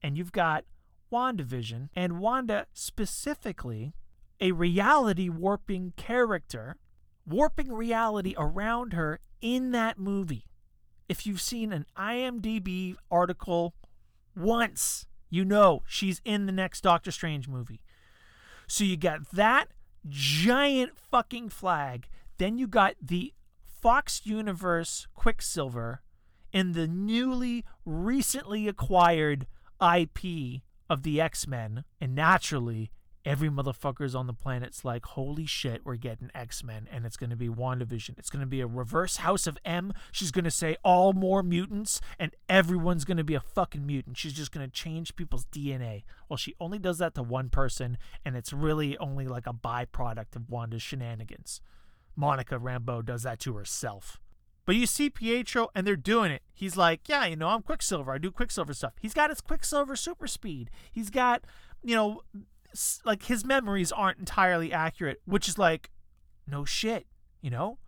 And 0.00 0.16
you've 0.16 0.30
got 0.30 0.64
WandaVision, 1.12 1.88
and 1.96 2.20
Wanda 2.20 2.66
specifically, 2.72 3.92
a 4.40 4.52
reality 4.52 5.28
warping 5.28 5.94
character, 5.96 6.76
warping 7.26 7.72
reality 7.72 8.34
around 8.38 8.92
her 8.92 9.18
in 9.40 9.72
that 9.72 9.98
movie. 9.98 10.44
If 11.08 11.26
you've 11.26 11.40
seen 11.40 11.72
an 11.72 11.86
IMDb 11.96 12.94
article 13.10 13.74
once, 14.36 15.06
you 15.28 15.44
know 15.44 15.82
she's 15.88 16.20
in 16.24 16.46
the 16.46 16.52
next 16.52 16.82
Doctor 16.82 17.10
Strange 17.10 17.48
movie. 17.48 17.80
So 18.68 18.84
you 18.84 18.96
got 18.96 19.30
that 19.32 19.68
giant 20.08 20.96
fucking 20.96 21.48
flag. 21.48 22.08
Then 22.36 22.58
you 22.58 22.68
got 22.68 22.94
the 23.02 23.32
Fox 23.80 24.22
Universe 24.24 25.06
Quicksilver 25.14 26.02
in 26.52 26.72
the 26.72 26.88
newly 26.88 27.64
recently 27.84 28.66
acquired 28.66 29.46
IP 29.80 30.62
of 30.90 31.04
the 31.04 31.20
X 31.20 31.46
Men, 31.46 31.84
and 32.00 32.12
naturally, 32.12 32.90
every 33.24 33.48
motherfuckers 33.48 34.18
on 34.18 34.26
the 34.26 34.32
planet's 34.32 34.84
like, 34.84 35.04
holy 35.04 35.46
shit, 35.46 35.82
we're 35.84 35.94
getting 35.94 36.30
X 36.34 36.64
Men, 36.64 36.88
and 36.90 37.06
it's 37.06 37.16
going 37.16 37.30
to 37.30 37.36
be 37.36 37.48
WandaVision. 37.48 38.18
It's 38.18 38.30
going 38.30 38.40
to 38.40 38.46
be 38.46 38.60
a 38.60 38.66
reverse 38.66 39.18
House 39.18 39.46
of 39.46 39.58
M. 39.64 39.92
She's 40.10 40.32
going 40.32 40.44
to 40.46 40.50
say 40.50 40.76
all 40.82 41.12
more 41.12 41.44
mutants, 41.44 42.00
and 42.18 42.34
everyone's 42.48 43.04
going 43.04 43.18
to 43.18 43.24
be 43.24 43.34
a 43.34 43.40
fucking 43.40 43.86
mutant. 43.86 44.16
She's 44.16 44.32
just 44.32 44.50
going 44.50 44.66
to 44.66 44.72
change 44.72 45.14
people's 45.14 45.46
DNA. 45.46 46.02
Well, 46.28 46.36
she 46.36 46.56
only 46.58 46.80
does 46.80 46.98
that 46.98 47.14
to 47.14 47.22
one 47.22 47.48
person, 47.48 47.96
and 48.24 48.34
it's 48.34 48.52
really 48.52 48.98
only 48.98 49.28
like 49.28 49.46
a 49.46 49.52
byproduct 49.52 50.34
of 50.34 50.50
Wanda's 50.50 50.82
shenanigans. 50.82 51.60
Monica 52.18 52.58
Rambeau 52.58 53.04
does 53.04 53.22
that 53.22 53.38
to 53.40 53.54
herself. 53.54 54.20
But 54.66 54.74
you 54.74 54.86
see 54.86 55.08
Pietro, 55.08 55.68
and 55.74 55.86
they're 55.86 55.96
doing 55.96 56.30
it. 56.30 56.42
He's 56.52 56.76
like, 56.76 57.08
yeah, 57.08 57.24
you 57.24 57.36
know, 57.36 57.48
I'm 57.48 57.62
Quicksilver. 57.62 58.12
I 58.12 58.18
do 58.18 58.30
Quicksilver 58.30 58.74
stuff. 58.74 58.92
He's 59.00 59.14
got 59.14 59.30
his 59.30 59.40
Quicksilver 59.40 59.96
super 59.96 60.26
speed. 60.26 60.68
He's 60.90 61.10
got, 61.10 61.44
you 61.82 61.94
know, 61.94 62.22
like 63.04 63.24
his 63.24 63.44
memories 63.44 63.92
aren't 63.92 64.18
entirely 64.18 64.72
accurate, 64.72 65.22
which 65.24 65.48
is 65.48 65.56
like, 65.56 65.90
no 66.46 66.64
shit, 66.64 67.06
you 67.40 67.50
know? 67.50 67.78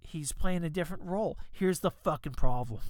He's 0.00 0.32
playing 0.32 0.62
a 0.62 0.70
different 0.70 1.02
role. 1.02 1.36
Here's 1.50 1.80
the 1.80 1.90
fucking 1.90 2.34
problem 2.34 2.80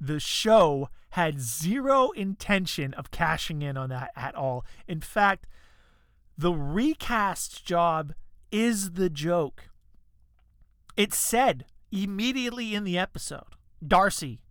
the 0.00 0.20
show 0.20 0.90
had 1.10 1.40
zero 1.40 2.10
intention 2.10 2.92
of 2.94 3.10
cashing 3.10 3.62
in 3.62 3.76
on 3.76 3.88
that 3.88 4.10
at 4.14 4.34
all. 4.34 4.66
In 4.86 5.00
fact, 5.00 5.46
the 6.36 6.52
recast 6.52 7.64
job 7.64 8.12
is 8.54 8.92
the 8.92 9.10
joke. 9.10 9.64
It 10.96 11.12
said 11.12 11.64
immediately 11.90 12.72
in 12.72 12.84
the 12.84 12.96
episode, 12.96 13.56
Darcy, 13.84 14.42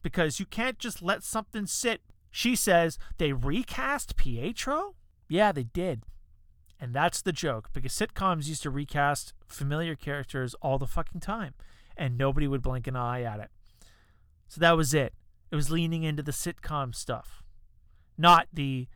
because 0.00 0.38
you 0.38 0.46
can't 0.46 0.78
just 0.78 1.02
let 1.02 1.24
something 1.24 1.66
sit 1.66 2.02
she 2.30 2.54
says 2.54 2.98
they 3.16 3.32
recast 3.32 4.14
Pietro? 4.14 4.94
Yeah, 5.28 5.50
they 5.50 5.64
did. 5.64 6.04
And 6.78 6.94
that's 6.94 7.20
the 7.20 7.32
joke 7.32 7.70
because 7.72 7.92
sitcoms 7.92 8.46
used 8.46 8.62
to 8.62 8.70
recast 8.70 9.32
familiar 9.48 9.96
characters 9.96 10.54
all 10.62 10.78
the 10.78 10.86
fucking 10.86 11.20
time 11.20 11.54
and 11.96 12.16
nobody 12.16 12.46
would 12.46 12.62
blink 12.62 12.86
an 12.86 12.94
eye 12.94 13.22
at 13.22 13.40
it. 13.40 13.50
So 14.46 14.60
that 14.60 14.76
was 14.76 14.94
it. 14.94 15.14
It 15.50 15.56
was 15.56 15.68
leaning 15.68 16.04
into 16.04 16.22
the 16.22 16.30
sitcom 16.30 16.94
stuff, 16.94 17.42
not 18.16 18.46
the 18.52 18.86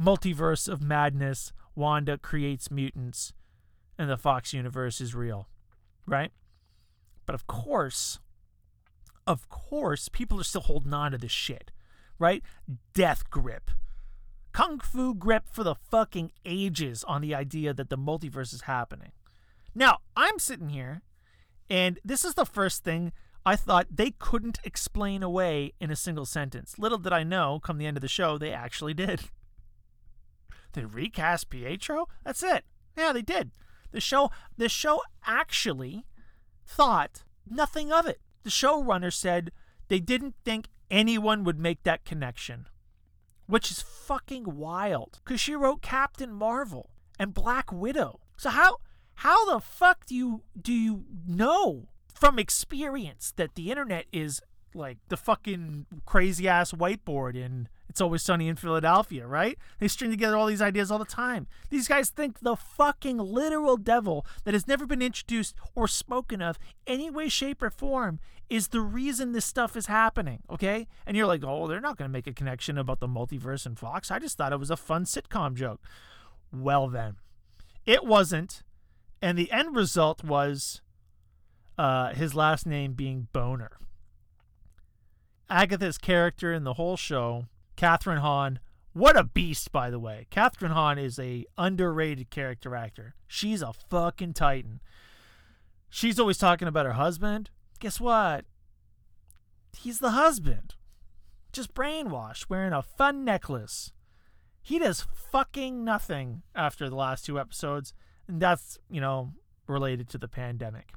multiverse 0.00 0.68
of 0.68 0.80
madness. 0.80 1.52
Wanda 1.74 2.16
creates 2.16 2.70
mutants 2.70 3.34
and 4.00 4.10
the 4.10 4.16
Fox 4.16 4.52
universe 4.52 5.00
is 5.00 5.14
real, 5.14 5.48
right? 6.06 6.32
But 7.26 7.34
of 7.34 7.46
course, 7.46 8.18
of 9.26 9.48
course, 9.48 10.08
people 10.08 10.40
are 10.40 10.44
still 10.44 10.62
holding 10.62 10.94
on 10.94 11.12
to 11.12 11.18
this 11.18 11.30
shit 11.30 11.70
right? 12.20 12.44
Death 12.94 13.28
grip. 13.30 13.72
Kung 14.52 14.78
fu 14.78 15.14
grip 15.14 15.44
for 15.50 15.64
the 15.64 15.74
fucking 15.74 16.30
ages 16.44 17.02
on 17.04 17.22
the 17.22 17.34
idea 17.34 17.74
that 17.74 17.88
the 17.88 17.98
multiverse 17.98 18.52
is 18.52 18.62
happening. 18.62 19.12
Now, 19.74 19.98
I'm 20.16 20.38
sitting 20.38 20.68
here, 20.68 21.02
and 21.68 21.98
this 22.04 22.24
is 22.24 22.34
the 22.34 22.44
first 22.44 22.84
thing 22.84 23.12
I 23.46 23.56
thought 23.56 23.86
they 23.90 24.10
couldn't 24.10 24.60
explain 24.62 25.22
away 25.22 25.72
in 25.80 25.90
a 25.90 25.96
single 25.96 26.26
sentence. 26.26 26.78
Little 26.78 26.98
did 26.98 27.12
I 27.12 27.22
know, 27.22 27.58
come 27.58 27.78
the 27.78 27.86
end 27.86 27.96
of 27.96 28.02
the 28.02 28.08
show, 28.08 28.38
they 28.38 28.52
actually 28.52 28.94
did. 28.94 29.22
They 30.72 30.84
recast 30.84 31.50
Pietro? 31.50 32.06
That's 32.24 32.44
it. 32.44 32.64
Yeah, 32.96 33.12
they 33.12 33.22
did. 33.22 33.50
The 33.92 34.00
show 34.00 34.30
the 34.56 34.68
show 34.68 35.02
actually 35.26 36.06
thought 36.66 37.24
nothing 37.48 37.92
of 37.92 38.06
it. 38.06 38.20
The 38.42 38.50
showrunner 38.50 39.12
said 39.12 39.50
they 39.88 40.00
didn't 40.00 40.36
think 40.44 40.68
anyone 40.90 41.44
would 41.44 41.58
make 41.58 41.82
that 41.82 42.04
connection. 42.04 42.66
Which 43.46 43.70
is 43.70 43.82
fucking 43.82 44.56
wild. 44.56 45.20
Because 45.24 45.40
she 45.40 45.54
wrote 45.54 45.82
Captain 45.82 46.32
Marvel 46.32 46.90
and 47.18 47.34
Black 47.34 47.72
Widow. 47.72 48.20
So 48.36 48.50
how 48.50 48.78
how 49.16 49.52
the 49.52 49.60
fuck 49.60 50.06
do 50.06 50.14
you 50.14 50.42
do 50.60 50.72
you 50.72 51.04
know 51.26 51.88
from 52.14 52.38
experience 52.38 53.32
that 53.36 53.54
the 53.54 53.70
internet 53.70 54.06
is 54.12 54.40
like 54.74 54.98
the 55.08 55.16
fucking 55.16 55.86
crazy 56.06 56.46
ass 56.48 56.72
whiteboard 56.72 57.34
in 57.34 57.68
It's 57.90 58.00
Always 58.00 58.22
Sunny 58.22 58.46
in 58.46 58.54
Philadelphia, 58.54 59.26
right? 59.26 59.58
They 59.80 59.88
string 59.88 60.12
together 60.12 60.36
all 60.36 60.46
these 60.46 60.62
ideas 60.62 60.92
all 60.92 61.00
the 61.00 61.04
time. 61.04 61.48
These 61.70 61.88
guys 61.88 62.08
think 62.08 62.38
the 62.38 62.54
fucking 62.54 63.18
literal 63.18 63.76
devil 63.76 64.24
that 64.44 64.54
has 64.54 64.68
never 64.68 64.86
been 64.86 65.02
introduced 65.02 65.56
or 65.74 65.88
spoken 65.88 66.40
of 66.40 66.56
any 66.86 67.10
way, 67.10 67.28
shape, 67.28 67.60
or 67.60 67.68
form 67.68 68.20
is 68.48 68.68
the 68.68 68.80
reason 68.80 69.32
this 69.32 69.44
stuff 69.44 69.76
is 69.76 69.86
happening, 69.86 70.44
okay? 70.48 70.86
And 71.04 71.16
you're 71.16 71.26
like, 71.26 71.42
oh, 71.44 71.66
they're 71.66 71.80
not 71.80 71.98
going 71.98 72.08
to 72.08 72.12
make 72.12 72.28
a 72.28 72.32
connection 72.32 72.78
about 72.78 73.00
the 73.00 73.08
multiverse 73.08 73.66
and 73.66 73.76
Fox. 73.76 74.12
I 74.12 74.20
just 74.20 74.38
thought 74.38 74.52
it 74.52 74.60
was 74.60 74.70
a 74.70 74.76
fun 74.76 75.04
sitcom 75.04 75.54
joke. 75.54 75.80
Well, 76.52 76.86
then, 76.86 77.16
it 77.86 78.04
wasn't. 78.04 78.62
And 79.20 79.36
the 79.36 79.50
end 79.50 79.74
result 79.74 80.22
was 80.22 80.80
uh, 81.76 82.14
his 82.14 82.36
last 82.36 82.66
name 82.66 82.92
being 82.92 83.26
Bohner. 83.34 83.70
Agatha's 85.48 85.98
character 85.98 86.52
in 86.52 86.62
the 86.62 86.74
whole 86.74 86.96
show, 86.96 87.46
Kathryn 87.80 88.18
Hahn. 88.18 88.58
What 88.92 89.16
a 89.16 89.24
beast, 89.24 89.72
by 89.72 89.88
the 89.88 89.98
way. 89.98 90.26
Kathryn 90.30 90.72
Hahn 90.72 90.98
is 90.98 91.18
a 91.18 91.46
underrated 91.56 92.28
character 92.28 92.76
actor. 92.76 93.14
She's 93.26 93.62
a 93.62 93.72
fucking 93.72 94.34
titan. 94.34 94.82
She's 95.88 96.20
always 96.20 96.36
talking 96.36 96.68
about 96.68 96.84
her 96.84 96.92
husband. 96.92 97.48
Guess 97.78 97.98
what? 97.98 98.44
He's 99.72 99.98
the 99.98 100.10
husband. 100.10 100.74
Just 101.54 101.72
brainwashed, 101.72 102.50
wearing 102.50 102.74
a 102.74 102.82
fun 102.82 103.24
necklace. 103.24 103.92
He 104.60 104.78
does 104.78 105.06
fucking 105.32 105.82
nothing 105.82 106.42
after 106.54 106.90
the 106.90 106.96
last 106.96 107.24
two 107.24 107.40
episodes, 107.40 107.94
and 108.28 108.42
that's, 108.42 108.78
you 108.90 109.00
know, 109.00 109.32
related 109.66 110.06
to 110.10 110.18
the 110.18 110.28
pandemic. 110.28 110.90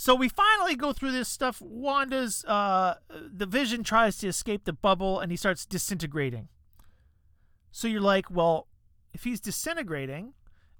So 0.00 0.14
we 0.14 0.28
finally 0.28 0.76
go 0.76 0.92
through 0.92 1.10
this 1.10 1.28
stuff. 1.28 1.60
Wanda's 1.60 2.44
uh, 2.44 2.98
the 3.10 3.46
Vision 3.46 3.82
tries 3.82 4.16
to 4.18 4.28
escape 4.28 4.64
the 4.64 4.72
bubble, 4.72 5.18
and 5.18 5.32
he 5.32 5.36
starts 5.36 5.66
disintegrating. 5.66 6.46
So 7.72 7.88
you're 7.88 8.00
like, 8.00 8.30
well, 8.30 8.68
if 9.12 9.24
he's 9.24 9.40
disintegrating, 9.40 10.34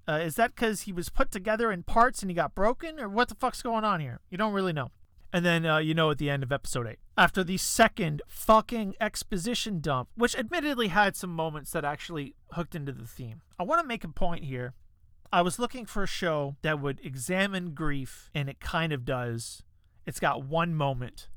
uh, 0.07 0.21
is 0.23 0.35
that 0.35 0.55
because 0.55 0.83
he 0.83 0.93
was 0.93 1.09
put 1.09 1.31
together 1.31 1.69
in 1.69 1.83
parts 1.83 2.21
and 2.21 2.31
he 2.31 2.33
got 2.33 2.55
broken, 2.55 2.97
or 2.97 3.09
what 3.09 3.27
the 3.27 3.35
fuck's 3.35 3.61
going 3.61 3.83
on 3.83 3.99
here? 3.99 4.21
You 4.29 4.37
don't 4.37 4.53
really 4.53 4.71
know. 4.71 4.87
And 5.33 5.43
then 5.43 5.65
uh, 5.65 5.79
you 5.79 5.93
know 5.93 6.11
at 6.11 6.17
the 6.17 6.29
end 6.29 6.41
of 6.41 6.53
episode 6.53 6.87
8. 6.87 6.97
After 7.17 7.43
the 7.43 7.57
second 7.57 8.21
fucking 8.25 8.95
exposition 9.01 9.81
dump, 9.81 10.07
which 10.15 10.33
admittedly 10.33 10.87
had 10.87 11.17
some 11.17 11.35
moments 11.35 11.71
that 11.71 11.83
actually 11.83 12.35
hooked 12.53 12.73
into 12.73 12.93
the 12.93 13.05
theme. 13.05 13.41
I 13.59 13.63
want 13.63 13.81
to 13.81 13.87
make 13.87 14.05
a 14.05 14.07
point 14.07 14.45
here 14.45 14.75
I 15.31 15.41
was 15.41 15.59
looking 15.59 15.85
for 15.85 16.03
a 16.03 16.07
show 16.07 16.55
that 16.61 16.79
would 16.79 16.99
examine 17.03 17.73
grief, 17.73 18.29
and 18.33 18.49
it 18.49 18.59
kind 18.59 18.91
of 18.91 19.05
does. 19.05 19.63
It's 20.05 20.19
got 20.19 20.43
one 20.43 20.73
moment 20.73 21.27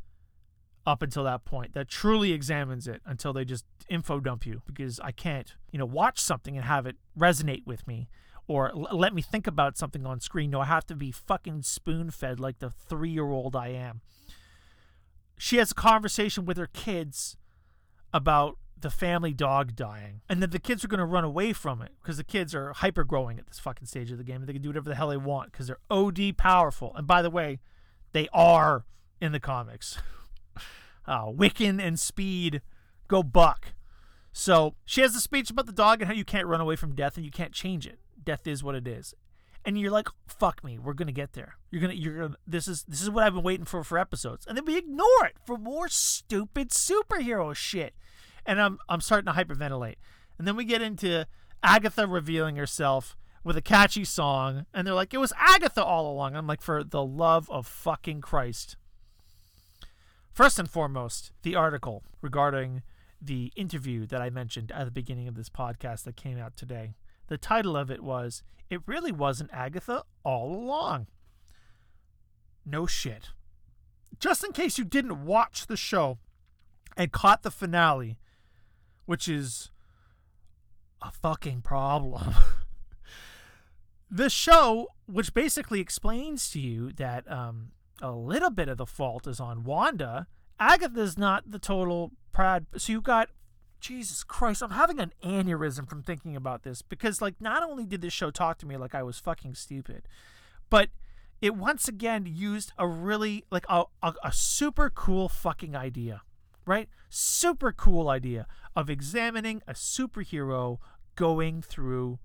up 0.86 1.02
until 1.02 1.24
that 1.24 1.44
point 1.44 1.74
that 1.74 1.88
truly 1.88 2.32
examines 2.32 2.88
it 2.88 3.02
until 3.04 3.32
they 3.32 3.44
just 3.44 3.64
info 3.88 4.18
dump 4.18 4.46
you 4.46 4.62
because 4.66 4.98
I 5.00 5.12
can't, 5.12 5.54
you 5.70 5.78
know, 5.78 5.86
watch 5.86 6.18
something 6.18 6.56
and 6.56 6.64
have 6.64 6.86
it 6.86 6.96
resonate 7.16 7.66
with 7.66 7.86
me 7.86 8.08
or 8.48 8.70
l- 8.70 8.88
let 8.98 9.14
me 9.14 9.22
think 9.22 9.46
about 9.46 9.78
something 9.78 10.04
on 10.06 10.20
screen. 10.20 10.50
No, 10.50 10.60
I 10.60 10.64
have 10.64 10.86
to 10.86 10.96
be 10.96 11.12
fucking 11.12 11.62
spoon 11.62 12.10
fed 12.10 12.40
like 12.40 12.58
the 12.58 12.70
three 12.70 13.10
year 13.10 13.30
old 13.30 13.54
I 13.54 13.68
am. 13.68 14.00
She 15.38 15.56
has 15.58 15.70
a 15.72 15.74
conversation 15.74 16.44
with 16.44 16.56
her 16.56 16.66
kids 16.66 17.36
about 18.12 18.58
the 18.82 18.90
family 18.90 19.32
dog 19.32 19.74
dying, 19.74 20.20
and 20.28 20.42
that 20.42 20.50
the 20.50 20.58
kids 20.58 20.84
are 20.84 20.88
going 20.88 20.98
to 20.98 21.06
run 21.06 21.24
away 21.24 21.52
from 21.52 21.80
it 21.82 21.92
because 22.00 22.16
the 22.16 22.24
kids 22.24 22.54
are 22.54 22.72
hyper 22.72 23.04
growing 23.04 23.38
at 23.38 23.46
this 23.46 23.58
fucking 23.58 23.86
stage 23.86 24.10
of 24.10 24.18
the 24.18 24.24
game. 24.24 24.36
And 24.36 24.46
they 24.46 24.52
can 24.52 24.62
do 24.62 24.68
whatever 24.68 24.88
the 24.88 24.94
hell 24.94 25.08
they 25.08 25.16
want 25.16 25.52
because 25.52 25.66
they're 25.66 25.78
OD 25.90 26.36
powerful. 26.36 26.92
And 26.94 27.06
by 27.06 27.22
the 27.22 27.30
way, 27.30 27.60
they 28.12 28.28
are 28.32 28.84
in 29.20 29.32
the 29.32 29.40
comics. 29.40 29.98
uh, 31.06 31.26
Wiccan 31.26 31.80
and 31.80 31.98
Speed 31.98 32.60
go 33.08 33.22
buck. 33.22 33.74
So 34.32 34.74
she 34.84 35.02
has 35.02 35.14
a 35.14 35.20
speech 35.20 35.50
about 35.50 35.66
the 35.66 35.72
dog 35.72 36.00
and 36.00 36.08
how 36.08 36.14
you 36.14 36.24
can't 36.24 36.46
run 36.46 36.60
away 36.60 36.76
from 36.76 36.94
death 36.94 37.16
and 37.16 37.24
you 37.24 37.30
can't 37.30 37.52
change 37.52 37.86
it. 37.86 37.98
Death 38.22 38.46
is 38.46 38.64
what 38.64 38.74
it 38.74 38.86
is. 38.86 39.14
And 39.64 39.78
you're 39.78 39.90
like, 39.90 40.08
fuck 40.26 40.64
me, 40.64 40.78
we're 40.78 40.94
gonna 40.94 41.12
get 41.12 41.34
there. 41.34 41.56
You're 41.70 41.80
gonna, 41.80 41.94
you're 41.94 42.18
gonna. 42.18 42.36
This 42.46 42.66
is 42.66 42.82
this 42.88 43.00
is 43.00 43.10
what 43.10 43.22
I've 43.22 43.34
been 43.34 43.44
waiting 43.44 43.64
for 43.64 43.84
for 43.84 43.96
episodes, 43.96 44.44
and 44.44 44.56
then 44.56 44.64
we 44.64 44.76
ignore 44.76 45.24
it 45.24 45.36
for 45.46 45.56
more 45.56 45.88
stupid 45.88 46.70
superhero 46.70 47.54
shit 47.54 47.94
and 48.46 48.60
I'm 48.60 48.78
I'm 48.88 49.00
starting 49.00 49.32
to 49.32 49.38
hyperventilate. 49.38 49.96
And 50.38 50.46
then 50.46 50.56
we 50.56 50.64
get 50.64 50.82
into 50.82 51.26
Agatha 51.62 52.06
revealing 52.06 52.56
herself 52.56 53.16
with 53.44 53.56
a 53.56 53.62
catchy 53.62 54.04
song, 54.04 54.66
and 54.72 54.86
they're 54.86 54.94
like, 54.94 55.12
"It 55.14 55.18
was 55.18 55.32
Agatha 55.36 55.84
all 55.84 56.10
along." 56.10 56.36
I'm 56.36 56.46
like, 56.46 56.62
"For 56.62 56.84
the 56.84 57.04
love 57.04 57.50
of 57.50 57.66
fucking 57.66 58.20
Christ!" 58.20 58.76
First 60.32 60.58
and 60.58 60.70
foremost, 60.70 61.32
the 61.42 61.54
article 61.56 62.02
regarding 62.20 62.82
the 63.20 63.52
interview 63.54 64.06
that 64.06 64.20
I 64.22 64.30
mentioned 64.30 64.72
at 64.72 64.84
the 64.84 64.90
beginning 64.90 65.28
of 65.28 65.34
this 65.34 65.48
podcast 65.48 66.04
that 66.04 66.16
came 66.16 66.38
out 66.38 66.56
today. 66.56 66.94
The 67.28 67.38
title 67.38 67.76
of 67.76 67.90
it 67.90 68.02
was 68.02 68.42
"It 68.70 68.80
really 68.86 69.12
wasn't 69.12 69.52
Agatha 69.52 70.02
all 70.24 70.54
along." 70.54 71.06
No 72.64 72.86
shit. 72.86 73.30
just 74.18 74.44
in 74.44 74.52
case 74.52 74.78
you 74.78 74.84
didn't 74.84 75.24
watch 75.24 75.66
the 75.66 75.76
show 75.76 76.18
and 76.96 77.10
caught 77.10 77.42
the 77.42 77.50
finale, 77.50 78.18
which 79.06 79.28
is 79.28 79.70
a 81.00 81.10
fucking 81.10 81.62
problem. 81.62 82.34
the 84.10 84.30
show, 84.30 84.88
which 85.06 85.34
basically 85.34 85.80
explains 85.80 86.50
to 86.50 86.60
you 86.60 86.92
that 86.92 87.30
um, 87.30 87.72
a 88.00 88.12
little 88.12 88.50
bit 88.50 88.68
of 88.68 88.76
the 88.78 88.86
fault 88.86 89.26
is 89.26 89.40
on 89.40 89.64
Wanda. 89.64 90.26
Agatha's 90.60 91.18
not 91.18 91.50
the 91.50 91.58
total 91.58 92.12
prad. 92.32 92.66
So 92.76 92.92
you 92.92 93.00
got 93.00 93.28
Jesus 93.82 94.22
Christ, 94.22 94.62
I'm 94.62 94.70
having 94.70 95.00
an 95.00 95.12
aneurysm 95.24 95.88
from 95.88 96.02
thinking 96.02 96.36
about 96.36 96.62
this 96.62 96.82
because, 96.82 97.20
like, 97.20 97.40
not 97.40 97.64
only 97.64 97.84
did 97.84 98.00
this 98.00 98.12
show 98.12 98.30
talk 98.30 98.58
to 98.58 98.66
me 98.66 98.76
like 98.76 98.94
I 98.94 99.02
was 99.02 99.18
fucking 99.18 99.56
stupid, 99.56 100.04
but 100.70 100.90
it 101.42 101.56
once 101.56 101.88
again 101.88 102.24
used 102.24 102.72
a 102.78 102.86
really, 102.86 103.44
like, 103.50 103.66
a, 103.68 103.84
a, 104.00 104.14
a 104.22 104.32
super 104.32 104.88
cool 104.88 105.28
fucking 105.28 105.74
idea, 105.74 106.22
right? 106.66 106.88
Super 107.08 107.72
cool 107.72 108.08
idea 108.08 108.46
of 108.74 108.88
examining 108.88 109.62
a 109.66 109.72
superhero 109.72 110.78
going 111.16 111.62
through 111.62 112.18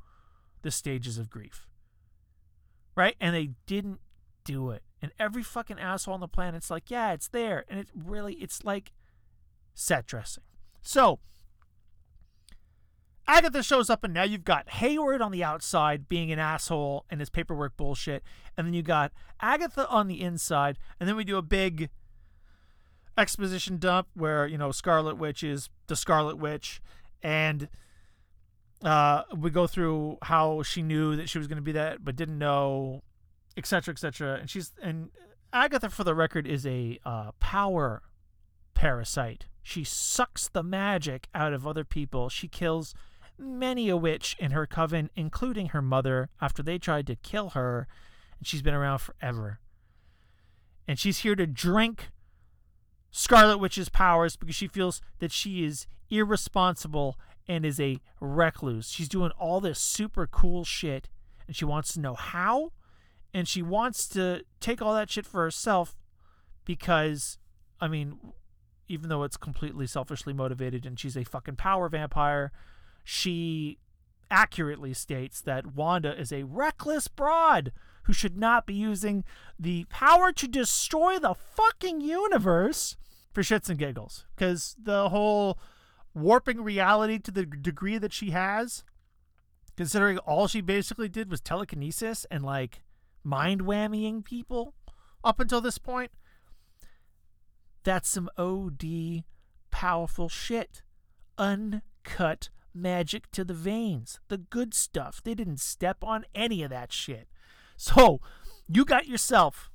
the 0.62 0.71
stages 0.71 1.17
of 1.17 1.30
grief, 1.30 1.67
right? 2.95 3.15
And 3.19 3.36
they 3.36 3.52
didn't 3.65 4.00
do 4.43 4.71
it. 4.71 4.84
And 5.02 5.12
every 5.19 5.43
fucking 5.43 5.80
asshole 5.80 6.15
on 6.15 6.19
the 6.19 6.28
planet's 6.28 6.71
like, 6.71 6.89
yeah, 6.89 7.13
it's 7.13 7.28
there. 7.28 7.65
And 7.69 7.80
it 7.80 7.89
really, 7.93 8.34
it's 8.36 8.63
like 8.63 8.91
set 9.73 10.08
dressing. 10.08 10.43
So, 10.82 11.19
Agatha 13.30 13.62
shows 13.62 13.89
up, 13.89 14.06
and 14.06 14.13
now 14.13 14.23
you've 14.23 14.45
got 14.45 14.69
Hayward 14.69 15.21
on 15.21 15.32
the 15.32 15.43
outside 15.43 16.08
being 16.08 16.32
an 16.32 16.39
asshole 16.39 17.06
and 17.10 17.19
his 17.19 17.30
paperwork 17.30 17.76
bullshit, 17.76 18.23
and 18.56 18.65
then 18.65 18.73
you 18.73 18.82
got 18.82 19.12
Agatha 19.41 19.88
on 19.89 20.08
the 20.08 20.21
inside, 20.21 20.80
and 20.97 21.10
then 21.10 21.17
we 21.17 21.26
do 21.26 21.38
a 21.38 21.41
big 21.41 21.89
exposition 23.17 23.77
dump 23.77 24.08
where 24.13 24.47
you 24.47 24.58
know 24.58 24.71
Scarlet 24.71 25.17
Witch 25.17 25.43
is 25.43 25.69
the 25.88 25.95
Scarlet 25.95 26.38
Witch, 26.38 26.82
and 27.23 27.69
uh, 28.84 29.23
we 29.36 29.49
go 29.49 29.67
through 29.67 30.17
how 30.21 30.62
she 30.63 30.82
knew 30.82 31.15
that 31.15 31.30
she 31.30 31.38
was 31.38 31.47
going 31.47 31.58
to 31.58 31.63
be 31.63 31.71
that, 31.71 32.03
but 32.03 32.15
didn't 32.15 32.38
know, 32.38 33.01
etc., 33.56 33.93
etc. 33.93 34.38
And 34.39 34.49
she's 34.49 34.71
and 34.82 35.10
Agatha, 35.51 35.89
for 35.89 36.03
the 36.03 36.15
record, 36.15 36.45
is 36.45 36.65
a 36.65 36.99
uh, 37.06 37.32
power 37.39 38.03
parasite. 38.73 39.47
She 39.63 39.84
sucks 39.84 40.47
the 40.47 40.63
magic 40.63 41.27
out 41.34 41.53
of 41.53 41.67
other 41.67 41.84
people. 41.84 42.30
She 42.30 42.47
kills 42.47 42.93
many 43.38 43.89
a 43.89 43.97
witch 43.97 44.36
in 44.39 44.51
her 44.51 44.65
coven, 44.65 45.10
including 45.15 45.67
her 45.67 45.82
mother, 45.82 46.30
after 46.41 46.63
they 46.63 46.77
tried 46.77 47.08
to 47.08 47.15
kill 47.15 47.49
her, 47.49 47.88
and 48.38 48.47
she's 48.47 48.62
been 48.62 48.73
around 48.73 48.99
forever. 48.99 49.60
And 50.88 50.97
she's 50.97 51.19
here 51.19 51.36
to 51.36 51.45
drink 51.45 52.10
Scarlet 53.17 53.58
Witch's 53.58 53.89
powers 53.89 54.36
because 54.36 54.56
she 54.56 54.67
feels 54.67 55.01
that 55.17 55.32
she 55.32 55.65
is 55.65 55.88
irresponsible 56.12 57.17
and 57.47 57.65
is 57.65 57.80
a 57.80 57.99
recluse. 58.19 58.91
She's 58.91 59.10
doing 59.10 59.32
all 59.39 59.60
this 59.60 59.80
super 59.80 60.27
cool 60.27 60.63
shit, 60.63 61.10
and 61.47 61.56
she 61.56 61.65
wants 61.65 61.91
to 61.93 61.99
know 61.99 62.13
how, 62.13 62.73
and 63.34 63.47
she 63.47 63.63
wants 63.63 64.08
to 64.10 64.43
take 64.60 64.84
all 64.84 64.93
that 64.93 65.10
shit 65.10 65.25
for 65.25 65.41
herself 65.41 65.95
because, 66.63 67.39
I 67.82 67.88
mean, 67.88 68.19
even 68.88 69.10
though 69.10 69.23
it's 69.23 69.36
completely 69.36 69.88
selfishly 69.88 70.32
motivated 70.32 70.86
and 70.86 70.99
she's 70.99 71.17
a 71.17 71.23
fucking 71.23 71.56
power 71.56 71.89
vampire, 71.89 72.51
she 73.03 73.80
accurately 74.30 74.93
states 74.93 75.41
that 75.41 75.73
Wanda 75.73 76.15
is 76.15 76.32
a 76.32 76.43
reckless 76.43 77.08
broad 77.08 77.71
who 78.03 78.13
should 78.13 78.38
not 78.38 78.67
be 78.67 78.75
using 78.75 79.23
the 79.60 79.86
power 79.86 80.32
to 80.34 80.47
destroy 80.47 81.17
the 81.17 81.34
fucking 81.34 81.99
universe 81.99 82.95
for 83.38 83.43
shits 83.43 83.69
and 83.69 83.78
giggles. 83.78 84.26
Because 84.36 84.76
the 84.82 85.10
whole 85.10 85.60
warping 86.15 86.63
reality 86.63 87.19
to 87.19 87.30
the 87.30 87.45
degree 87.45 88.00
that 88.00 88.12
she 88.12 88.32
has, 88.32 88.84
considering 89.76 90.17
all 90.17 90.47
she 90.47 90.60
basically 90.60 91.08
did 91.08 91.30
was 91.30 91.39
telekinesis 91.39 92.26
and 92.32 92.43
like 92.43 92.82
mind 93.23 93.62
whammying 93.62 94.26
people 94.26 94.73
up 95.23 95.39
until 95.39 95.62
this 95.62 95.78
point, 95.78 96.10
that's 97.84 98.10
some 98.10 98.28
OD 98.39 99.23
powerful 99.69 100.30
shit. 100.30 100.82
Uncut 101.38 102.50
magic 102.73 103.32
to 103.34 103.43
the 103.43 103.54
veins, 103.54 104.19
the 104.30 104.39
good 104.39 104.73
stuff. 104.73 105.21
They 105.23 105.36
didn't 105.36 105.60
step 105.60 106.04
on 106.04 106.26
any 106.34 106.63
of 106.63 106.71
that 106.71 106.91
shit. 106.91 107.28
So, 107.76 108.19
you 108.67 108.84
got 108.84 109.06
yourself 109.06 109.69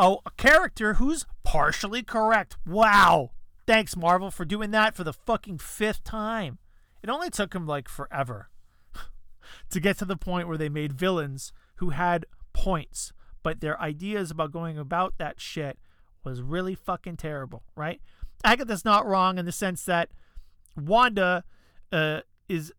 oh, 0.00 0.20
a 0.24 0.30
character 0.30 0.94
who's 0.94 1.26
partially 1.44 2.02
correct. 2.02 2.56
Wow. 2.66 3.32
Thanks, 3.66 3.96
Marvel, 3.96 4.30
for 4.30 4.46
doing 4.46 4.70
that 4.70 4.96
for 4.96 5.04
the 5.04 5.12
fucking 5.12 5.58
fifth 5.58 6.02
time. 6.02 6.58
It 7.02 7.10
only 7.10 7.28
took 7.28 7.54
him 7.54 7.66
like 7.66 7.88
forever 7.88 8.48
to 9.70 9.78
get 9.78 9.98
to 9.98 10.06
the 10.06 10.16
point 10.16 10.48
where 10.48 10.56
they 10.56 10.70
made 10.70 10.94
villains 10.94 11.52
who 11.76 11.90
had 11.90 12.24
points, 12.54 13.12
but 13.42 13.60
their 13.60 13.80
ideas 13.80 14.30
about 14.30 14.52
going 14.52 14.78
about 14.78 15.14
that 15.18 15.40
shit 15.40 15.78
was 16.24 16.42
really 16.42 16.74
fucking 16.74 17.18
terrible, 17.18 17.62
right? 17.76 18.00
Agatha's 18.42 18.84
not 18.84 19.06
wrong 19.06 19.38
in 19.38 19.44
the 19.44 19.52
sense 19.52 19.84
that 19.84 20.08
Wanda 20.76 21.44
uh, 21.92 22.20
is 22.48 22.72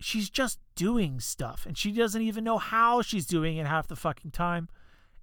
she's 0.00 0.28
just 0.28 0.58
doing 0.74 1.20
stuff 1.20 1.66
and 1.66 1.78
she 1.78 1.92
doesn't 1.92 2.22
even 2.22 2.44
know 2.44 2.58
how 2.58 3.02
she's 3.02 3.26
doing 3.26 3.56
it 3.56 3.66
half 3.66 3.86
the 3.86 3.96
fucking 3.96 4.32
time. 4.32 4.68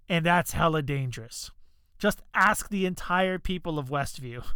And 0.08 0.26
that's 0.26 0.52
hella 0.52 0.82
dangerous. 0.82 1.52
Just 1.98 2.22
ask 2.34 2.70
the 2.70 2.86
entire 2.86 3.40
people 3.40 3.80
of 3.80 3.90
Westview. 3.90 4.44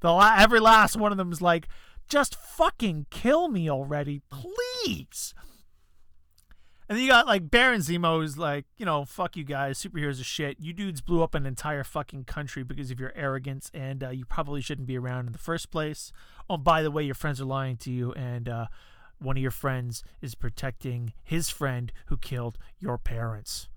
The 0.00 0.10
la- 0.10 0.34
every 0.36 0.58
last 0.58 0.96
one 0.96 1.12
of 1.12 1.18
them 1.18 1.30
is 1.30 1.40
like, 1.40 1.68
just 2.08 2.34
fucking 2.34 3.06
kill 3.10 3.46
me 3.46 3.70
already, 3.70 4.20
please. 4.30 5.32
And 6.88 6.98
then 6.98 7.04
you 7.04 7.10
got 7.10 7.26
like 7.26 7.50
Baron 7.50 7.80
Zemo 7.80 8.20
who's 8.20 8.36
like, 8.36 8.66
you 8.76 8.84
know, 8.84 9.04
fuck 9.04 9.36
you 9.36 9.44
guys, 9.44 9.82
superheroes 9.82 10.20
are 10.20 10.24
shit. 10.24 10.58
You 10.60 10.72
dudes 10.72 11.00
blew 11.00 11.22
up 11.22 11.34
an 11.34 11.46
entire 11.46 11.84
fucking 11.84 12.24
country 12.24 12.64
because 12.64 12.90
of 12.90 13.00
your 13.00 13.12
arrogance, 13.14 13.70
and 13.72 14.04
uh, 14.04 14.10
you 14.10 14.26
probably 14.26 14.60
shouldn't 14.60 14.88
be 14.88 14.98
around 14.98 15.26
in 15.26 15.32
the 15.32 15.38
first 15.38 15.70
place. 15.70 16.12
Oh, 16.50 16.58
by 16.58 16.82
the 16.82 16.90
way, 16.90 17.04
your 17.04 17.14
friends 17.14 17.40
are 17.40 17.46
lying 17.46 17.76
to 17.78 17.90
you, 17.90 18.12
and 18.12 18.48
uh, 18.48 18.66
one 19.18 19.36
of 19.36 19.42
your 19.42 19.52
friends 19.52 20.02
is 20.20 20.34
protecting 20.34 21.14
his 21.22 21.48
friend 21.48 21.92
who 22.06 22.16
killed 22.16 22.58
your 22.78 22.98
parents. 22.98 23.68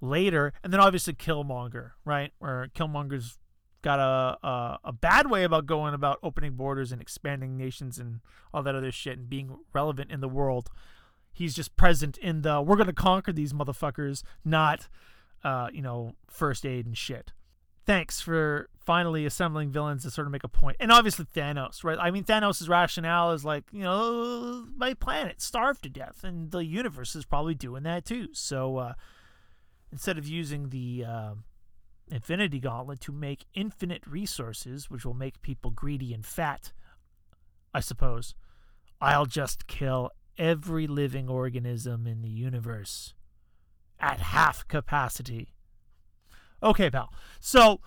Later, 0.00 0.52
and 0.64 0.72
then 0.72 0.80
obviously 0.80 1.12
Killmonger, 1.12 1.92
right? 2.04 2.32
Where 2.38 2.68
Killmonger's 2.74 3.38
got 3.82 3.98
a, 3.98 4.46
a, 4.46 4.78
a 4.84 4.92
bad 4.92 5.30
way 5.30 5.44
about 5.44 5.66
going 5.66 5.94
about 5.94 6.18
opening 6.22 6.52
borders 6.52 6.92
and 6.92 7.00
expanding 7.00 7.56
nations 7.56 7.98
and 7.98 8.20
all 8.52 8.62
that 8.62 8.74
other 8.74 8.92
shit 8.92 9.18
and 9.18 9.28
being 9.28 9.56
relevant 9.72 10.10
in 10.10 10.20
the 10.20 10.28
world 10.28 10.70
he's 11.32 11.54
just 11.54 11.76
present 11.76 12.18
in 12.18 12.42
the 12.42 12.60
we're 12.60 12.76
gonna 12.76 12.92
conquer 12.92 13.32
these 13.32 13.52
motherfuckers, 13.52 14.22
not 14.44 14.88
uh, 15.42 15.68
you 15.72 15.80
know, 15.80 16.14
first 16.28 16.66
aid 16.66 16.86
and 16.86 16.96
shit. 16.98 17.32
Thanks 17.86 18.20
for 18.20 18.68
finally 18.78 19.24
assembling 19.24 19.70
villains 19.70 20.02
to 20.02 20.10
sort 20.10 20.26
of 20.26 20.32
make 20.32 20.44
a 20.44 20.48
point. 20.48 20.76
And 20.78 20.92
obviously 20.92 21.24
Thanos, 21.24 21.82
right? 21.82 21.98
I 21.98 22.10
mean 22.10 22.24
Thanos' 22.24 22.68
rationale 22.68 23.32
is 23.32 23.44
like, 23.44 23.64
you 23.72 23.82
know, 23.82 24.66
my 24.76 24.94
planet 24.94 25.40
starved 25.40 25.82
to 25.84 25.88
death 25.88 26.22
and 26.22 26.50
the 26.50 26.64
universe 26.64 27.16
is 27.16 27.24
probably 27.24 27.54
doing 27.54 27.82
that 27.84 28.04
too. 28.04 28.28
So 28.32 28.76
uh 28.76 28.92
instead 29.92 30.18
of 30.18 30.26
using 30.26 30.70
the 30.70 31.04
uh, 31.06 31.34
Infinity 32.10 32.60
Gauntlet 32.60 33.00
to 33.02 33.12
make 33.12 33.46
infinite 33.54 34.06
resources, 34.06 34.90
which 34.90 35.04
will 35.04 35.14
make 35.14 35.42
people 35.42 35.70
greedy 35.70 36.12
and 36.12 36.24
fat, 36.24 36.72
I 37.72 37.80
suppose, 37.80 38.34
I'll 39.00 39.26
just 39.26 39.66
kill 39.66 40.10
every 40.38 40.86
living 40.86 41.28
organism 41.28 42.06
in 42.06 42.22
the 42.22 42.28
universe 42.28 43.14
at 43.98 44.20
half 44.20 44.66
capacity. 44.68 45.54
Okay, 46.62 46.90
pal. 46.90 47.12
So 47.38 47.80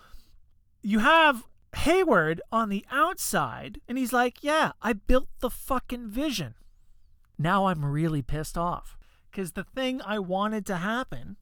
you 0.82 1.00
have 1.00 1.44
Hayward 1.76 2.42
on 2.52 2.70
the 2.70 2.86
outside, 2.92 3.82
and 3.88 3.98
he's 3.98 4.14
like, 4.14 4.44
Yeah, 4.44 4.74
I 4.82 4.94
built 4.94 5.28
the 5.40 5.50
fucking 5.50 6.08
vision. 6.08 6.56
Now 7.38 7.66
I'm 7.66 7.84
really 7.84 8.22
pissed 8.22 8.58
off. 8.58 8.98
Because 9.32 9.54
the 9.54 9.64
thing 9.64 10.00
I 10.06 10.20
wanted 10.20 10.66
to 10.68 10.78
happen 10.78 11.38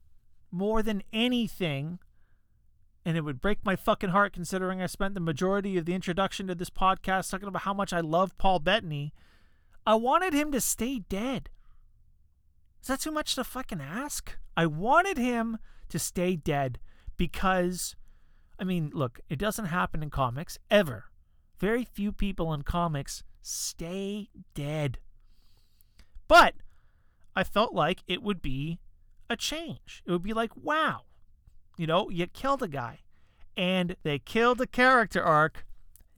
more 0.52 0.82
than 0.82 1.02
anything, 1.12 1.98
and 3.04 3.16
it 3.16 3.22
would 3.22 3.40
break 3.40 3.64
my 3.64 3.74
fucking 3.74 4.10
heart 4.10 4.32
considering 4.32 4.80
I 4.80 4.86
spent 4.86 5.14
the 5.14 5.20
majority 5.20 5.76
of 5.76 5.86
the 5.86 5.94
introduction 5.94 6.46
to 6.46 6.54
this 6.54 6.70
podcast 6.70 7.30
talking 7.30 7.48
about 7.48 7.62
how 7.62 7.74
much 7.74 7.92
I 7.92 8.00
love 8.00 8.38
Paul 8.38 8.60
Bettany 8.60 9.12
I 9.84 9.94
wanted 9.94 10.32
him 10.32 10.52
to 10.52 10.60
stay 10.60 11.00
dead. 11.00 11.48
Is 12.80 12.88
that 12.88 13.00
too 13.00 13.10
much 13.10 13.34
to 13.34 13.44
fucking 13.44 13.80
ask? 13.80 14.36
I 14.56 14.66
wanted 14.66 15.18
him 15.18 15.58
to 15.88 15.98
stay 15.98 16.36
dead 16.36 16.78
because, 17.16 17.96
I 18.58 18.64
mean, 18.64 18.90
look, 18.94 19.20
it 19.28 19.38
doesn't 19.38 19.66
happen 19.66 20.02
in 20.02 20.10
comics 20.10 20.58
ever. 20.70 21.06
Very 21.58 21.84
few 21.84 22.12
people 22.12 22.52
in 22.52 22.62
comics 22.62 23.22
stay 23.40 24.28
dead. 24.54 24.98
But 26.28 26.54
I 27.34 27.44
felt 27.44 27.74
like 27.74 28.02
it 28.06 28.22
would 28.22 28.40
be 28.40 28.78
a 29.32 29.36
change. 29.36 30.02
It 30.06 30.12
would 30.12 30.22
be 30.22 30.32
like, 30.32 30.52
wow, 30.56 31.02
you 31.76 31.86
know, 31.86 32.08
you 32.10 32.26
killed 32.26 32.62
a 32.62 32.68
guy. 32.68 33.00
and 33.56 33.96
they 34.02 34.18
killed 34.18 34.58
the 34.58 34.66
character 34.66 35.22
arc, 35.22 35.66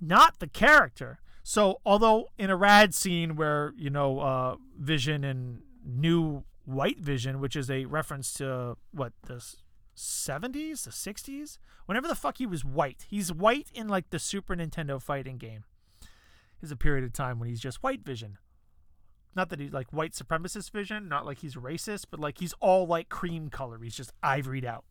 not 0.01 0.39
the 0.39 0.47
character. 0.47 1.19
So, 1.43 1.81
although 1.85 2.29
in 2.39 2.49
a 2.51 2.57
rad 2.57 2.95
scene 2.95 3.35
where, 3.37 3.73
you 3.77 3.91
know, 3.91 4.21
uh, 4.21 4.57
Vision 4.79 5.25
and 5.25 5.63
new 5.85 6.45
White 6.65 6.99
Vision, 7.01 7.41
which 7.41 7.57
is 7.57 7.71
a 7.71 7.85
reference 7.87 8.33
to 8.35 8.77
what, 8.93 9.13
the 9.27 9.45
70s, 9.97 10.85
the 10.85 10.91
60s? 10.91 11.59
Whenever 11.87 12.09
the 12.09 12.15
fuck 12.15 12.39
he 12.39 12.47
was 12.47 12.65
white. 12.65 13.05
He's 13.09 13.33
white 13.33 13.69
in 13.75 13.89
like 13.89 14.11
the 14.11 14.19
Super 14.19 14.57
Nintendo 14.57 15.01
fighting 15.03 15.37
game. 15.37 15.65
There's 16.61 16.73
a 16.73 16.77
period 16.77 17.05
of 17.05 17.13
time 17.13 17.39
when 17.39 17.49
he's 17.49 17.61
just 17.61 17.83
White 17.83 18.05
Vision. 18.05 18.39
Not 19.37 19.51
that 19.51 19.61
he's 19.61 19.73
like 19.73 19.93
white 19.93 20.13
supremacist 20.13 20.71
vision, 20.71 21.09
not 21.09 21.27
like 21.27 21.39
he's 21.39 21.55
racist, 21.57 22.07
but 22.11 22.21
like 22.21 22.39
he's 22.39 22.55
all 22.61 22.87
like 22.87 23.09
cream 23.09 23.51
color. 23.51 23.79
He's 23.83 23.97
just 23.97 24.13
ivoried 24.23 24.65
out. 24.65 24.85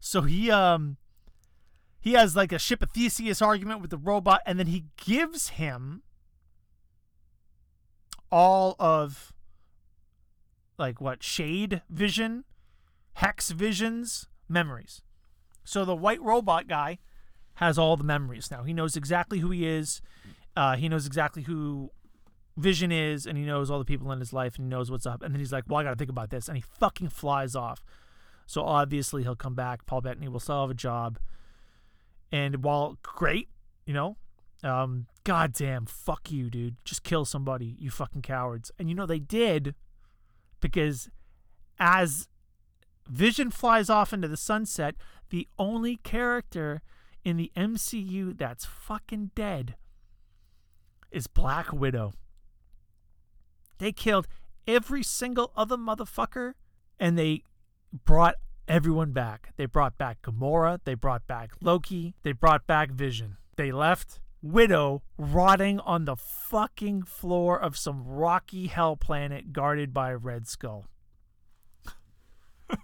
So 0.00 0.22
he 0.22 0.50
um 0.50 0.96
he 2.00 2.12
has 2.14 2.34
like 2.34 2.52
a 2.52 2.58
ship 2.58 2.82
of 2.82 2.90
Theseus 2.90 3.42
argument 3.42 3.80
with 3.80 3.90
the 3.90 3.98
robot, 3.98 4.40
and 4.46 4.58
then 4.58 4.66
he 4.66 4.86
gives 4.96 5.50
him 5.50 6.02
all 8.32 8.76
of 8.78 9.32
like 10.78 11.00
what 11.00 11.22
shade 11.22 11.82
vision, 11.90 12.44
hex 13.14 13.50
visions, 13.50 14.28
memories. 14.48 15.02
So 15.62 15.84
the 15.84 15.94
white 15.94 16.22
robot 16.22 16.66
guy 16.66 16.98
has 17.54 17.78
all 17.78 17.96
the 17.96 18.04
memories 18.04 18.50
now. 18.50 18.62
He 18.62 18.72
knows 18.72 18.96
exactly 18.96 19.40
who 19.40 19.50
he 19.50 19.66
is. 19.66 20.00
Uh, 20.56 20.76
he 20.76 20.88
knows 20.88 21.06
exactly 21.06 21.42
who 21.42 21.90
Vision 22.56 22.92
is, 22.92 23.26
and 23.26 23.38
he 23.38 23.44
knows 23.44 23.70
all 23.70 23.78
the 23.78 23.84
people 23.84 24.10
in 24.12 24.20
his 24.20 24.32
life, 24.32 24.56
and 24.56 24.66
he 24.66 24.68
knows 24.68 24.90
what's 24.90 25.06
up. 25.06 25.22
And 25.22 25.34
then 25.34 25.38
he's 25.38 25.52
like, 25.52 25.64
"Well, 25.68 25.78
I 25.78 25.84
got 25.84 25.90
to 25.90 25.96
think 25.96 26.10
about 26.10 26.30
this," 26.30 26.48
and 26.48 26.56
he 26.56 26.62
fucking 26.62 27.08
flies 27.08 27.54
off. 27.54 27.82
So 28.46 28.64
obviously 28.64 29.22
he'll 29.22 29.36
come 29.36 29.54
back. 29.54 29.86
Paul 29.86 30.00
Bettany 30.00 30.28
will 30.28 30.40
still 30.40 30.62
have 30.62 30.70
a 30.70 30.74
job. 30.74 31.18
And 32.32 32.64
while 32.64 32.98
great, 33.02 33.48
you 33.86 33.94
know, 33.94 34.16
um, 34.64 35.06
goddamn, 35.24 35.86
fuck 35.86 36.30
you, 36.30 36.50
dude. 36.50 36.76
Just 36.84 37.02
kill 37.02 37.24
somebody, 37.24 37.76
you 37.78 37.90
fucking 37.90 38.22
cowards. 38.22 38.72
And 38.78 38.88
you 38.88 38.94
know 38.94 39.06
they 39.06 39.20
did 39.20 39.74
because 40.60 41.10
as 41.78 42.28
Vision 43.08 43.50
flies 43.50 43.88
off 43.88 44.12
into 44.12 44.28
the 44.28 44.36
sunset, 44.36 44.94
the 45.30 45.48
only 45.58 45.96
character 45.96 46.82
in 47.24 47.36
the 47.36 47.50
MCU 47.56 48.36
that's 48.36 48.64
fucking 48.64 49.30
dead 49.34 49.76
is 51.10 51.26
Black 51.26 51.72
Widow. 51.72 52.12
They 53.80 53.92
killed 53.92 54.28
every 54.68 55.02
single 55.02 55.52
other 55.56 55.76
motherfucker 55.76 56.52
and 56.98 57.18
they 57.18 57.42
brought 58.04 58.36
everyone 58.68 59.12
back. 59.12 59.54
They 59.56 59.66
brought 59.66 59.98
back 59.98 60.22
Gamora, 60.22 60.78
they 60.84 60.94
brought 60.94 61.26
back 61.26 61.52
Loki, 61.62 62.14
they 62.22 62.32
brought 62.32 62.66
back 62.66 62.92
Vision. 62.92 63.38
They 63.56 63.72
left 63.72 64.20
Widow 64.42 65.02
rotting 65.18 65.80
on 65.80 66.04
the 66.04 66.16
fucking 66.16 67.02
floor 67.02 67.60
of 67.60 67.76
some 67.76 68.04
rocky 68.06 68.68
hell 68.68 68.96
planet 68.96 69.52
guarded 69.52 69.92
by 69.92 70.10
a 70.10 70.16
Red 70.16 70.46
Skull. 70.46 70.86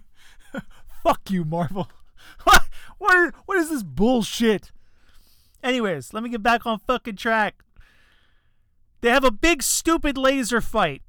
Fuck 1.03 1.29
you, 1.29 1.45
Marvel. 1.45 1.89
What? 2.43 2.63
What? 2.97 3.33
What 3.45 3.57
is 3.57 3.69
this 3.69 3.83
bullshit? 3.83 4.71
Anyways, 5.63 6.13
let 6.13 6.23
me 6.23 6.29
get 6.29 6.43
back 6.43 6.65
on 6.65 6.79
fucking 6.79 7.15
track. 7.15 7.63
They 9.01 9.09
have 9.09 9.23
a 9.23 9.31
big 9.31 9.61
stupid 9.61 10.17
laser 10.17 10.61
fight 10.61 11.01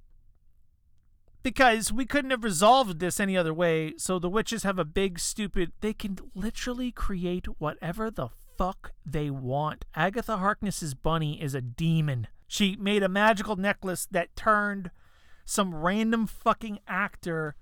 because 1.43 1.93
we 1.93 2.05
couldn't 2.05 2.31
have 2.31 2.45
resolved 2.45 2.99
this 2.99 3.19
any 3.19 3.37
other 3.37 3.55
way. 3.55 3.95
So 3.97 4.19
the 4.19 4.29
witches 4.29 4.63
have 4.63 4.79
a 4.79 4.85
big 4.85 5.19
stupid. 5.19 5.73
They 5.81 5.95
can 5.95 6.19
literally 6.35 6.93
create 6.93 7.47
whatever 7.59 8.11
the 8.11 8.29
fuck 8.57 8.93
they 9.07 9.31
want. 9.31 9.85
Agatha 9.95 10.37
Harkness's 10.37 10.95
bunny 10.95 11.41
is 11.41 11.55
a 11.55 11.63
demon. 11.63 12.27
She 12.47 12.77
made 12.77 13.03
a 13.03 13.09
magical 13.09 13.57
necklace 13.57 14.07
that 14.11 14.37
turned 14.37 14.91
some 15.45 15.75
random 15.75 16.27
fucking 16.27 16.81
actor 16.87 17.57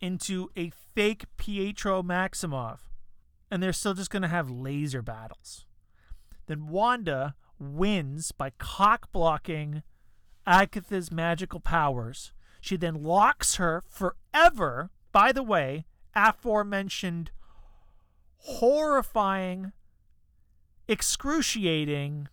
into 0.00 0.50
a 0.56 0.70
fake 0.94 1.24
Pietro 1.36 2.02
Maximoff. 2.02 2.80
And 3.50 3.62
they're 3.62 3.72
still 3.72 3.94
just 3.94 4.10
going 4.10 4.22
to 4.22 4.28
have 4.28 4.50
laser 4.50 5.02
battles. 5.02 5.66
Then 6.46 6.68
Wanda 6.68 7.34
wins 7.58 8.32
by 8.32 8.50
cock 8.58 9.10
blocking 9.12 9.82
Agatha's 10.46 11.10
magical 11.10 11.60
powers. 11.60 12.32
She 12.60 12.76
then 12.76 13.02
locks 13.02 13.56
her 13.56 13.82
forever, 13.88 14.90
by 15.12 15.32
the 15.32 15.42
way, 15.42 15.86
aforementioned 16.14 17.30
horrifying 18.38 19.72
excruciating 20.86 22.28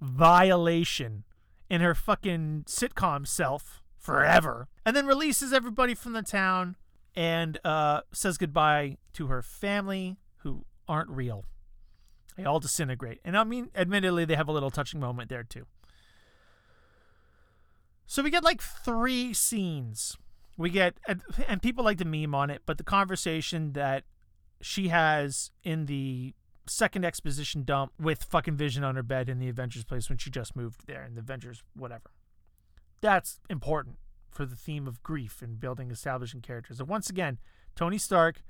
violation 0.00 1.24
in 1.70 1.80
her 1.80 1.94
fucking 1.94 2.64
sitcom 2.66 3.26
self 3.26 3.82
forever. 3.98 4.68
And 4.84 4.96
then 4.96 5.06
releases 5.06 5.52
everybody 5.52 5.94
from 5.94 6.12
the 6.12 6.22
town 6.22 6.76
and 7.14 7.58
uh, 7.64 8.00
says 8.12 8.36
goodbye 8.36 8.98
to 9.12 9.28
her 9.28 9.42
family 9.42 10.16
who 10.38 10.64
aren't 10.88 11.10
real. 11.10 11.44
They 12.36 12.44
all 12.44 12.60
disintegrate. 12.60 13.20
And 13.24 13.36
I 13.36 13.44
mean, 13.44 13.70
admittedly, 13.74 14.24
they 14.24 14.36
have 14.36 14.48
a 14.48 14.52
little 14.52 14.70
touching 14.70 15.00
moment 15.00 15.28
there 15.28 15.44
too. 15.44 15.66
So 18.06 18.22
we 18.22 18.30
get 18.30 18.44
like 18.44 18.60
three 18.60 19.32
scenes. 19.32 20.16
We 20.56 20.70
get, 20.70 20.94
and, 21.08 21.62
people 21.62 21.84
like 21.84 21.98
to 21.98 22.04
meme 22.04 22.34
on 22.34 22.50
it, 22.50 22.62
but 22.66 22.76
the 22.76 22.84
conversation 22.84 23.72
that 23.72 24.04
she 24.60 24.88
has 24.88 25.50
in 25.64 25.86
the 25.86 26.34
second 26.66 27.04
exposition 27.04 27.64
dump 27.64 27.92
with 27.98 28.22
fucking 28.22 28.56
Vision 28.56 28.84
on 28.84 28.96
her 28.96 29.02
bed 29.02 29.28
in 29.28 29.38
the 29.38 29.48
Avengers 29.48 29.84
place 29.84 30.08
when 30.08 30.18
she 30.18 30.30
just 30.30 30.54
moved 30.54 30.86
there 30.86 31.04
in 31.04 31.14
the 31.14 31.20
Avengers, 31.20 31.62
whatever. 31.74 32.10
That's 33.00 33.40
important 33.50 33.96
for 34.30 34.46
the 34.46 34.56
theme 34.56 34.86
of 34.86 35.02
grief 35.02 35.42
and 35.42 35.58
building, 35.58 35.90
establishing 35.90 36.40
characters. 36.40 36.80
And 36.80 36.88
once 36.88 37.10
again, 37.10 37.38
Tony 37.74 37.98
Stark 37.98 38.42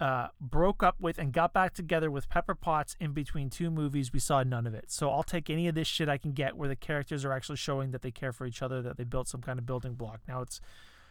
uh, 0.00 0.28
broke 0.40 0.82
up 0.82 0.96
with 0.98 1.18
and 1.18 1.32
got 1.32 1.52
back 1.52 1.74
together 1.74 2.10
with 2.10 2.28
Pepper 2.30 2.54
Potts 2.54 2.96
in 2.98 3.12
between 3.12 3.50
two 3.50 3.70
movies. 3.70 4.12
We 4.12 4.18
saw 4.18 4.42
none 4.42 4.66
of 4.66 4.74
it. 4.74 4.90
So 4.90 5.10
I'll 5.10 5.22
take 5.22 5.50
any 5.50 5.68
of 5.68 5.74
this 5.74 5.86
shit 5.86 6.08
I 6.08 6.16
can 6.16 6.32
get 6.32 6.56
where 6.56 6.68
the 6.68 6.76
characters 6.76 7.24
are 7.24 7.32
actually 7.32 7.56
showing 7.56 7.90
that 7.90 8.00
they 8.00 8.10
care 8.10 8.32
for 8.32 8.46
each 8.46 8.62
other, 8.62 8.80
that 8.80 8.96
they 8.96 9.04
built 9.04 9.28
some 9.28 9.42
kind 9.42 9.58
of 9.58 9.66
building 9.66 9.94
block. 9.94 10.20
Now 10.26 10.40
it's 10.40 10.60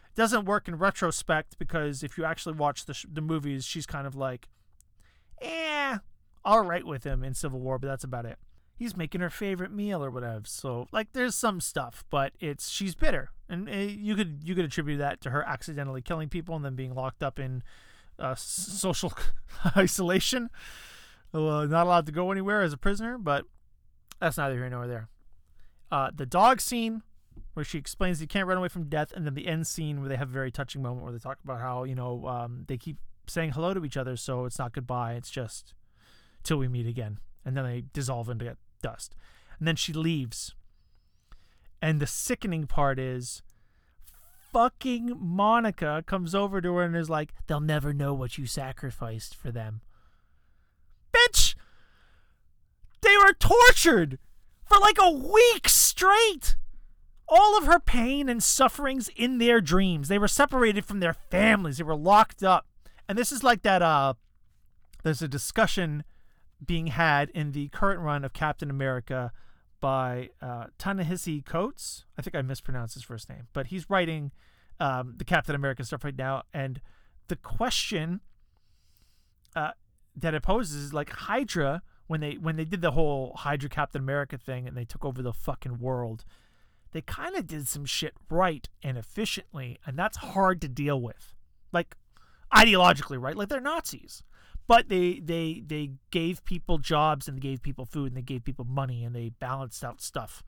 it 0.08 0.16
doesn't 0.16 0.44
work 0.44 0.66
in 0.66 0.76
retrospect 0.76 1.56
because 1.56 2.02
if 2.02 2.18
you 2.18 2.24
actually 2.24 2.56
watch 2.56 2.86
the 2.86 2.94
sh- 2.94 3.06
the 3.10 3.20
movies, 3.20 3.64
she's 3.64 3.86
kind 3.86 4.08
of 4.08 4.16
like, 4.16 4.48
eh, 5.40 5.98
all 6.44 6.62
right 6.62 6.84
with 6.84 7.04
him 7.04 7.22
in 7.22 7.32
Civil 7.32 7.60
War, 7.60 7.78
but 7.78 7.86
that's 7.86 8.04
about 8.04 8.26
it. 8.26 8.38
He's 8.76 8.96
making 8.96 9.20
her 9.20 9.30
favorite 9.30 9.70
meal 9.70 10.02
or 10.02 10.10
whatever. 10.10 10.42
So 10.46 10.88
like, 10.90 11.12
there's 11.12 11.36
some 11.36 11.60
stuff, 11.60 12.02
but 12.10 12.32
it's 12.40 12.68
she's 12.70 12.96
bitter, 12.96 13.30
and 13.48 13.68
uh, 13.68 13.72
you 13.72 14.16
could 14.16 14.40
you 14.42 14.56
could 14.56 14.64
attribute 14.64 14.98
that 14.98 15.20
to 15.20 15.30
her 15.30 15.44
accidentally 15.44 16.02
killing 16.02 16.28
people 16.28 16.56
and 16.56 16.64
then 16.64 16.74
being 16.74 16.94
locked 16.94 17.22
up 17.22 17.38
in 17.38 17.62
uh, 18.20 18.34
social 18.36 19.12
isolation, 19.76 20.50
uh, 21.32 21.64
not 21.64 21.86
allowed 21.86 22.06
to 22.06 22.12
go 22.12 22.30
anywhere 22.30 22.62
as 22.62 22.72
a 22.72 22.76
prisoner. 22.76 23.18
But 23.18 23.44
that's 24.20 24.36
neither 24.36 24.54
here 24.54 24.70
nor 24.70 24.86
there. 24.86 25.08
Uh, 25.90 26.10
the 26.14 26.26
dog 26.26 26.60
scene 26.60 27.02
where 27.54 27.64
she 27.64 27.78
explains 27.78 28.20
you 28.20 28.26
can't 28.26 28.46
run 28.46 28.58
away 28.58 28.68
from 28.68 28.84
death, 28.84 29.12
and 29.12 29.26
then 29.26 29.34
the 29.34 29.46
end 29.46 29.66
scene 29.66 30.00
where 30.00 30.08
they 30.08 30.16
have 30.16 30.28
a 30.28 30.32
very 30.32 30.50
touching 30.50 30.82
moment 30.82 31.02
where 31.02 31.12
they 31.12 31.18
talk 31.18 31.38
about 31.42 31.60
how 31.60 31.84
you 31.84 31.94
know 31.94 32.26
um, 32.26 32.64
they 32.68 32.76
keep 32.76 32.98
saying 33.26 33.52
hello 33.52 33.74
to 33.74 33.84
each 33.84 33.96
other, 33.96 34.16
so 34.16 34.44
it's 34.44 34.58
not 34.58 34.72
goodbye, 34.72 35.14
it's 35.14 35.30
just 35.30 35.74
till 36.42 36.58
we 36.58 36.68
meet 36.68 36.86
again. 36.86 37.18
And 37.44 37.56
then 37.56 37.64
they 37.64 37.84
dissolve 37.92 38.28
into 38.28 38.56
dust. 38.82 39.14
And 39.58 39.66
then 39.66 39.76
she 39.76 39.92
leaves. 39.92 40.54
And 41.80 42.00
the 42.00 42.06
sickening 42.06 42.66
part 42.66 42.98
is 42.98 43.42
fucking 44.52 45.16
Monica 45.20 46.02
comes 46.06 46.34
over 46.34 46.60
to 46.60 46.74
her 46.76 46.82
and 46.82 46.96
is 46.96 47.10
like, 47.10 47.32
they'll 47.46 47.60
never 47.60 47.92
know 47.92 48.14
what 48.14 48.38
you 48.38 48.46
sacrificed 48.46 49.34
for 49.34 49.50
them. 49.50 49.80
Bitch! 51.12 51.54
They 53.00 53.16
were 53.16 53.32
tortured 53.32 54.18
for 54.64 54.78
like 54.78 54.98
a 55.00 55.10
week 55.10 55.68
straight! 55.68 56.56
All 57.28 57.56
of 57.56 57.66
her 57.66 57.78
pain 57.78 58.28
and 58.28 58.42
sufferings 58.42 59.08
in 59.14 59.38
their 59.38 59.60
dreams. 59.60 60.08
They 60.08 60.18
were 60.18 60.28
separated 60.28 60.84
from 60.84 60.98
their 60.98 61.14
families. 61.14 61.78
They 61.78 61.84
were 61.84 61.94
locked 61.94 62.42
up. 62.42 62.66
And 63.08 63.16
this 63.16 63.30
is 63.30 63.44
like 63.44 63.62
that, 63.62 63.82
uh, 63.82 64.14
there's 65.04 65.22
a 65.22 65.28
discussion 65.28 66.04
being 66.64 66.88
had 66.88 67.30
in 67.30 67.52
the 67.52 67.68
current 67.68 68.00
run 68.00 68.24
of 68.24 68.32
Captain 68.32 68.68
America 68.68 69.32
by 69.80 70.30
uh, 70.42 70.66
Ta-Nehisi 70.78 71.44
Coates. 71.44 72.04
I 72.18 72.22
think 72.22 72.34
I 72.34 72.42
mispronounced 72.42 72.94
his 72.94 73.02
first 73.02 73.28
name, 73.28 73.48
but 73.52 73.68
he's 73.68 73.88
writing 73.88 74.32
um, 74.78 75.14
the 75.16 75.24
Captain 75.24 75.54
America 75.54 75.84
stuff 75.84 76.04
right 76.04 76.16
now. 76.16 76.42
And 76.52 76.80
the 77.28 77.36
question 77.36 78.20
uh, 79.56 79.72
that 80.16 80.34
it 80.34 80.42
poses 80.42 80.84
is 80.84 80.92
like 80.92 81.10
Hydra 81.10 81.82
when 82.06 82.20
they 82.20 82.32
when 82.34 82.56
they 82.56 82.64
did 82.64 82.80
the 82.80 82.90
whole 82.90 83.34
Hydra 83.36 83.68
Captain 83.68 84.00
America 84.00 84.36
thing 84.36 84.66
and 84.66 84.76
they 84.76 84.84
took 84.84 85.04
over 85.04 85.22
the 85.22 85.32
fucking 85.32 85.78
world. 85.78 86.24
They 86.92 87.02
kind 87.02 87.36
of 87.36 87.46
did 87.46 87.68
some 87.68 87.84
shit 87.84 88.14
right 88.28 88.68
and 88.82 88.98
efficiently, 88.98 89.78
and 89.86 89.96
that's 89.96 90.16
hard 90.16 90.60
to 90.62 90.68
deal 90.68 91.00
with. 91.00 91.36
Like 91.72 91.96
ideologically, 92.52 93.20
right? 93.20 93.36
Like 93.36 93.48
they're 93.48 93.60
Nazis. 93.60 94.24
But 94.70 94.88
they 94.88 95.18
they 95.18 95.64
they 95.66 95.90
gave 96.12 96.44
people 96.44 96.78
jobs 96.78 97.26
and 97.26 97.36
they 97.36 97.40
gave 97.40 97.60
people 97.60 97.84
food 97.84 98.12
and 98.12 98.16
they 98.16 98.22
gave 98.22 98.44
people 98.44 98.64
money 98.64 99.04
and 99.04 99.16
they 99.16 99.30
balanced 99.30 99.82
out 99.84 100.00
stuff. 100.00 100.44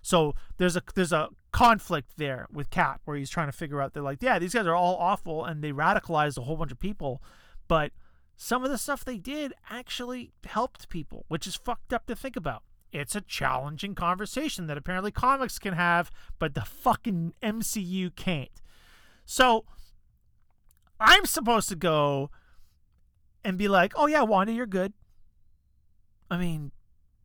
So 0.00 0.34
there's 0.56 0.76
a 0.76 0.82
there's 0.94 1.12
a 1.12 1.28
conflict 1.52 2.12
there 2.16 2.46
with 2.50 2.70
Cap 2.70 3.02
where 3.04 3.18
he's 3.18 3.28
trying 3.28 3.48
to 3.48 3.52
figure 3.52 3.82
out 3.82 3.92
they're 3.92 4.02
like, 4.02 4.22
yeah, 4.22 4.38
these 4.38 4.54
guys 4.54 4.66
are 4.66 4.74
all 4.74 4.96
awful 4.96 5.44
and 5.44 5.62
they 5.62 5.72
radicalized 5.72 6.38
a 6.38 6.44
whole 6.44 6.56
bunch 6.56 6.72
of 6.72 6.80
people, 6.80 7.22
but 7.68 7.92
some 8.34 8.64
of 8.64 8.70
the 8.70 8.78
stuff 8.78 9.04
they 9.04 9.18
did 9.18 9.52
actually 9.68 10.32
helped 10.46 10.88
people, 10.88 11.26
which 11.28 11.46
is 11.46 11.54
fucked 11.54 11.92
up 11.92 12.06
to 12.06 12.16
think 12.16 12.36
about. 12.36 12.62
It's 12.92 13.14
a 13.14 13.20
challenging 13.20 13.94
conversation 13.94 14.68
that 14.68 14.78
apparently 14.78 15.10
comics 15.10 15.58
can 15.58 15.74
have, 15.74 16.10
but 16.38 16.54
the 16.54 16.62
fucking 16.62 17.34
MCU 17.42 18.16
can't. 18.16 18.62
So 19.26 19.66
I'm 20.98 21.26
supposed 21.26 21.68
to 21.68 21.76
go 21.76 22.30
and 23.44 23.58
be 23.58 23.68
like, 23.68 23.92
oh 23.96 24.06
yeah, 24.06 24.22
Wanda, 24.22 24.52
you're 24.52 24.66
good. 24.66 24.92
I 26.30 26.36
mean, 26.36 26.72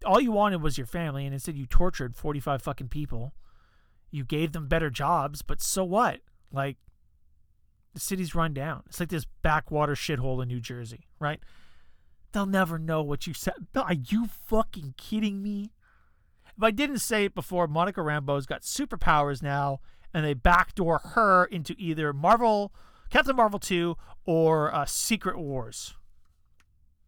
all 0.06 0.20
you 0.20 0.32
wanted 0.32 0.62
was 0.62 0.78
your 0.78 0.88
family, 0.88 1.26
and 1.26 1.34
instead 1.34 1.56
you 1.56 1.66
tortured 1.66 2.16
45 2.16 2.62
fucking 2.62 2.90
people. 2.90 3.34
You 4.12 4.24
gave 4.24 4.52
them 4.52 4.68
better 4.68 4.90
jobs, 4.90 5.42
but 5.42 5.62
so 5.62 5.84
what? 5.84 6.22
Like, 6.52 6.78
the 7.94 8.00
city's 8.00 8.36
run 8.36 8.54
down. 8.54 8.84
It's 8.88 9.00
like 9.00 9.10
this 9.10 9.26
backwater 9.42 9.94
shithole 9.94 10.42
in 10.42 10.48
New 10.48 10.60
Jersey, 10.60 11.08
right? 11.20 11.40
They'll 12.32 12.46
never 12.46 12.78
know 12.78 13.02
what 13.02 13.28
you 13.28 13.34
said. 13.34 13.54
Are 13.76 13.94
you 13.94 14.28
fucking 14.28 14.96
kidding 14.98 15.42
me? 15.42 15.72
If 16.58 16.64
I 16.64 16.72
didn't 16.72 17.00
say 17.00 17.26
it 17.26 17.36
before, 17.36 17.68
Monica 17.68 18.02
Rambeau's 18.02 18.46
got 18.46 18.62
superpowers 18.62 19.42
now, 19.42 19.80
and 20.14 20.26
they 20.26 20.34
backdoor 20.34 21.00
her 21.00 21.46
into 21.46 21.76
either 21.78 22.14
Marvel, 22.14 22.74
Captain 23.10 23.36
Marvel 23.36 23.60
2, 23.60 23.98
or 24.26 24.74
uh, 24.74 24.86
Secret 24.86 25.38
Wars 25.38 25.96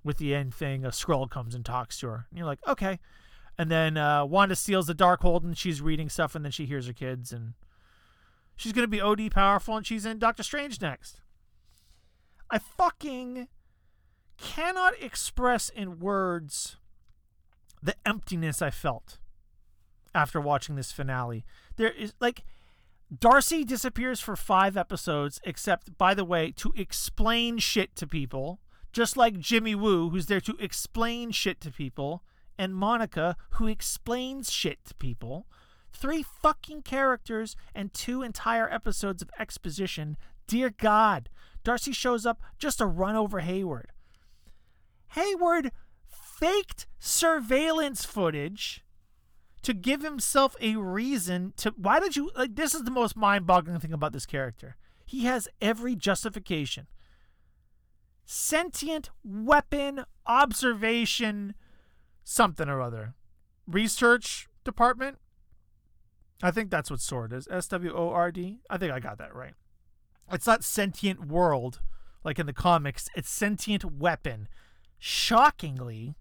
with 0.07 0.17
the 0.17 0.33
end 0.33 0.55
thing, 0.55 0.85
a 0.85 0.91
scroll 0.91 1.27
comes 1.27 1.53
and 1.53 1.63
talks 1.63 1.99
to 1.99 2.07
her. 2.07 2.25
And 2.31 2.39
you're 2.39 2.47
like, 2.47 2.65
okay. 2.67 2.99
And 3.57 3.69
then 3.69 3.97
uh, 3.97 4.25
Wanda 4.25 4.55
steals 4.55 4.87
the 4.87 4.93
dark 4.93 5.21
Darkhold 5.21 5.43
and 5.43 5.57
she's 5.57 5.81
reading 5.81 6.09
stuff 6.09 6.33
and 6.33 6.43
then 6.43 6.51
she 6.51 6.65
hears 6.65 6.87
her 6.87 6.93
kids 6.93 7.31
and 7.31 7.53
she's 8.55 8.71
going 8.71 8.83
to 8.83 8.87
be 8.87 9.01
OD 9.01 9.29
powerful 9.31 9.75
and 9.75 9.85
she's 9.85 10.05
in 10.05 10.17
Doctor 10.17 10.43
Strange 10.43 10.81
next. 10.81 11.21
I 12.49 12.59
fucking 12.59 13.47
cannot 14.37 14.93
express 15.01 15.69
in 15.69 15.99
words 15.99 16.77
the 17.83 17.95
emptiness 18.05 18.61
I 18.61 18.69
felt 18.69 19.19
after 20.15 20.39
watching 20.39 20.75
this 20.75 20.91
finale. 20.91 21.45
There 21.75 21.91
is 21.91 22.13
like 22.19 22.43
Darcy 23.15 23.63
disappears 23.63 24.19
for 24.19 24.35
five 24.35 24.77
episodes, 24.77 25.39
except, 25.43 25.97
by 25.97 26.13
the 26.13 26.25
way, 26.25 26.51
to 26.57 26.73
explain 26.75 27.57
shit 27.57 27.95
to 27.95 28.07
people 28.07 28.59
just 28.97 29.15
like 29.15 29.37
Jimmy 29.37 29.75
Woo, 29.75 30.09
who's 30.09 30.25
there 30.25 30.41
to 30.41 30.57
explain 30.59 31.29
shit 31.29 31.61
to 31.61 31.71
people, 31.71 32.23
and 32.57 32.73
Monica, 32.73 33.37
who 33.51 33.67
explains 33.67 34.51
shit 34.51 34.83
to 34.85 34.95
people. 34.95 35.45
Three 35.93 36.23
fucking 36.23 36.81
characters 36.81 37.55
and 37.75 37.93
two 37.93 38.23
entire 38.23 38.67
episodes 38.67 39.21
of 39.21 39.29
exposition. 39.37 40.17
Dear 40.47 40.71
God, 40.71 41.29
Darcy 41.63 41.91
shows 41.91 42.25
up 42.25 42.41
just 42.57 42.79
to 42.79 42.87
run 42.87 43.15
over 43.15 43.41
Hayward. 43.41 43.91
Hayward 45.09 45.71
faked 46.09 46.87
surveillance 46.97 48.03
footage 48.03 48.83
to 49.61 49.75
give 49.75 50.01
himself 50.01 50.55
a 50.59 50.75
reason 50.75 51.53
to. 51.57 51.71
Why 51.77 51.99
did 51.99 52.15
you. 52.15 52.31
Like, 52.35 52.55
this 52.55 52.73
is 52.73 52.81
the 52.81 52.89
most 52.89 53.15
mind 53.15 53.45
boggling 53.45 53.79
thing 53.79 53.93
about 53.93 54.13
this 54.13 54.25
character. 54.25 54.75
He 55.05 55.25
has 55.25 55.47
every 55.61 55.95
justification 55.95 56.87
sentient 58.27 59.09
weapon 59.23 60.03
observation 60.27 61.55
something 62.23 62.67
or 62.67 62.81
other. 62.81 63.15
Research 63.65 64.47
department? 64.63 65.17
I 66.43 66.51
think 66.51 66.69
that's 66.69 66.91
what 66.91 66.99
SWORD 66.99 67.33
is. 67.33 67.47
S 67.49 67.67
W 67.69 67.91
O 67.95 68.09
R 68.09 68.31
D? 68.31 68.59
I 68.69 68.77
think 68.77 68.91
I 68.91 68.99
got 68.99 69.17
that 69.17 69.33
right. 69.33 69.53
It's 70.31 70.45
not 70.45 70.63
sentient 70.63 71.25
world 71.25 71.79
like 72.23 72.37
in 72.37 72.45
the 72.45 72.53
comics, 72.53 73.07
it's 73.15 73.29
sentient 73.29 73.85
weapon. 73.85 74.49
Shockingly, 74.99 76.17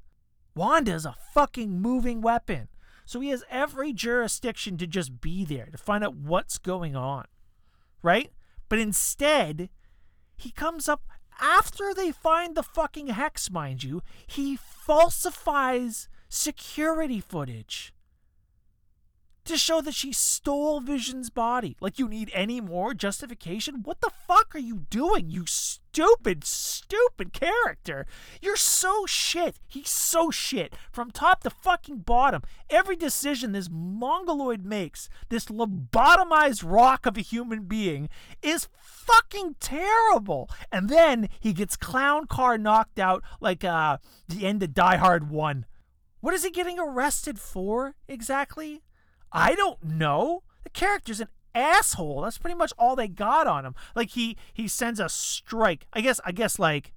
Wanda's 0.54 1.04
a 1.04 1.16
fucking 1.34 1.80
moving 1.80 2.20
weapon. 2.20 2.68
So 3.04 3.18
he 3.18 3.30
has 3.30 3.42
every 3.50 3.92
jurisdiction 3.92 4.78
to 4.78 4.86
just 4.86 5.20
be 5.20 5.44
there 5.44 5.66
to 5.72 5.76
find 5.76 6.04
out 6.04 6.14
what's 6.14 6.58
going 6.58 6.94
on. 6.94 7.24
Right? 8.02 8.30
But 8.68 8.78
instead, 8.78 9.68
he 10.36 10.52
comes 10.52 10.88
up 10.88 11.02
after 11.40 11.94
they 11.94 12.12
find 12.12 12.54
the 12.54 12.62
fucking 12.62 13.08
hex, 13.08 13.50
mind 13.50 13.82
you, 13.82 14.02
he 14.26 14.56
falsifies 14.56 16.08
security 16.28 17.20
footage 17.20 17.92
to 19.46 19.56
show 19.56 19.80
that 19.80 19.94
she 19.94 20.12
stole 20.12 20.80
Vision's 20.80 21.30
body. 21.30 21.76
Like, 21.80 21.98
you 21.98 22.08
need 22.08 22.30
any 22.34 22.60
more 22.60 22.94
justification? 22.94 23.82
What 23.82 24.00
the 24.00 24.10
fuck 24.26 24.54
are 24.54 24.60
you 24.60 24.86
doing, 24.90 25.30
you 25.30 25.44
stupid, 25.46 26.44
stupid 26.44 27.32
character? 27.32 28.06
You're 28.42 28.56
so 28.56 29.06
shit. 29.06 29.56
He's 29.66 29.88
so 29.88 30.30
shit. 30.30 30.74
From 30.92 31.10
top 31.10 31.42
to 31.44 31.50
fucking 31.50 31.98
bottom. 31.98 32.42
Every 32.68 32.96
decision 32.96 33.52
this 33.52 33.70
mongoloid 33.70 34.64
makes, 34.64 35.08
this 35.28 35.46
lobotomized 35.46 36.64
rock 36.64 37.06
of 37.06 37.16
a 37.16 37.22
human 37.22 37.62
being, 37.62 38.08
is 38.42 38.68
fucking 39.06 39.56
terrible. 39.60 40.50
And 40.70 40.88
then 40.88 41.28
he 41.40 41.52
gets 41.52 41.76
clown 41.76 42.26
car 42.26 42.58
knocked 42.58 42.98
out 42.98 43.22
like 43.40 43.64
uh, 43.64 43.98
the 44.28 44.46
end 44.46 44.62
of 44.62 44.74
Die 44.74 44.96
Hard 44.96 45.30
1. 45.30 45.66
What 46.20 46.34
is 46.34 46.44
he 46.44 46.50
getting 46.50 46.78
arrested 46.78 47.38
for 47.38 47.94
exactly? 48.08 48.82
I 49.32 49.54
don't 49.54 49.82
know. 49.84 50.42
The 50.64 50.70
character's 50.70 51.20
an 51.20 51.28
asshole. 51.54 52.22
That's 52.22 52.38
pretty 52.38 52.56
much 52.56 52.72
all 52.78 52.96
they 52.96 53.08
got 53.08 53.46
on 53.46 53.64
him. 53.64 53.74
Like 53.94 54.10
he 54.10 54.36
he 54.52 54.68
sends 54.68 55.00
a 55.00 55.08
strike. 55.08 55.86
I 55.92 56.00
guess 56.00 56.20
I 56.24 56.32
guess 56.32 56.58
like 56.58 56.92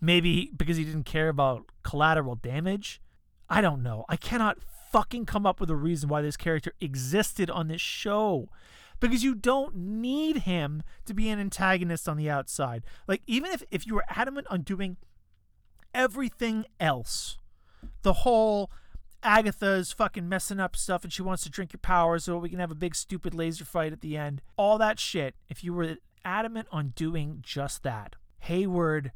maybe 0.00 0.50
because 0.56 0.76
he 0.76 0.84
didn't 0.84 1.04
care 1.04 1.28
about 1.28 1.66
collateral 1.82 2.36
damage. 2.36 3.00
I 3.48 3.60
don't 3.60 3.82
know. 3.82 4.04
I 4.08 4.16
cannot 4.16 4.58
fucking 4.92 5.26
come 5.26 5.46
up 5.46 5.60
with 5.60 5.70
a 5.70 5.76
reason 5.76 6.08
why 6.08 6.22
this 6.22 6.36
character 6.36 6.72
existed 6.80 7.50
on 7.50 7.68
this 7.68 7.80
show. 7.80 8.48
Because 9.00 9.24
you 9.24 9.34
don't 9.34 9.74
need 9.74 10.38
him 10.38 10.82
to 11.06 11.14
be 11.14 11.28
an 11.30 11.40
antagonist 11.40 12.08
on 12.08 12.16
the 12.16 12.30
outside. 12.30 12.84
Like 13.08 13.22
even 13.26 13.50
if 13.50 13.62
if 13.70 13.86
you 13.86 13.94
were 13.94 14.04
adamant 14.08 14.46
on 14.50 14.62
doing 14.62 14.98
everything 15.94 16.66
else, 16.78 17.38
the 18.02 18.12
whole 18.12 18.70
Agatha's 19.22 19.92
fucking 19.92 20.28
messing 20.28 20.60
up 20.60 20.76
stuff 20.76 21.04
and 21.04 21.12
she 21.12 21.22
wants 21.22 21.42
to 21.42 21.50
drink 21.50 21.72
your 21.72 21.80
power 21.80 22.18
so 22.18 22.38
we 22.38 22.48
can 22.48 22.58
have 22.58 22.70
a 22.70 22.76
big 22.76 22.94
stupid 22.94 23.34
laser 23.34 23.64
fight 23.64 23.92
at 23.92 24.00
the 24.00 24.16
end. 24.16 24.42
All 24.56 24.78
that 24.78 24.98
shit. 24.98 25.34
If 25.48 25.62
you 25.62 25.74
were 25.74 25.96
adamant 26.24 26.68
on 26.70 26.92
doing 26.94 27.40
just 27.42 27.82
that, 27.82 28.16
Hayward 28.40 29.12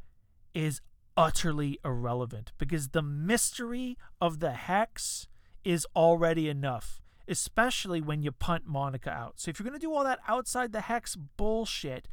is 0.53 0.81
utterly 1.17 1.79
irrelevant 1.83 2.51
because 2.57 2.89
the 2.89 3.01
mystery 3.01 3.97
of 4.21 4.39
the 4.39 4.51
hex 4.51 5.27
is 5.63 5.87
already 5.95 6.49
enough, 6.49 7.01
especially 7.27 8.01
when 8.01 8.21
you 8.21 8.31
punt 8.31 8.65
Monica 8.65 9.09
out. 9.09 9.39
So 9.39 9.49
if 9.49 9.59
you're 9.59 9.67
going 9.67 9.79
to 9.79 9.85
do 9.85 9.93
all 9.93 10.03
that 10.03 10.19
outside 10.27 10.71
the 10.71 10.81
hex 10.81 11.15
bullshit, 11.15 12.07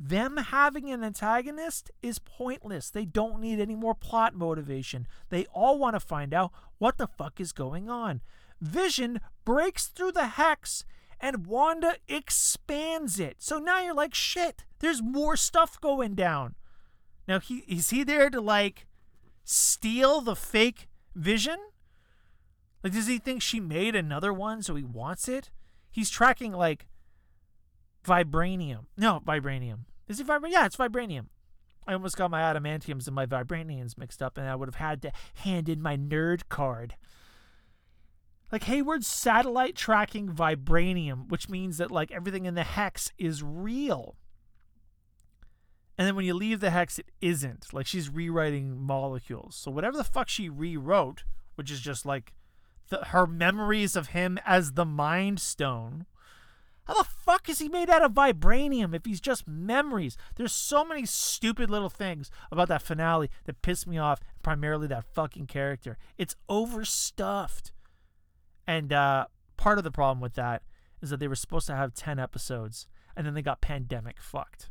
them 0.00 0.36
having 0.36 0.90
an 0.90 1.02
antagonist 1.02 1.90
is 2.02 2.18
pointless. 2.18 2.90
They 2.90 3.04
don't 3.04 3.40
need 3.40 3.60
any 3.60 3.74
more 3.74 3.94
plot 3.94 4.34
motivation. 4.34 5.06
They 5.28 5.46
all 5.46 5.78
want 5.78 5.94
to 5.96 6.00
find 6.00 6.32
out 6.32 6.52
what 6.78 6.98
the 6.98 7.08
fuck 7.08 7.40
is 7.40 7.52
going 7.52 7.88
on. 7.88 8.20
Vision 8.60 9.20
breaks 9.44 9.86
through 9.86 10.12
the 10.12 10.28
hex 10.28 10.84
and 11.20 11.46
Wanda 11.46 11.96
expands 12.06 13.18
it. 13.18 13.36
So 13.38 13.58
now 13.58 13.82
you're 13.82 13.94
like, 13.94 14.14
shit, 14.14 14.64
there's 14.78 15.02
more 15.02 15.36
stuff 15.36 15.80
going 15.80 16.14
down. 16.14 16.54
Now, 17.26 17.40
he 17.40 17.64
is 17.68 17.90
he 17.90 18.04
there 18.04 18.30
to 18.30 18.40
like 18.40 18.86
steal 19.44 20.20
the 20.20 20.36
fake 20.36 20.88
vision? 21.14 21.58
Like, 22.82 22.92
does 22.92 23.06
he 23.06 23.18
think 23.18 23.42
she 23.42 23.60
made 23.60 23.96
another 23.96 24.32
one 24.32 24.62
so 24.62 24.74
he 24.74 24.84
wants 24.84 25.28
it? 25.28 25.50
He's 25.90 26.10
tracking 26.10 26.52
like 26.52 26.86
vibranium. 28.04 28.86
No, 28.96 29.20
vibranium. 29.26 29.80
Is 30.06 30.20
it 30.20 30.26
vibranium? 30.26 30.52
Yeah, 30.52 30.66
it's 30.66 30.76
vibranium. 30.76 31.26
I 31.86 31.94
almost 31.94 32.16
got 32.16 32.30
my 32.30 32.40
adamantiums 32.40 33.06
and 33.06 33.14
my 33.14 33.26
vibraniums 33.26 33.96
mixed 33.96 34.22
up, 34.22 34.36
and 34.36 34.46
I 34.46 34.54
would 34.54 34.68
have 34.68 34.74
had 34.74 35.00
to 35.02 35.12
hand 35.36 35.68
in 35.68 35.80
my 35.80 35.96
nerd 35.96 36.42
card. 36.50 36.96
Like 38.52 38.64
Hayward's 38.64 39.06
satellite 39.06 39.74
tracking 39.74 40.28
vibranium, 40.28 41.28
which 41.30 41.48
means 41.48 41.78
that 41.78 41.90
like 41.90 42.10
everything 42.12 42.44
in 42.44 42.54
the 42.54 42.64
hex 42.64 43.10
is 43.18 43.42
real. 43.42 44.16
And 45.98 46.06
then 46.06 46.14
when 46.14 46.24
you 46.24 46.34
leave 46.34 46.60
the 46.60 46.70
hex, 46.70 46.98
it 46.98 47.10
isn't. 47.20 47.74
Like 47.74 47.86
she's 47.86 48.08
rewriting 48.08 48.80
molecules. 48.80 49.56
So 49.56 49.70
whatever 49.70 49.96
the 49.96 50.04
fuck 50.04 50.28
she 50.28 50.48
rewrote, 50.48 51.24
which 51.56 51.70
is 51.70 51.80
just 51.80 52.06
like 52.06 52.32
the, 52.88 53.04
her 53.06 53.26
memories 53.26 53.96
of 53.96 54.08
him 54.08 54.38
as 54.44 54.72
the 54.72 54.84
Mind 54.84 55.40
Stone, 55.40 56.06
How 56.84 56.94
the 56.94 57.04
fuck 57.04 57.48
is 57.48 57.58
he 57.58 57.68
made 57.68 57.90
out 57.90 58.02
of 58.02 58.12
vibranium 58.12 58.94
if 58.94 59.04
he's 59.04 59.20
just 59.20 59.46
memories? 59.46 60.16
There's 60.36 60.52
so 60.52 60.84
many 60.84 61.04
stupid 61.06 61.70
little 61.70 61.90
things 61.90 62.30
about 62.50 62.68
that 62.68 62.82
finale 62.82 63.30
that 63.44 63.62
piss 63.62 63.86
me 63.86 63.98
off, 63.98 64.20
primarily 64.42 64.86
that 64.88 65.12
fucking 65.14 65.46
character. 65.46 65.98
It's 66.16 66.36
overstuffed. 66.48 67.72
And 68.66 68.92
uh, 68.92 69.26
part 69.56 69.78
of 69.78 69.84
the 69.84 69.90
problem 69.90 70.20
with 70.20 70.34
that 70.34 70.62
is 71.00 71.10
that 71.10 71.20
they 71.20 71.28
were 71.28 71.34
supposed 71.36 71.66
to 71.66 71.76
have 71.76 71.94
10 71.94 72.18
episodes 72.18 72.86
and 73.16 73.26
then 73.26 73.34
they 73.34 73.42
got 73.42 73.60
pandemic 73.60 74.20
fucked. 74.20 74.70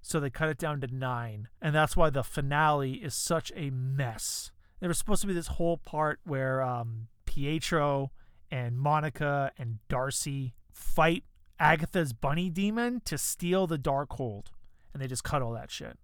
So 0.00 0.20
they 0.20 0.30
cut 0.30 0.48
it 0.48 0.58
down 0.58 0.80
to 0.80 0.86
nine. 0.86 1.48
And 1.60 1.74
that's 1.74 1.96
why 1.96 2.08
the 2.08 2.22
finale 2.22 2.94
is 2.94 3.14
such 3.14 3.52
a 3.56 3.70
mess. 3.70 4.52
There 4.80 4.88
was 4.88 4.96
supposed 4.96 5.22
to 5.22 5.26
be 5.26 5.34
this 5.34 5.48
whole 5.48 5.76
part 5.76 6.20
where 6.24 6.62
um, 6.62 7.08
Pietro 7.28 8.10
and 8.50 8.78
Monica 8.78 9.52
and 9.58 9.80
Darcy 9.90 10.54
fight 10.72 11.24
Agatha's 11.60 12.14
bunny 12.14 12.48
demon 12.48 13.02
to 13.04 13.18
steal 13.18 13.66
the 13.66 13.78
Darkhold. 13.78 14.46
And 14.94 15.02
they 15.02 15.06
just 15.06 15.24
cut 15.24 15.42
all 15.42 15.52
that 15.52 15.70
shit. 15.70 15.98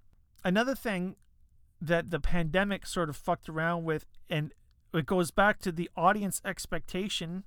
Another 0.44 0.74
thing 0.74 1.16
that 1.80 2.10
the 2.10 2.20
pandemic 2.20 2.86
sort 2.86 3.08
of 3.08 3.16
fucked 3.16 3.48
around 3.48 3.84
with, 3.84 4.04
and 4.28 4.52
it 4.92 5.06
goes 5.06 5.30
back 5.30 5.60
to 5.60 5.72
the 5.72 5.88
audience 5.96 6.42
expectation. 6.44 7.44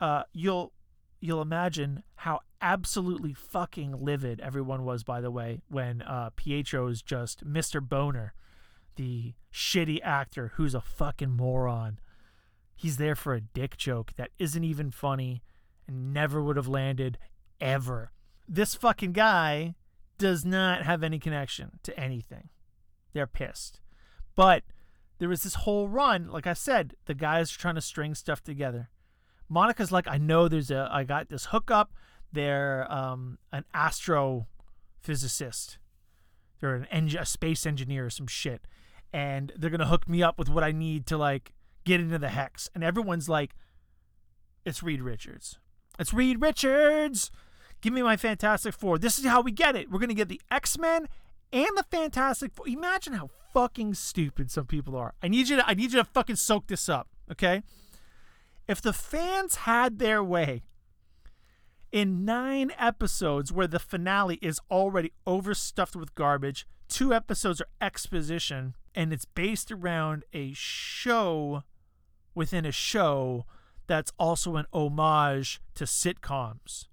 Uh, 0.00 0.24
you'll 0.32 0.72
you'll 1.20 1.40
imagine 1.40 2.02
how 2.16 2.40
absolutely 2.60 3.32
fucking 3.32 4.04
livid 4.04 4.40
everyone 4.40 4.84
was, 4.84 5.04
by 5.04 5.20
the 5.20 5.30
way, 5.30 5.60
when 5.68 6.02
uh, 6.02 6.30
Pietro's 6.34 7.00
just 7.00 7.46
Mr. 7.46 7.80
Bohner, 7.80 8.30
the 8.96 9.34
shitty 9.54 10.00
actor 10.02 10.52
who's 10.56 10.74
a 10.74 10.80
fucking 10.80 11.30
moron. 11.30 12.00
He's 12.74 12.96
there 12.96 13.14
for 13.14 13.34
a 13.34 13.40
dick 13.40 13.76
joke 13.76 14.12
that 14.16 14.30
isn't 14.38 14.64
even 14.64 14.90
funny 14.90 15.42
and 15.86 16.12
never 16.12 16.42
would 16.42 16.56
have 16.56 16.68
landed 16.68 17.18
ever. 17.60 18.12
This 18.48 18.74
fucking 18.74 19.12
guy 19.12 19.74
does 20.18 20.44
not 20.44 20.82
have 20.82 21.02
any 21.02 21.18
connection 21.18 21.78
to 21.82 21.98
anything. 21.98 22.48
They're 23.12 23.26
pissed. 23.26 23.80
But 24.34 24.64
there 25.18 25.28
was 25.28 25.42
this 25.42 25.54
whole 25.54 25.88
run, 25.88 26.28
like 26.28 26.46
I 26.46 26.54
said, 26.54 26.94
the 27.06 27.14
guys 27.14 27.54
are 27.54 27.58
trying 27.58 27.74
to 27.76 27.80
string 27.80 28.14
stuff 28.14 28.42
together. 28.42 28.90
Monica's 29.48 29.92
like, 29.92 30.08
I 30.08 30.18
know 30.18 30.48
there's 30.48 30.70
a, 30.70 30.88
I 30.90 31.04
got 31.04 31.28
this 31.28 31.46
hookup. 31.46 31.92
They're 32.32 32.90
um, 32.90 33.38
an 33.52 33.64
astrophysicist. 33.74 35.76
They're 36.60 36.74
an 36.74 36.86
eng- 36.90 37.16
a 37.16 37.26
space 37.26 37.66
engineer 37.66 38.06
or 38.06 38.10
some 38.10 38.26
shit, 38.26 38.66
and 39.12 39.52
they're 39.56 39.68
gonna 39.68 39.86
hook 39.86 40.08
me 40.08 40.22
up 40.22 40.38
with 40.38 40.48
what 40.48 40.64
I 40.64 40.72
need 40.72 41.06
to 41.08 41.18
like 41.18 41.52
get 41.84 42.00
into 42.00 42.18
the 42.18 42.28
hex. 42.28 42.68
And 42.74 42.82
everyone's 42.82 43.28
like, 43.28 43.54
it's 44.64 44.82
Reed 44.82 45.02
Richards. 45.02 45.58
It's 45.98 46.14
Reed 46.14 46.40
Richards. 46.40 47.30
Give 47.80 47.92
me 47.92 48.02
my 48.02 48.16
Fantastic 48.16 48.74
Four. 48.74 48.98
This 48.98 49.18
is 49.18 49.26
how 49.26 49.40
we 49.40 49.52
get 49.52 49.76
it. 49.76 49.90
We're 49.90 49.98
gonna 49.98 50.14
get 50.14 50.28
the 50.28 50.40
X 50.50 50.78
Men 50.78 51.08
and 51.52 51.68
the 51.76 51.84
Fantastic 51.90 52.52
Four. 52.52 52.68
Imagine 52.68 53.14
how 53.14 53.30
fucking 53.52 53.94
stupid 53.94 54.50
some 54.50 54.66
people 54.66 54.96
are. 54.96 55.14
I 55.22 55.28
need 55.28 55.48
you 55.48 55.56
to 55.56 55.68
I 55.68 55.74
need 55.74 55.92
you 55.92 55.98
to 55.98 56.04
fucking 56.04 56.36
soak 56.36 56.68
this 56.68 56.88
up, 56.88 57.08
okay? 57.30 57.62
If 58.68 58.80
the 58.80 58.92
fans 58.92 59.56
had 59.56 59.98
their 59.98 60.22
way 60.22 60.62
in 61.90 62.24
nine 62.24 62.70
episodes 62.78 63.52
where 63.52 63.66
the 63.66 63.78
finale 63.78 64.38
is 64.40 64.60
already 64.70 65.12
overstuffed 65.26 65.96
with 65.96 66.14
garbage, 66.14 66.66
two 66.88 67.12
episodes 67.12 67.60
are 67.60 67.68
exposition, 67.80 68.74
and 68.94 69.12
it's 69.12 69.24
based 69.24 69.70
around 69.70 70.24
a 70.32 70.52
show 70.54 71.64
within 72.34 72.64
a 72.64 72.72
show 72.72 73.46
that's 73.86 74.12
also 74.18 74.56
an 74.56 74.66
homage 74.72 75.60
to 75.74 75.84
sitcoms. 75.84 76.86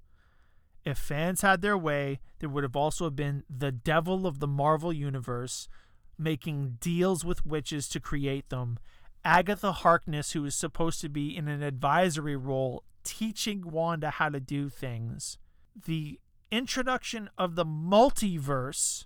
If 0.85 0.97
fans 0.97 1.41
had 1.41 1.61
their 1.61 1.77
way, 1.77 2.19
there 2.39 2.49
would 2.49 2.63
have 2.63 2.75
also 2.75 3.09
been 3.09 3.43
the 3.49 3.71
devil 3.71 4.25
of 4.25 4.39
the 4.39 4.47
Marvel 4.47 4.91
Universe 4.91 5.67
making 6.17 6.77
deals 6.81 7.23
with 7.23 7.45
witches 7.45 7.87
to 7.89 7.99
create 7.99 8.49
them, 8.49 8.77
Agatha 9.23 9.71
Harkness, 9.71 10.31
who 10.31 10.45
is 10.45 10.55
supposed 10.55 11.01
to 11.01 11.09
be 11.09 11.35
in 11.35 11.47
an 11.47 11.63
advisory 11.63 12.35
role, 12.35 12.83
teaching 13.03 13.61
Wanda 13.69 14.09
how 14.11 14.29
to 14.29 14.39
do 14.39 14.69
things. 14.69 15.37
The 15.85 16.19
introduction 16.51 17.29
of 17.37 17.55
the 17.55 17.65
multiverse, 17.65 19.05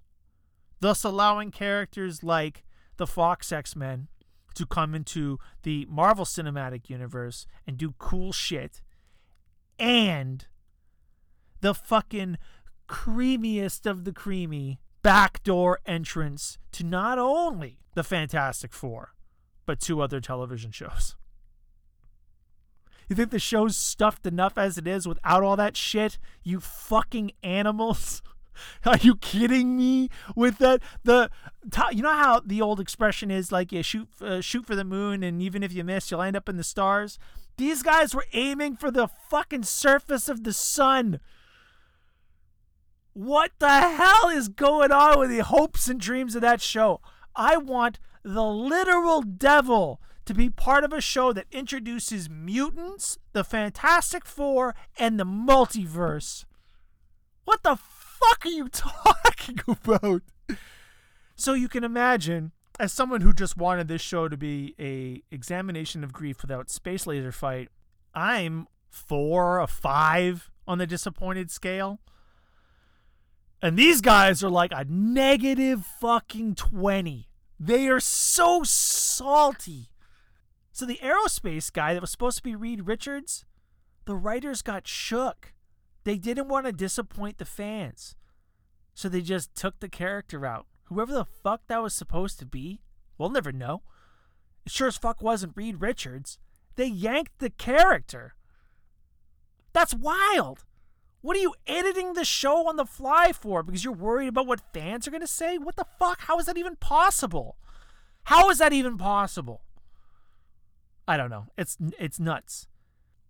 thus 0.79 1.03
allowing 1.03 1.51
characters 1.51 2.23
like 2.23 2.63
the 2.97 3.07
Fox 3.07 3.51
X 3.51 3.75
Men 3.75 4.07
to 4.55 4.65
come 4.65 4.93
into 4.95 5.39
the 5.63 5.85
Marvel 5.89 6.25
Cinematic 6.25 6.89
Universe 6.89 7.45
and 7.65 7.77
do 7.77 7.93
cool 7.97 8.31
shit. 8.31 8.81
And 9.79 10.45
the 11.61 11.73
fucking 11.73 12.37
creamiest 12.87 13.85
of 13.85 14.03
the 14.03 14.13
creamy 14.13 14.79
backdoor 15.01 15.79
entrance 15.85 16.57
to 16.71 16.83
not 16.83 17.17
only 17.17 17.79
the 17.93 18.03
Fantastic 18.03 18.73
Four, 18.73 19.13
but 19.65 19.79
two 19.79 20.01
other 20.01 20.19
television 20.19 20.71
shows. 20.71 21.15
You 23.09 23.15
think 23.15 23.31
the 23.31 23.39
show's 23.39 23.75
stuffed 23.75 24.25
enough 24.25 24.57
as 24.57 24.77
it 24.77 24.87
is 24.87 25.07
without 25.07 25.43
all 25.43 25.55
that 25.57 25.75
shit? 25.77 26.17
You 26.43 26.59
fucking 26.59 27.31
animals. 27.43 28.21
Are 28.85 28.97
you 28.97 29.15
kidding 29.15 29.77
me 29.77 30.09
with 30.35 30.57
that? 30.59 30.81
The 31.03 31.29
you 31.91 32.03
know 32.03 32.15
how 32.15 32.41
the 32.45 32.61
old 32.61 32.79
expression 32.79 33.31
is 33.31 33.51
like 33.51 33.71
you 33.71 33.83
shoot 33.83 34.09
uh, 34.21 34.41
shoot 34.41 34.65
for 34.65 34.75
the 34.75 34.83
moon 34.83 35.23
and 35.23 35.41
even 35.41 35.63
if 35.63 35.73
you 35.73 35.83
miss 35.83 36.11
you'll 36.11 36.21
end 36.21 36.35
up 36.35 36.49
in 36.49 36.57
the 36.57 36.63
stars. 36.63 37.17
These 37.57 37.83
guys 37.83 38.15
were 38.15 38.25
aiming 38.33 38.77
for 38.77 38.89
the 38.89 39.07
fucking 39.07 39.63
surface 39.63 40.27
of 40.27 40.43
the 40.43 40.53
sun. 40.53 41.19
What 43.13 43.51
the 43.59 43.79
hell 43.79 44.29
is 44.29 44.49
going 44.49 44.91
on 44.91 45.19
with 45.19 45.29
the 45.29 45.43
hopes 45.43 45.87
and 45.87 45.99
dreams 45.99 46.35
of 46.35 46.41
that 46.41 46.61
show? 46.61 46.99
I 47.35 47.57
want 47.57 47.99
the 48.23 48.43
literal 48.43 49.21
devil 49.21 50.01
to 50.25 50.33
be 50.33 50.49
part 50.49 50.83
of 50.83 50.93
a 50.93 51.01
show 51.01 51.33
that 51.33 51.45
introduces 51.51 52.29
mutants, 52.29 53.17
the 53.33 53.43
Fantastic 53.43 54.25
Four, 54.25 54.73
and 54.97 55.19
the 55.19 55.25
multiverse. 55.25 56.45
What 57.45 57.63
the 57.63 57.75
fuck 58.23 58.45
are 58.45 58.49
you 58.49 58.69
talking 58.71 59.59
about? 59.67 60.21
So 61.35 61.53
you 61.53 61.67
can 61.67 61.83
imagine, 61.83 62.51
as 62.79 62.93
someone 62.93 63.21
who 63.21 63.33
just 63.33 63.57
wanted 63.57 63.87
this 63.87 64.01
show 64.01 64.27
to 64.27 64.37
be 64.37 64.75
a 64.79 65.21
examination 65.33 66.03
of 66.03 66.13
grief 66.13 66.41
without 66.41 66.69
space 66.69 67.07
laser 67.07 67.31
fight, 67.31 67.69
I'm 68.13 68.67
four 68.89 69.59
or 69.59 69.67
five 69.67 70.49
on 70.67 70.77
the 70.77 70.87
disappointed 70.87 71.51
scale. 71.51 71.99
And 73.61 73.77
these 73.77 74.01
guys 74.01 74.43
are 74.43 74.49
like 74.49 74.71
a 74.73 74.85
negative 74.87 75.85
fucking 75.85 76.55
20. 76.55 77.29
They 77.59 77.87
are 77.87 77.99
so 78.01 78.63
salty. 78.63 79.89
So 80.73 80.85
the 80.85 80.99
aerospace 81.01 81.71
guy 81.71 81.93
that 81.93 82.01
was 82.01 82.11
supposed 82.11 82.37
to 82.37 82.43
be 82.43 82.55
Reed 82.55 82.87
Richards, 82.87 83.45
the 84.05 84.15
writers 84.15 84.61
got 84.61 84.87
shook. 84.87 85.52
They 86.03 86.17
didn't 86.17 86.49
want 86.49 86.65
to 86.65 86.71
disappoint 86.71 87.37
the 87.37 87.45
fans. 87.45 88.15
So 88.93 89.09
they 89.09 89.21
just 89.21 89.55
took 89.55 89.79
the 89.79 89.89
character 89.89 90.45
out. 90.45 90.67
Whoever 90.85 91.13
the 91.13 91.25
fuck 91.25 91.61
that 91.67 91.81
was 91.81 91.93
supposed 91.93 92.39
to 92.39 92.45
be, 92.45 92.81
we'll 93.17 93.29
never 93.29 93.51
know. 93.51 93.81
It 94.65 94.71
sure 94.71 94.87
as 94.87 94.97
fuck 94.97 95.21
wasn't 95.21 95.55
Reed 95.55 95.81
Richards. 95.81 96.37
They 96.75 96.85
yanked 96.85 97.39
the 97.39 97.49
character. 97.49 98.35
That's 99.71 99.93
wild. 99.93 100.65
What 101.21 101.37
are 101.37 101.41
you 101.41 101.55
editing 101.65 102.13
the 102.13 102.25
show 102.25 102.67
on 102.67 102.75
the 102.75 102.85
fly 102.85 103.31
for? 103.31 103.63
Because 103.63 103.83
you're 103.83 103.93
worried 103.93 104.27
about 104.27 104.45
what 104.45 104.73
fans 104.73 105.07
are 105.07 105.11
going 105.11 105.21
to 105.21 105.27
say? 105.27 105.57
What 105.57 105.77
the 105.77 105.85
fuck? 105.97 106.21
How 106.21 106.37
is 106.37 106.45
that 106.47 106.57
even 106.57 106.75
possible? 106.75 107.57
How 108.25 108.49
is 108.49 108.57
that 108.57 108.73
even 108.73 108.97
possible? 108.97 109.61
I 111.07 111.17
don't 111.17 111.29
know. 111.29 111.47
It's 111.57 111.77
it's 111.99 112.19
nuts. 112.19 112.67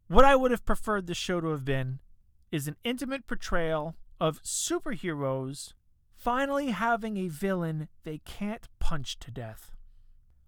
What 0.08 0.26
I 0.26 0.36
would 0.36 0.52
have 0.52 0.66
preferred 0.66 1.08
the 1.08 1.16
show 1.16 1.42
to 1.42 1.48
have 1.48 1.66
been 1.66 2.00
is 2.54 2.68
an 2.68 2.76
intimate 2.84 3.26
portrayal 3.26 3.96
of 4.22 4.44
superheroes 4.44 5.74
finally 6.16 6.70
having 6.70 7.18
a 7.18 7.28
villain 7.28 7.88
they 8.04 8.20
can't 8.20 8.70
punch 8.78 9.18
to 9.18 9.32
death. 9.32 9.72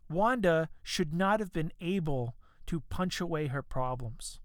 Wanda 0.08 0.70
should 0.84 1.16
not 1.16 1.40
have 1.40 1.52
been 1.52 1.74
able 1.82 2.36
to 2.68 2.82
punch 2.92 3.20
away 3.20 3.48
her 3.48 3.64
problems. 3.64 4.40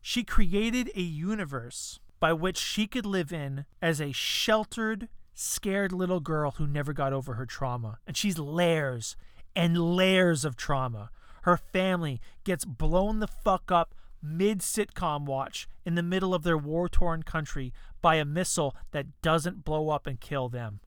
She 0.00 0.24
created 0.24 0.90
a 0.96 1.02
universe 1.02 2.00
by 2.18 2.32
which 2.32 2.56
she 2.56 2.86
could 2.86 3.04
live 3.04 3.30
in 3.30 3.66
as 3.82 4.00
a 4.00 4.12
sheltered, 4.12 5.10
scared 5.34 5.92
little 5.92 6.20
girl 6.20 6.52
who 6.52 6.66
never 6.66 6.94
got 6.94 7.12
over 7.12 7.34
her 7.34 7.44
trauma. 7.44 7.98
And 8.06 8.16
she's 8.16 8.38
layers 8.38 9.16
and 9.54 9.76
layers 9.76 10.46
of 10.46 10.56
trauma. 10.56 11.10
Her 11.42 11.58
family 11.58 12.22
gets 12.42 12.64
blown 12.64 13.20
the 13.20 13.28
fuck 13.28 13.70
up 13.70 13.94
mid 14.26 14.60
sitcom 14.60 15.24
watch 15.24 15.68
in 15.84 15.94
the 15.94 16.02
middle 16.02 16.34
of 16.34 16.42
their 16.42 16.58
war 16.58 16.88
torn 16.88 17.22
country 17.22 17.72
by 18.02 18.16
a 18.16 18.24
missile 18.24 18.74
that 18.92 19.06
doesn't 19.22 19.64
blow 19.64 19.88
up 19.88 20.06
and 20.06 20.20
kill 20.20 20.48
them. 20.48 20.80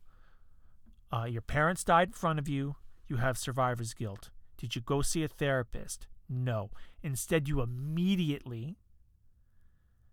Uh, 1.11 1.25
your 1.25 1.41
parents 1.41 1.83
died 1.83 2.09
in 2.09 2.13
front 2.13 2.39
of 2.39 2.47
you. 2.47 2.75
You 3.07 3.17
have 3.17 3.37
survivor's 3.37 3.93
guilt. 3.93 4.29
Did 4.57 4.75
you 4.75 4.81
go 4.81 5.01
see 5.01 5.23
a 5.23 5.27
therapist? 5.27 6.07
No. 6.29 6.69
Instead, 7.01 7.47
you 7.47 7.61
immediately 7.61 8.77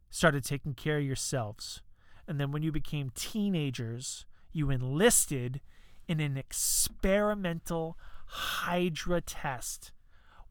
started 0.08 0.44
taking 0.44 0.74
care 0.74 0.98
of 0.98 1.04
yourselves. 1.04 1.82
And 2.26 2.40
then 2.40 2.52
when 2.52 2.62
you 2.62 2.72
became 2.72 3.10
teenagers, 3.14 4.24
you 4.52 4.70
enlisted 4.70 5.60
in 6.08 6.20
an 6.20 6.36
experimental 6.36 7.98
Hydra 8.26 9.20
test 9.20 9.92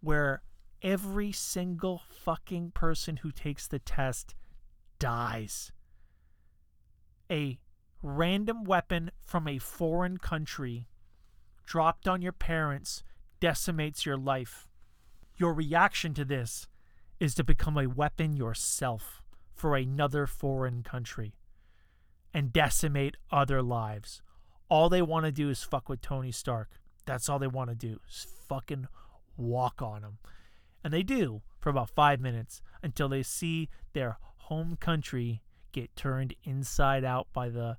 where 0.01 0.41
every 0.82 1.32
single 1.32 2.01
fucking 2.23 2.71
person 2.71 3.17
who 3.17 3.32
takes 3.32 3.67
the 3.67 3.80
test 3.80 4.36
dies. 4.99 5.71
A 7.32 7.59
random 8.01 8.63
weapon 8.63 9.11
from 9.23 9.47
a 9.47 9.57
foreign 9.57 10.17
country 10.17 10.88
dropped 11.65 12.07
on 12.07 12.21
your 12.21 12.32
parents 12.32 13.03
decimates 13.39 14.05
your 14.05 14.17
life. 14.17 14.67
Your 15.38 15.53
reaction 15.53 16.13
to 16.13 16.26
this 16.26 16.67
is 17.19 17.36
to 17.36 17.43
become 17.43 17.78
a 17.78 17.88
weapon 17.88 18.36
yourself 18.36 19.21
for 19.53 19.76
another 19.76 20.28
foreign 20.28 20.84
country 20.84 21.34
and 22.34 22.53
decimate 22.53 23.17
other 23.32 23.61
lives. 23.61 24.21
All 24.69 24.89
they 24.89 25.01
want 25.01 25.26
to 25.26 25.32
do 25.32 25.49
is 25.49 25.63
fuck 25.63 25.89
with 25.89 26.01
Tony 26.01 26.32
Stark. 26.32 26.69
That's 27.05 27.30
all 27.30 27.39
they 27.39 27.47
want 27.47 27.69
to 27.69 27.76
do. 27.76 27.99
Is 28.09 28.28
fucking 28.47 28.88
walk 29.38 29.82
on 29.82 30.03
him. 30.03 30.17
And 30.86 30.94
they 30.94 31.02
do 31.02 31.42
for 31.60 31.72
about 31.72 31.90
five 31.90 32.22
minutes 32.22 32.62
until 32.84 33.10
they 33.10 33.24
see 33.24 33.70
their 33.94 34.20
home 34.22 34.78
country 34.80 35.42
get 35.72 35.96
turned 35.96 36.36
inside 36.44 37.04
out 37.04 37.26
by 37.34 37.50
the 37.50 37.78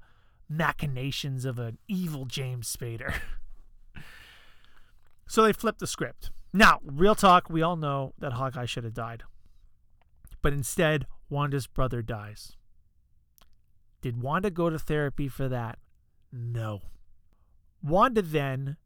machinations 0.49 1.45
of 1.45 1.61
an 1.61 1.79
evil 1.87 2.25
James 2.25 2.77
Spader. 2.77 3.15
so 5.29 5.45
they 5.45 5.53
flip 5.53 5.79
the 5.79 5.87
script. 5.87 6.33
Now, 6.53 6.81
real 6.85 7.15
talk, 7.15 7.49
we 7.49 7.63
all 7.63 7.77
know 7.77 8.13
that 8.19 8.33
Hawkeye 8.33 8.67
should 8.67 8.83
have 8.83 8.95
died. 8.95 9.23
But 10.43 10.53
instead, 10.53 11.07
Wanda's 11.31 11.69
brother 11.69 12.03
dies. 12.03 12.57
Did 14.03 14.21
Wanda 14.21 14.51
go 14.51 14.69
to 14.69 14.81
therapy 14.81 15.29
for 15.29 15.49
that? 15.49 15.79
No. 16.33 16.81
Wanda 17.85 18.21
then 18.21 18.79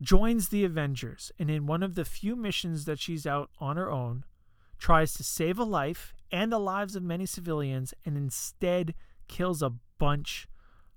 joins 0.00 0.48
the 0.48 0.64
Avengers, 0.64 1.32
and 1.38 1.50
in 1.50 1.66
one 1.66 1.82
of 1.82 1.94
the 1.94 2.04
few 2.04 2.36
missions 2.36 2.84
that 2.84 2.98
she's 2.98 3.26
out 3.26 3.50
on 3.58 3.76
her 3.76 3.90
own, 3.90 4.24
tries 4.78 5.12
to 5.14 5.24
save 5.24 5.58
a 5.58 5.64
life 5.64 6.14
and 6.30 6.52
the 6.52 6.58
lives 6.58 6.94
of 6.94 7.02
many 7.02 7.26
civilians, 7.26 7.94
and 8.04 8.16
instead 8.16 8.94
kills 9.26 9.62
a 9.62 9.72
bunch 9.98 10.46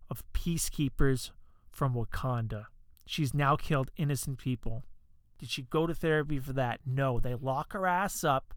of 0.10 0.24
peacekeepers 0.34 1.32
from 1.72 1.96
Wakanda. 1.96 2.66
She's 3.06 3.34
now 3.34 3.56
killed 3.56 3.92
innocent 3.98 4.38
people. 4.38 4.84
Did 5.40 5.50
she 5.50 5.64
go 5.64 5.88
to 5.88 5.96
therapy 5.96 6.38
for 6.40 6.54
that? 6.54 6.82
No. 6.86 7.20
They 7.20 7.34
lock 7.34 7.74
her 7.74 7.88
ass 7.88 8.24
up. 8.24 8.54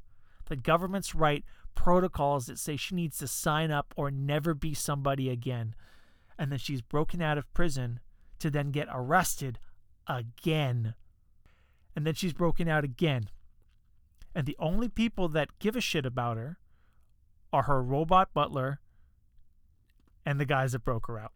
The 0.47 0.57
government's 0.57 1.15
write 1.15 1.45
protocols 1.75 2.47
that 2.47 2.59
say 2.59 2.77
she 2.77 2.95
needs 2.95 3.19
to 3.19 3.27
sign 3.27 3.71
up 3.71 3.95
or 3.97 4.11
never 4.11 4.53
be 4.53 4.75
somebody 4.75 5.31
again. 5.31 5.75
And 6.39 6.53
then 6.53 6.59
she's 6.59 6.83
broken 6.83 7.23
out 7.23 7.39
of 7.39 7.53
prison 7.55 8.01
to 8.41 8.51
then 8.51 8.71
get 8.71 8.89
arrested 8.93 9.59
again. 10.07 10.95
And 11.97 12.07
then 12.07 12.15
she's 12.15 12.33
broken 12.33 12.69
out 12.69 12.85
again. 12.85 13.31
And 14.35 14.47
the 14.47 14.57
only 14.59 14.89
people 14.89 15.29
that 15.29 15.59
give 15.59 15.77
a 15.77 15.81
shit 15.81 16.05
about 16.05 16.37
her 16.37 16.59
are 17.53 17.63
her 17.63 17.83
robot 17.83 18.35
butler 18.35 18.81
and 20.27 20.41
the 20.41 20.45
guys 20.45 20.73
that 20.73 20.85
broke 20.85 21.07
her 21.07 21.19
out. 21.19 21.33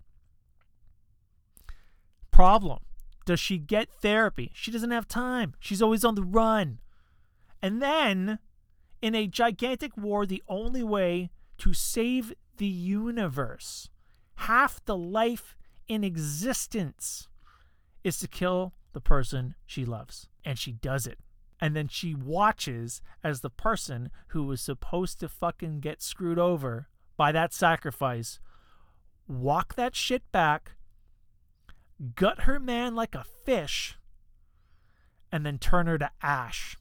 Problem 2.32 2.80
Does 3.24 3.40
she 3.40 3.58
get 3.58 3.88
therapy? 3.90 4.50
She 4.54 4.70
doesn't 4.70 4.90
have 4.90 5.06
time. 5.06 5.54
She's 5.60 5.82
always 5.82 6.04
on 6.04 6.14
the 6.14 6.22
run. 6.22 6.78
And 7.60 7.82
then, 7.82 8.38
in 9.02 9.14
a 9.14 9.26
gigantic 9.26 9.96
war, 9.96 10.24
the 10.26 10.42
only 10.48 10.82
way 10.82 11.30
to 11.58 11.74
save 11.74 12.32
the 12.56 12.66
universe, 12.66 13.90
half 14.36 14.84
the 14.84 14.96
life 14.96 15.56
in 15.88 16.04
existence, 16.04 17.27
is 18.04 18.18
to 18.18 18.28
kill 18.28 18.74
the 18.92 19.00
person 19.00 19.54
she 19.66 19.84
loves. 19.84 20.28
And 20.44 20.58
she 20.58 20.72
does 20.72 21.06
it. 21.06 21.18
And 21.60 21.74
then 21.74 21.88
she 21.88 22.14
watches 22.14 23.02
as 23.24 23.40
the 23.40 23.50
person 23.50 24.10
who 24.28 24.44
was 24.44 24.60
supposed 24.60 25.18
to 25.20 25.28
fucking 25.28 25.80
get 25.80 26.02
screwed 26.02 26.38
over 26.38 26.88
by 27.16 27.32
that 27.32 27.52
sacrifice 27.52 28.38
walk 29.28 29.74
that 29.74 29.94
shit 29.94 30.22
back, 30.32 30.72
gut 32.14 32.42
her 32.42 32.58
man 32.58 32.94
like 32.94 33.14
a 33.14 33.24
fish, 33.44 33.98
and 35.30 35.44
then 35.44 35.58
turn 35.58 35.86
her 35.86 35.98
to 35.98 36.10
ash. 36.22 36.78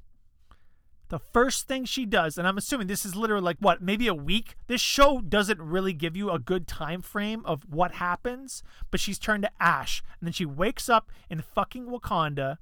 The 1.10 1.20
first 1.20 1.68
thing 1.68 1.86
she 1.86 2.06
does, 2.06 2.38
and 2.38 2.46
I'm 2.48 2.58
assuming 2.58 2.88
this 2.88 3.06
is 3.06 3.16
literally 3.16 3.44
like 3.44 3.58
what, 3.60 3.82
maybe 3.82 4.08
a 4.08 4.14
week. 4.14 4.56
This 4.68 4.82
show 4.82 5.22
doesn't 5.22 5.62
really 5.62 5.94
give 5.94 6.18
you 6.18 6.30
a 6.30 6.40
good 6.40 6.68
time 6.68 7.02
frame 7.02 7.44
of 7.46 7.64
what 7.70 7.94
happens, 7.94 8.62
but 8.92 9.00
she's 9.00 9.18
turned 9.18 9.44
to 9.44 9.52
ash, 9.60 10.04
and 10.20 10.28
then 10.28 10.34
she 10.34 10.46
wakes 10.46 10.90
up 10.90 11.10
in 11.30 11.42
fucking 11.42 11.86
Wakanda, 11.86 12.58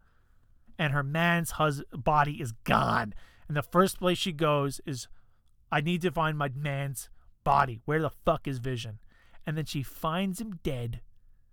and 0.77 0.93
her 0.93 1.03
man's 1.03 1.51
hus- 1.51 1.83
body 1.91 2.33
is 2.33 2.51
gone. 2.51 3.13
And 3.47 3.57
the 3.57 3.63
first 3.63 3.99
place 3.99 4.17
she 4.17 4.31
goes 4.31 4.79
is, 4.85 5.07
I 5.71 5.81
need 5.81 6.01
to 6.03 6.11
find 6.11 6.37
my 6.37 6.49
man's 6.55 7.09
body. 7.43 7.81
Where 7.85 8.01
the 8.01 8.09
fuck 8.09 8.47
is 8.47 8.59
Vision? 8.59 8.99
And 9.45 9.57
then 9.57 9.65
she 9.65 9.83
finds 9.83 10.39
him 10.39 10.59
dead. 10.63 11.01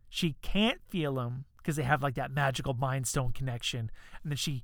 She 0.09 0.37
can't 0.43 0.81
feel 0.89 1.19
him 1.21 1.45
because 1.57 1.77
they 1.77 1.83
have 1.85 2.03
like 2.03 2.15
that 2.17 2.33
magical 2.33 2.75
mind 2.75 3.07
stone 3.07 3.33
connection. 3.33 3.91
And 4.23 4.33
then 4.33 4.37
she, 4.37 4.63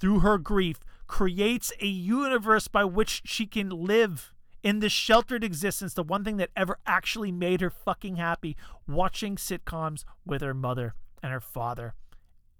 through 0.00 0.20
her 0.20 0.38
grief, 0.38 0.78
creates 1.08 1.72
a 1.80 1.86
universe 1.86 2.68
by 2.68 2.84
which 2.84 3.22
she 3.24 3.46
can 3.46 3.70
live 3.70 4.32
in 4.62 4.80
this 4.80 4.92
sheltered 4.92 5.42
existence, 5.42 5.94
the 5.94 6.02
one 6.02 6.24
thing 6.24 6.36
that 6.36 6.50
ever 6.56 6.78
actually 6.86 7.32
made 7.32 7.60
her 7.60 7.70
fucking 7.70 8.16
happy, 8.16 8.56
watching 8.86 9.36
sitcoms 9.36 10.04
with 10.26 10.42
her 10.42 10.54
mother 10.54 10.94
and 11.22 11.32
her 11.32 11.40
father 11.40 11.94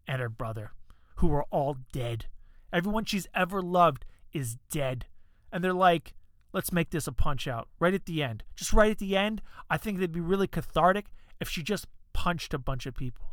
and 0.07 0.21
her 0.21 0.29
brother, 0.29 0.73
who 1.17 1.33
are 1.33 1.45
all 1.51 1.77
dead. 1.93 2.27
Everyone 2.73 3.05
she's 3.05 3.27
ever 3.35 3.61
loved 3.61 4.05
is 4.33 4.57
dead. 4.71 5.07
And 5.53 5.63
they're 5.63 5.73
like, 5.73 6.15
let's 6.53 6.73
make 6.73 6.91
this 6.91 7.07
a 7.07 7.13
punch 7.13 7.47
out 7.47 7.69
right 7.79 7.95
at 7.95 8.07
the 8.07 8.23
end. 8.23 8.45
Just 8.55 8.73
right 8.73 8.91
at 8.91 8.99
the 8.99 9.17
end, 9.17 9.43
I 9.69 9.77
think 9.77 9.99
it'd 9.99 10.13
be 10.13 10.21
really 10.21 10.49
cathartic 10.49 11.07
if 11.41 11.49
she 11.49 11.63
just 11.63 11.87
punched 12.13 12.55
a 12.55 12.59
bunch 12.59 12.87
of 12.87 12.95
people. 12.95 13.27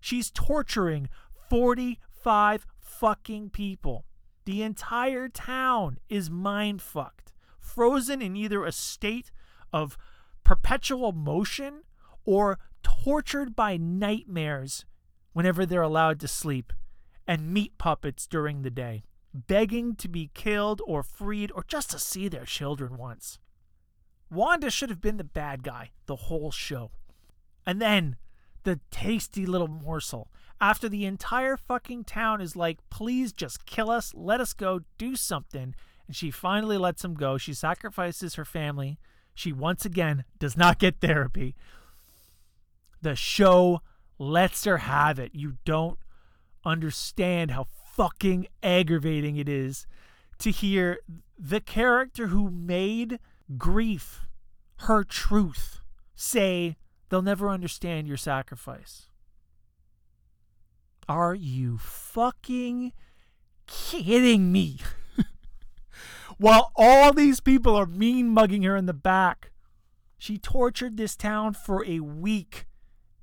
She's 0.00 0.30
torturing 0.30 1.08
45 1.48 2.66
fucking 2.78 3.50
people. 3.50 4.04
The 4.46 4.62
entire 4.62 5.28
town 5.28 5.98
is 6.08 6.30
mind 6.30 6.80
fucked, 6.80 7.32
frozen 7.58 8.22
in 8.22 8.36
either 8.36 8.64
a 8.64 8.70
state 8.70 9.32
of 9.72 9.98
perpetual 10.44 11.10
motion 11.10 11.82
or 12.24 12.60
tortured 12.84 13.56
by 13.56 13.76
nightmares 13.76 14.86
whenever 15.32 15.66
they're 15.66 15.82
allowed 15.82 16.20
to 16.20 16.28
sleep, 16.28 16.72
and 17.26 17.52
meat 17.52 17.76
puppets 17.76 18.28
during 18.28 18.62
the 18.62 18.70
day, 18.70 19.02
begging 19.34 19.96
to 19.96 20.08
be 20.08 20.30
killed 20.32 20.80
or 20.86 21.02
freed 21.02 21.50
or 21.52 21.64
just 21.66 21.90
to 21.90 21.98
see 21.98 22.28
their 22.28 22.44
children 22.44 22.96
once. 22.96 23.40
Wanda 24.30 24.70
should 24.70 24.90
have 24.90 25.00
been 25.00 25.16
the 25.16 25.24
bad 25.24 25.64
guy 25.64 25.90
the 26.06 26.16
whole 26.16 26.52
show. 26.52 26.92
And 27.66 27.82
then 27.82 28.16
the 28.62 28.78
tasty 28.92 29.44
little 29.44 29.68
morsel 29.68 30.30
after 30.60 30.88
the 30.88 31.04
entire 31.04 31.56
fucking 31.56 32.04
town 32.04 32.40
is 32.40 32.56
like, 32.56 32.78
please 32.90 33.32
just 33.32 33.66
kill 33.66 33.90
us, 33.90 34.12
let 34.14 34.40
us 34.40 34.52
go, 34.52 34.80
do 34.98 35.16
something. 35.16 35.74
And 36.06 36.16
she 36.16 36.30
finally 36.30 36.78
lets 36.78 37.04
him 37.04 37.14
go. 37.14 37.36
She 37.36 37.54
sacrifices 37.54 38.34
her 38.34 38.44
family. 38.44 38.98
She 39.34 39.52
once 39.52 39.84
again 39.84 40.24
does 40.38 40.56
not 40.56 40.78
get 40.78 41.00
therapy. 41.00 41.54
The 43.02 43.14
show 43.14 43.82
lets 44.18 44.64
her 44.64 44.78
have 44.78 45.18
it. 45.18 45.32
You 45.34 45.58
don't 45.64 45.98
understand 46.64 47.50
how 47.50 47.66
fucking 47.94 48.46
aggravating 48.62 49.36
it 49.36 49.48
is 49.48 49.86
to 50.38 50.50
hear 50.50 51.00
the 51.38 51.60
character 51.60 52.28
who 52.28 52.50
made 52.50 53.18
grief 53.56 54.26
her 54.80 55.04
truth 55.04 55.80
say, 56.14 56.76
they'll 57.08 57.22
never 57.22 57.48
understand 57.48 58.06
your 58.06 58.16
sacrifice. 58.16 59.08
Are 61.08 61.34
you 61.34 61.78
fucking 61.78 62.92
kidding 63.66 64.50
me? 64.50 64.78
While 66.38 66.72
all 66.74 67.12
these 67.12 67.40
people 67.40 67.76
are 67.76 67.86
mean 67.86 68.28
mugging 68.28 68.62
her 68.62 68.76
in 68.76 68.86
the 68.86 68.92
back, 68.92 69.52
she 70.18 70.38
tortured 70.38 70.96
this 70.96 71.16
town 71.16 71.54
for 71.54 71.84
a 71.84 72.00
week. 72.00 72.66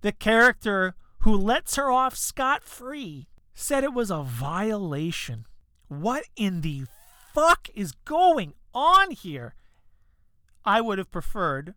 The 0.01 0.11
character 0.11 0.95
who 1.19 1.35
lets 1.35 1.75
her 1.75 1.91
off 1.91 2.15
scot 2.15 2.63
free 2.63 3.27
said 3.53 3.83
it 3.83 3.93
was 3.93 4.11
a 4.11 4.23
violation. 4.23 5.45
What 5.87 6.25
in 6.35 6.61
the 6.61 6.85
fuck 7.33 7.69
is 7.75 7.91
going 8.05 8.53
on 8.73 9.11
here? 9.11 9.55
I 10.65 10.81
would 10.81 10.97
have 10.97 11.11
preferred 11.11 11.75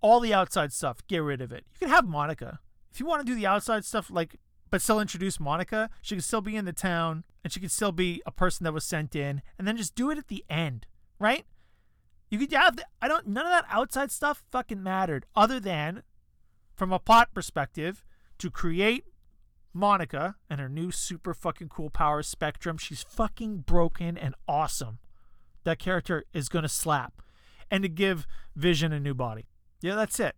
all 0.00 0.20
the 0.20 0.34
outside 0.34 0.72
stuff, 0.72 1.06
get 1.06 1.22
rid 1.22 1.40
of 1.40 1.52
it. 1.52 1.64
You 1.74 1.86
can 1.86 1.88
have 1.88 2.06
Monica. 2.06 2.60
If 2.92 3.00
you 3.00 3.06
want 3.06 3.26
to 3.26 3.30
do 3.30 3.34
the 3.34 3.46
outside 3.46 3.84
stuff, 3.84 4.10
like 4.10 4.36
but 4.70 4.82
still 4.82 5.00
introduce 5.00 5.40
Monica. 5.40 5.90
She 6.02 6.14
could 6.14 6.24
still 6.24 6.40
be 6.40 6.56
in 6.56 6.64
the 6.64 6.72
town 6.72 7.24
and 7.44 7.52
she 7.52 7.60
could 7.60 7.70
still 7.70 7.92
be 7.92 8.22
a 8.26 8.32
person 8.32 8.64
that 8.64 8.72
was 8.72 8.84
sent 8.84 9.14
in 9.14 9.42
and 9.58 9.66
then 9.66 9.76
just 9.76 9.94
do 9.94 10.10
it 10.10 10.18
at 10.18 10.28
the 10.28 10.44
end, 10.48 10.86
right? 11.18 11.44
You 12.30 12.38
could 12.38 12.52
have 12.52 12.78
I 13.00 13.08
don't 13.08 13.28
none 13.28 13.46
of 13.46 13.52
that 13.52 13.66
outside 13.70 14.10
stuff 14.10 14.42
fucking 14.50 14.82
mattered 14.82 15.26
other 15.34 15.60
than 15.60 16.02
from 16.74 16.92
a 16.92 16.98
plot 16.98 17.32
perspective 17.32 18.04
to 18.38 18.50
create 18.50 19.04
Monica 19.72 20.36
and 20.48 20.60
her 20.60 20.68
new 20.68 20.90
super 20.90 21.34
fucking 21.34 21.68
cool 21.68 21.90
power 21.90 22.22
spectrum. 22.22 22.78
She's 22.78 23.02
fucking 23.02 23.58
broken 23.58 24.16
and 24.16 24.34
awesome. 24.48 24.98
That 25.64 25.78
character 25.78 26.24
is 26.32 26.48
going 26.48 26.62
to 26.62 26.68
slap. 26.68 27.22
And 27.70 27.82
to 27.82 27.88
give 27.88 28.26
Vision 28.54 28.92
a 28.92 29.00
new 29.00 29.14
body. 29.14 29.46
Yeah, 29.82 29.96
that's 29.96 30.20
it. 30.20 30.36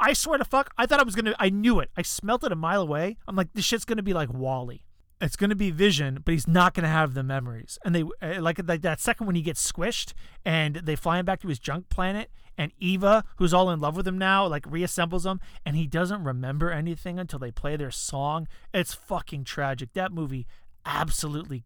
I 0.00 0.14
swear 0.14 0.38
to 0.38 0.44
fuck, 0.44 0.70
I 0.78 0.86
thought 0.86 1.00
I 1.00 1.02
was 1.02 1.14
to, 1.26 1.36
I 1.38 1.50
knew 1.50 1.78
it. 1.78 1.90
I 1.96 2.02
smelt 2.02 2.42
it 2.42 2.52
a 2.52 2.56
mile 2.56 2.82
away. 2.82 3.18
I'm 3.28 3.36
like, 3.36 3.52
this 3.52 3.64
shit's 3.64 3.84
to 3.98 4.02
be 4.02 4.14
like 4.14 4.32
WALL-E 4.32 4.82
it's 5.20 5.36
to 5.50 5.56
be 5.56 5.70
Vision, 5.70 6.22
but 6.24 6.32
he's 6.32 6.48
not 6.48 6.74
to 6.84 6.90
have 6.90 7.14
the 7.14 7.22
memories. 7.22 7.78
And 7.84 7.94
they 7.94 8.02
uh, 8.22 8.40
like 8.40 8.60
like 8.66 8.82
that 8.82 9.00
second 9.00 9.26
when 9.26 9.36
he 9.36 9.42
gets 9.42 9.70
squished 9.70 10.14
and 10.44 10.76
they 10.76 10.96
fly 10.96 11.18
him 11.18 11.26
back 11.26 11.40
to 11.40 11.48
his 11.48 11.58
junk 11.58 11.88
planet, 11.88 12.30
and 12.56 12.72
Eva, 12.78 13.24
who's 13.36 13.52
all 13.52 13.70
in 13.70 13.80
love 13.80 13.96
with 13.96 14.08
him 14.08 14.18
now, 14.18 14.46
like 14.46 14.64
reassembles 14.64 15.30
him, 15.30 15.40
and 15.64 15.76
he 15.76 15.86
doesn't 15.86 16.24
remember 16.24 16.70
anything 16.70 17.18
until 17.18 17.38
they 17.38 17.50
play 17.50 17.76
their 17.76 17.90
song. 17.90 18.48
It's 18.72 18.94
fucking 18.94 19.44
tragic. 19.44 19.92
That 19.92 20.12
movie 20.12 20.46
absolutely 20.86 21.64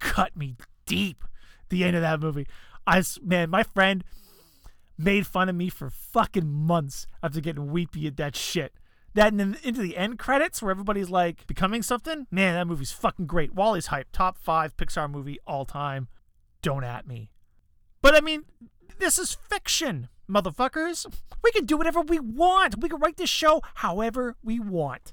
cut 0.00 0.36
me 0.36 0.56
deep. 0.86 1.24
The 1.68 1.84
end 1.84 1.94
of 1.94 2.02
that 2.02 2.20
movie, 2.20 2.46
I 2.86 3.02
man, 3.22 3.50
my 3.50 3.62
friend 3.62 4.02
made 5.02 5.26
fun 5.26 5.48
of 5.48 5.56
me 5.56 5.68
for 5.68 5.90
fucking 5.90 6.50
months 6.50 7.06
after 7.22 7.40
getting 7.40 7.70
weepy 7.70 8.06
at 8.06 8.16
that 8.16 8.36
shit 8.36 8.74
that 9.14 9.28
and 9.28 9.40
then 9.40 9.56
into 9.62 9.80
the 9.80 9.96
end 9.96 10.18
credits 10.18 10.62
where 10.62 10.70
everybody's 10.70 11.10
like 11.10 11.46
becoming 11.46 11.82
something. 11.82 12.26
Man, 12.30 12.54
that 12.54 12.66
movie's 12.66 12.92
fucking 12.92 13.26
great. 13.26 13.54
WALL-E's 13.54 13.86
hype. 13.86 14.08
Top 14.12 14.38
five 14.38 14.76
Pixar 14.76 15.10
movie 15.10 15.38
all 15.46 15.64
time. 15.64 16.08
Don't 16.62 16.84
at 16.84 17.06
me. 17.06 17.30
But 18.02 18.14
I 18.14 18.20
mean, 18.20 18.44
this 18.98 19.18
is 19.18 19.34
fiction, 19.34 20.08
motherfuckers. 20.30 21.06
We 21.42 21.50
can 21.52 21.64
do 21.64 21.76
whatever 21.76 22.00
we 22.00 22.20
want. 22.20 22.80
We 22.80 22.88
can 22.88 23.00
write 23.00 23.16
this 23.16 23.30
show 23.30 23.62
however 23.76 24.36
we 24.42 24.60
want. 24.60 25.12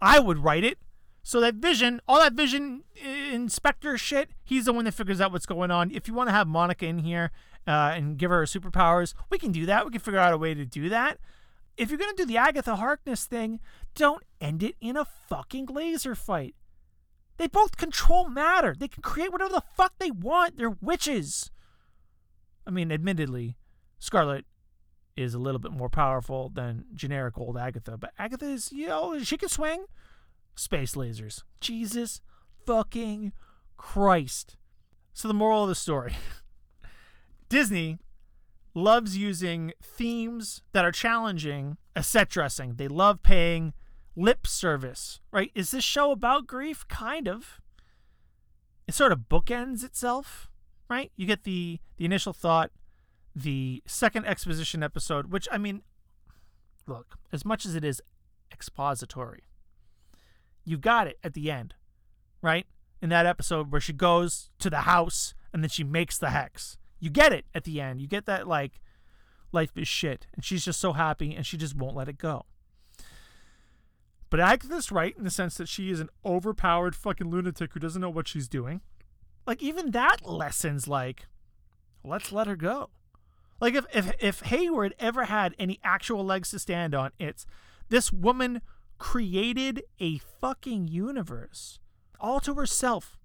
I 0.00 0.18
would 0.18 0.38
write 0.38 0.64
it 0.64 0.78
so 1.22 1.40
that 1.40 1.54
Vision, 1.56 2.00
all 2.08 2.18
that 2.18 2.32
Vision 2.32 2.84
inspector 3.32 3.96
shit, 3.96 4.30
he's 4.42 4.64
the 4.64 4.72
one 4.72 4.84
that 4.84 4.94
figures 4.94 5.20
out 5.20 5.32
what's 5.32 5.46
going 5.46 5.70
on. 5.70 5.90
If 5.90 6.08
you 6.08 6.14
want 6.14 6.28
to 6.28 6.32
have 6.32 6.46
Monica 6.46 6.86
in 6.86 6.98
here 6.98 7.30
uh, 7.66 7.92
and 7.94 8.18
give 8.18 8.30
her 8.30 8.42
superpowers, 8.44 9.14
we 9.30 9.38
can 9.38 9.52
do 9.52 9.66
that. 9.66 9.84
We 9.84 9.92
can 9.92 10.00
figure 10.00 10.20
out 10.20 10.32
a 10.32 10.38
way 10.38 10.54
to 10.54 10.64
do 10.64 10.88
that 10.88 11.18
if 11.76 11.90
you're 11.90 11.98
going 11.98 12.14
to 12.14 12.22
do 12.22 12.26
the 12.26 12.36
Agatha 12.36 12.76
Harkness 12.76 13.26
thing, 13.26 13.60
don't 13.94 14.22
end 14.40 14.62
it 14.62 14.76
in 14.80 14.96
a 14.96 15.04
fucking 15.04 15.66
laser 15.66 16.14
fight. 16.14 16.54
They 17.38 17.46
both 17.48 17.76
control 17.76 18.28
matter. 18.28 18.74
They 18.78 18.88
can 18.88 19.02
create 19.02 19.32
whatever 19.32 19.52
the 19.52 19.62
fuck 19.74 19.94
they 19.98 20.10
want. 20.10 20.58
They're 20.58 20.76
witches. 20.80 21.50
I 22.66 22.70
mean, 22.70 22.92
admittedly, 22.92 23.56
Scarlet 23.98 24.44
is 25.16 25.34
a 25.34 25.38
little 25.38 25.58
bit 25.58 25.72
more 25.72 25.88
powerful 25.88 26.50
than 26.50 26.84
generic 26.94 27.36
old 27.36 27.56
Agatha, 27.56 27.96
but 27.96 28.12
Agatha 28.18 28.46
is, 28.46 28.72
you 28.72 28.86
know, 28.86 29.18
she 29.22 29.36
can 29.36 29.48
swing 29.48 29.84
space 30.54 30.94
lasers. 30.94 31.42
Jesus 31.60 32.20
fucking 32.66 33.32
Christ. 33.76 34.56
So, 35.12 35.28
the 35.28 35.34
moral 35.34 35.64
of 35.64 35.68
the 35.68 35.74
story 35.74 36.14
Disney 37.48 37.98
loves 38.74 39.16
using 39.16 39.72
themes 39.82 40.62
that 40.72 40.84
are 40.84 40.92
challenging 40.92 41.76
as 41.94 42.06
set 42.06 42.28
dressing. 42.30 42.74
They 42.76 42.88
love 42.88 43.22
paying 43.22 43.74
lip 44.16 44.46
service, 44.46 45.20
right? 45.30 45.50
Is 45.54 45.70
this 45.70 45.84
show 45.84 46.12
about 46.12 46.46
grief? 46.46 46.86
Kind 46.88 47.28
of. 47.28 47.60
It 48.86 48.94
sort 48.94 49.12
of 49.12 49.28
bookends 49.30 49.84
itself, 49.84 50.48
right? 50.88 51.12
You 51.16 51.26
get 51.26 51.44
the 51.44 51.78
the 51.96 52.04
initial 52.04 52.32
thought, 52.32 52.70
the 53.34 53.82
second 53.86 54.26
exposition 54.26 54.82
episode, 54.82 55.30
which 55.30 55.46
I 55.52 55.58
mean, 55.58 55.82
look, 56.86 57.18
as 57.32 57.44
much 57.44 57.64
as 57.64 57.74
it 57.74 57.84
is 57.84 58.02
expository, 58.52 59.44
you 60.64 60.78
got 60.78 61.06
it 61.06 61.18
at 61.22 61.34
the 61.34 61.50
end, 61.50 61.74
right? 62.40 62.66
In 63.00 63.08
that 63.08 63.26
episode 63.26 63.72
where 63.72 63.80
she 63.80 63.92
goes 63.92 64.50
to 64.58 64.70
the 64.70 64.82
house 64.82 65.34
and 65.52 65.62
then 65.62 65.70
she 65.70 65.84
makes 65.84 66.18
the 66.18 66.30
hex 66.30 66.76
you 67.02 67.10
get 67.10 67.32
it 67.32 67.46
at 67.52 67.64
the 67.64 67.80
end. 67.80 68.00
You 68.00 68.06
get 68.06 68.26
that 68.26 68.46
like 68.46 68.80
life 69.50 69.76
is 69.76 69.88
shit, 69.88 70.28
and 70.34 70.44
she's 70.44 70.64
just 70.64 70.80
so 70.80 70.92
happy, 70.92 71.34
and 71.34 71.44
she 71.44 71.56
just 71.56 71.76
won't 71.76 71.96
let 71.96 72.08
it 72.08 72.16
go. 72.16 72.46
But 74.30 74.38
Agatha's 74.38 74.92
right 74.92 75.14
in 75.18 75.24
the 75.24 75.30
sense 75.30 75.56
that 75.56 75.68
she 75.68 75.90
is 75.90 75.98
an 75.98 76.10
overpowered 76.24 76.94
fucking 76.94 77.28
lunatic 77.28 77.72
who 77.72 77.80
doesn't 77.80 78.00
know 78.00 78.08
what 78.08 78.28
she's 78.28 78.46
doing. 78.46 78.82
Like 79.48 79.60
even 79.60 79.90
that 79.90 80.24
lessons 80.24 80.86
like, 80.86 81.26
let's 82.04 82.30
let 82.30 82.46
her 82.46 82.54
go. 82.54 82.90
Like 83.60 83.74
if 83.74 83.84
if 83.92 84.12
if 84.20 84.40
Hayward 84.42 84.94
ever 85.00 85.24
had 85.24 85.56
any 85.58 85.80
actual 85.82 86.24
legs 86.24 86.52
to 86.52 86.60
stand 86.60 86.94
on, 86.94 87.10
it's 87.18 87.46
this 87.88 88.12
woman 88.12 88.62
created 89.02 89.82
a 89.98 90.16
fucking 90.18 90.86
universe 90.86 91.80
all 92.20 92.38
to 92.38 92.54
herself 92.54 93.18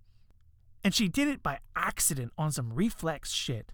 and 0.84 0.92
she 0.92 1.08
did 1.08 1.28
it 1.28 1.44
by 1.44 1.60
accident 1.76 2.32
on 2.36 2.52
some 2.52 2.74
reflex 2.74 3.32
shit. 3.32 3.74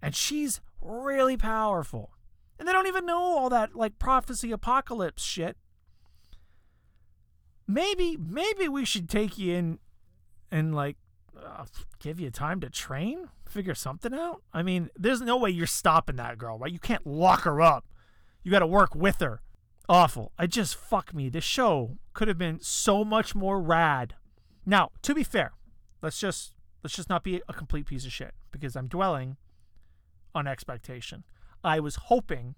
And 0.00 0.14
she's 0.14 0.60
really 0.80 1.36
powerful. 1.36 2.12
And 2.56 2.68
they 2.68 2.72
don't 2.72 2.86
even 2.86 3.04
know 3.04 3.18
all 3.18 3.50
that 3.50 3.74
like 3.74 3.98
prophecy 3.98 4.52
apocalypse 4.52 5.24
shit. 5.24 5.56
Maybe 7.66 8.16
maybe 8.16 8.68
we 8.68 8.84
should 8.84 9.08
take 9.08 9.36
you 9.38 9.54
in 9.54 9.78
and 10.52 10.72
like 10.72 10.98
uh, 11.36 11.64
give 11.98 12.20
you 12.20 12.30
time 12.30 12.60
to 12.60 12.70
train, 12.70 13.28
figure 13.44 13.74
something 13.74 14.14
out. 14.14 14.42
I 14.52 14.62
mean, 14.62 14.88
there's 14.96 15.20
no 15.20 15.36
way 15.36 15.50
you're 15.50 15.66
stopping 15.66 16.14
that 16.16 16.38
girl, 16.38 16.60
right? 16.60 16.72
You 16.72 16.78
can't 16.78 17.04
lock 17.04 17.40
her 17.40 17.60
up. 17.60 17.86
You 18.44 18.52
got 18.52 18.60
to 18.60 18.68
work 18.68 18.94
with 18.94 19.18
her. 19.18 19.40
Awful. 19.92 20.32
I 20.38 20.46
just 20.46 20.74
fuck 20.74 21.12
me. 21.12 21.28
This 21.28 21.44
show 21.44 21.98
could 22.14 22.26
have 22.26 22.38
been 22.38 22.60
so 22.60 23.04
much 23.04 23.34
more 23.34 23.60
rad. 23.60 24.14
Now, 24.64 24.88
to 25.02 25.14
be 25.14 25.22
fair, 25.22 25.52
let's 26.00 26.18
just 26.18 26.54
let's 26.82 26.96
just 26.96 27.10
not 27.10 27.22
be 27.22 27.42
a 27.46 27.52
complete 27.52 27.84
piece 27.84 28.06
of 28.06 28.12
shit 28.12 28.32
because 28.50 28.74
I'm 28.74 28.88
dwelling 28.88 29.36
on 30.34 30.46
expectation. 30.46 31.24
I 31.62 31.78
was 31.78 31.96
hoping 32.06 32.54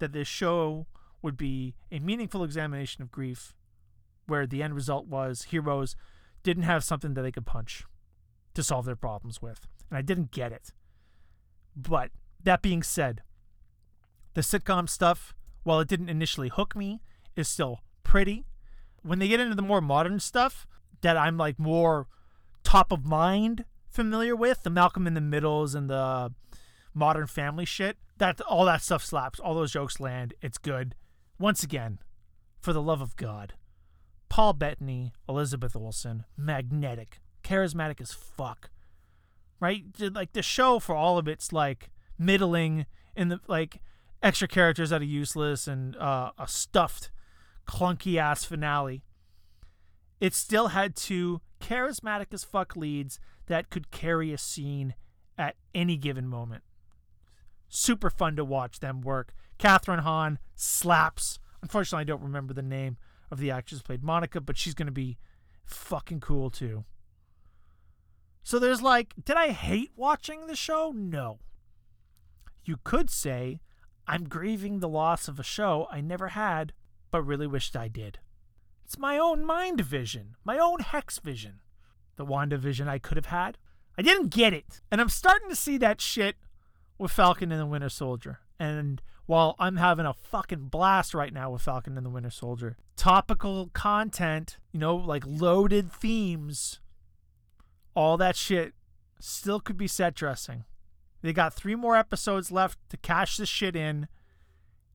that 0.00 0.12
this 0.12 0.26
show 0.26 0.88
would 1.22 1.36
be 1.36 1.76
a 1.92 2.00
meaningful 2.00 2.42
examination 2.42 3.02
of 3.02 3.12
grief 3.12 3.54
where 4.26 4.44
the 4.44 4.60
end 4.60 4.74
result 4.74 5.06
was 5.06 5.44
heroes 5.50 5.94
didn't 6.42 6.64
have 6.64 6.82
something 6.82 7.14
that 7.14 7.22
they 7.22 7.30
could 7.30 7.46
punch 7.46 7.84
to 8.54 8.64
solve 8.64 8.84
their 8.84 8.96
problems 8.96 9.40
with. 9.40 9.60
And 9.90 9.96
I 9.96 10.02
didn't 10.02 10.32
get 10.32 10.50
it. 10.50 10.72
But 11.76 12.10
that 12.42 12.62
being 12.62 12.82
said, 12.82 13.22
the 14.34 14.40
sitcom 14.40 14.88
stuff, 14.88 15.36
while 15.62 15.80
it 15.80 15.88
didn't 15.88 16.08
initially 16.08 16.48
hook 16.48 16.74
me, 16.74 17.00
is 17.36 17.48
still 17.48 17.80
pretty. 18.02 18.46
When 19.02 19.18
they 19.18 19.28
get 19.28 19.40
into 19.40 19.54
the 19.54 19.62
more 19.62 19.80
modern 19.80 20.20
stuff 20.20 20.66
that 21.02 21.16
I'm 21.16 21.36
like 21.36 21.58
more 21.58 22.06
top 22.64 22.92
of 22.92 23.06
mind 23.06 23.64
familiar 23.88 24.36
with 24.36 24.62
the 24.62 24.70
Malcolm 24.70 25.06
in 25.06 25.14
the 25.14 25.20
Middles 25.20 25.74
and 25.74 25.88
the 25.88 26.32
Modern 26.94 27.26
Family 27.26 27.64
shit. 27.64 27.96
That 28.18 28.40
all 28.42 28.64
that 28.66 28.82
stuff 28.82 29.04
slaps. 29.04 29.38
All 29.38 29.54
those 29.54 29.72
jokes 29.72 30.00
land. 30.00 30.34
It's 30.42 30.58
good. 30.58 30.94
Once 31.38 31.62
again, 31.62 31.98
for 32.60 32.72
the 32.72 32.82
love 32.82 33.00
of 33.00 33.16
God, 33.16 33.54
Paul 34.28 34.52
Bettany, 34.52 35.12
Elizabeth 35.28 35.76
Olsen, 35.76 36.24
magnetic, 36.36 37.20
charismatic 37.44 38.00
as 38.00 38.12
fuck. 38.12 38.70
Right? 39.60 39.84
Like 39.98 40.32
the 40.32 40.42
show 40.42 40.78
for 40.78 40.94
all 40.94 41.18
of 41.18 41.28
it's 41.28 41.52
like 41.52 41.90
middling 42.18 42.86
in 43.16 43.28
the 43.28 43.40
like 43.46 43.80
extra 44.22 44.48
characters 44.48 44.90
that 44.90 45.02
are 45.02 45.04
useless 45.04 45.66
and 45.66 45.96
uh, 45.96 46.32
a 46.38 46.48
stuffed, 46.48 47.10
clunky 47.66 48.16
ass 48.16 48.44
finale. 48.44 49.04
It 50.20 50.34
still 50.34 50.68
had 50.68 50.96
two 50.96 51.40
charismatic 51.60 52.32
as 52.32 52.44
fuck 52.44 52.76
leads 52.76 53.20
that 53.46 53.70
could 53.70 53.90
carry 53.90 54.32
a 54.32 54.38
scene 54.38 54.94
at 55.36 55.56
any 55.74 55.96
given 55.96 56.26
moment. 56.26 56.62
Super 57.68 58.10
fun 58.10 58.34
to 58.36 58.44
watch 58.44 58.80
them 58.80 59.00
work. 59.00 59.34
Kathryn 59.58 60.00
Hahn 60.00 60.38
slaps. 60.54 61.38
Unfortunately, 61.62 62.02
I 62.02 62.04
don't 62.04 62.22
remember 62.22 62.54
the 62.54 62.62
name 62.62 62.96
of 63.30 63.38
the 63.38 63.50
actress 63.50 63.80
who 63.80 63.84
played 63.84 64.02
Monica, 64.02 64.40
but 64.40 64.56
she's 64.56 64.74
going 64.74 64.86
to 64.86 64.92
be 64.92 65.18
fucking 65.64 66.20
cool 66.20 66.50
too. 66.50 66.84
So 68.42 68.58
there's 68.58 68.80
like, 68.80 69.12
did 69.22 69.36
I 69.36 69.48
hate 69.48 69.92
watching 69.94 70.46
the 70.46 70.56
show? 70.56 70.92
No. 70.94 71.38
You 72.64 72.78
could 72.82 73.10
say, 73.10 73.60
I'm 74.08 74.24
grieving 74.24 74.80
the 74.80 74.88
loss 74.88 75.28
of 75.28 75.38
a 75.38 75.42
show 75.42 75.86
I 75.90 76.00
never 76.00 76.28
had, 76.28 76.72
but 77.10 77.22
really 77.22 77.46
wished 77.46 77.76
I 77.76 77.88
did. 77.88 78.18
It's 78.84 78.98
my 78.98 79.18
own 79.18 79.44
mind 79.44 79.82
vision, 79.82 80.36
my 80.44 80.58
own 80.58 80.80
hex 80.80 81.18
vision. 81.18 81.60
The 82.16 82.24
Wanda 82.24 82.56
vision 82.56 82.88
I 82.88 82.98
could 82.98 83.16
have 83.18 83.26
had. 83.26 83.58
I 83.98 84.02
didn't 84.02 84.30
get 84.30 84.54
it. 84.54 84.80
And 84.90 85.00
I'm 85.00 85.10
starting 85.10 85.50
to 85.50 85.54
see 85.54 85.76
that 85.76 86.00
shit 86.00 86.36
with 86.96 87.12
Falcon 87.12 87.52
and 87.52 87.60
the 87.60 87.66
Winter 87.66 87.90
Soldier. 87.90 88.40
And 88.58 89.02
while 89.26 89.54
I'm 89.58 89.76
having 89.76 90.06
a 90.06 90.14
fucking 90.14 90.68
blast 90.68 91.12
right 91.12 91.32
now 91.32 91.50
with 91.50 91.62
Falcon 91.62 91.96
and 91.96 92.06
the 92.06 92.10
Winter 92.10 92.30
Soldier, 92.30 92.78
topical 92.96 93.68
content, 93.74 94.56
you 94.72 94.80
know, 94.80 94.96
like 94.96 95.22
loaded 95.26 95.92
themes, 95.92 96.80
all 97.94 98.16
that 98.16 98.36
shit 98.36 98.72
still 99.20 99.60
could 99.60 99.76
be 99.76 99.86
set 99.86 100.14
dressing. 100.14 100.64
They 101.22 101.32
got 101.32 101.54
three 101.54 101.74
more 101.74 101.96
episodes 101.96 102.52
left 102.52 102.78
to 102.90 102.96
cash 102.96 103.36
this 103.36 103.48
shit 103.48 103.74
in. 103.74 104.08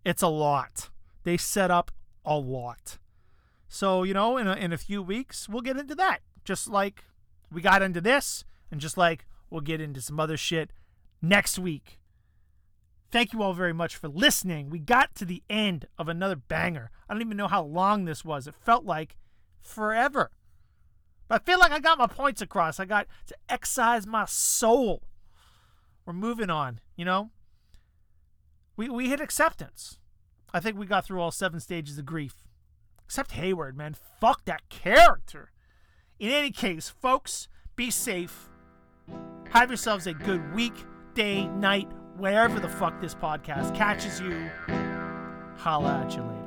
It's 0.05 0.21
a 0.21 0.27
lot. 0.27 0.89
They 1.23 1.37
set 1.37 1.71
up 1.71 1.91
a 2.25 2.37
lot. 2.37 2.97
So, 3.67 4.03
you 4.03 4.13
know, 4.13 4.37
in 4.37 4.47
a, 4.47 4.53
in 4.53 4.71
a 4.71 4.77
few 4.77 5.01
weeks, 5.01 5.49
we'll 5.49 5.61
get 5.61 5.77
into 5.77 5.95
that. 5.95 6.19
Just 6.45 6.69
like 6.69 7.05
we 7.51 7.61
got 7.61 7.81
into 7.81 8.01
this, 8.01 8.45
and 8.71 8.79
just 8.79 8.97
like 8.97 9.25
we'll 9.49 9.61
get 9.61 9.81
into 9.81 10.01
some 10.01 10.19
other 10.19 10.37
shit 10.37 10.71
next 11.21 11.57
week. 11.57 11.99
Thank 13.11 13.31
you 13.31 13.43
all 13.43 13.53
very 13.53 13.73
much 13.73 13.95
for 13.95 14.07
listening. 14.07 14.69
We 14.69 14.79
got 14.79 15.13
to 15.15 15.25
the 15.25 15.43
end 15.49 15.85
of 15.99 16.09
another 16.09 16.35
banger. 16.35 16.89
I 17.07 17.13
don't 17.13 17.21
even 17.21 17.37
know 17.37 17.47
how 17.47 17.63
long 17.63 18.05
this 18.05 18.25
was. 18.25 18.47
It 18.47 18.55
felt 18.55 18.85
like 18.85 19.17
forever. 19.61 20.31
But 21.27 21.41
I 21.41 21.45
feel 21.45 21.59
like 21.59 21.71
I 21.71 21.79
got 21.79 21.99
my 21.99 22.07
points 22.07 22.41
across. 22.41 22.79
I 22.79 22.85
got 22.85 23.07
to 23.27 23.35
excise 23.49 24.07
my 24.07 24.25
soul. 24.25 25.03
We're 26.05 26.13
moving 26.13 26.49
on, 26.49 26.79
you 26.95 27.05
know? 27.05 27.31
We 28.75 28.89
we 28.89 29.09
hit 29.09 29.21
acceptance. 29.21 29.99
I 30.53 30.59
think 30.59 30.77
we 30.77 30.85
got 30.85 31.05
through 31.05 31.21
all 31.21 31.31
seven 31.31 31.59
stages 31.59 31.97
of 31.97 32.05
grief. 32.05 32.35
Except 33.05 33.31
Hayward, 33.31 33.77
man. 33.77 33.95
Fuck 34.19 34.45
that 34.45 34.69
character. 34.69 35.51
In 36.19 36.29
any 36.29 36.51
case, 36.51 36.89
folks, 36.89 37.47
be 37.75 37.91
safe. 37.91 38.49
Have 39.49 39.69
yourselves 39.69 40.07
a 40.07 40.13
good 40.13 40.53
week, 40.53 40.73
day, 41.13 41.45
night, 41.47 41.91
wherever 42.17 42.59
the 42.59 42.69
fuck 42.69 42.99
this 43.01 43.13
podcast 43.15 43.75
catches 43.75 44.19
you. 44.19 44.49
Holla 45.57 46.03
at 46.05 46.15
you 46.15 46.21
later. 46.21 46.42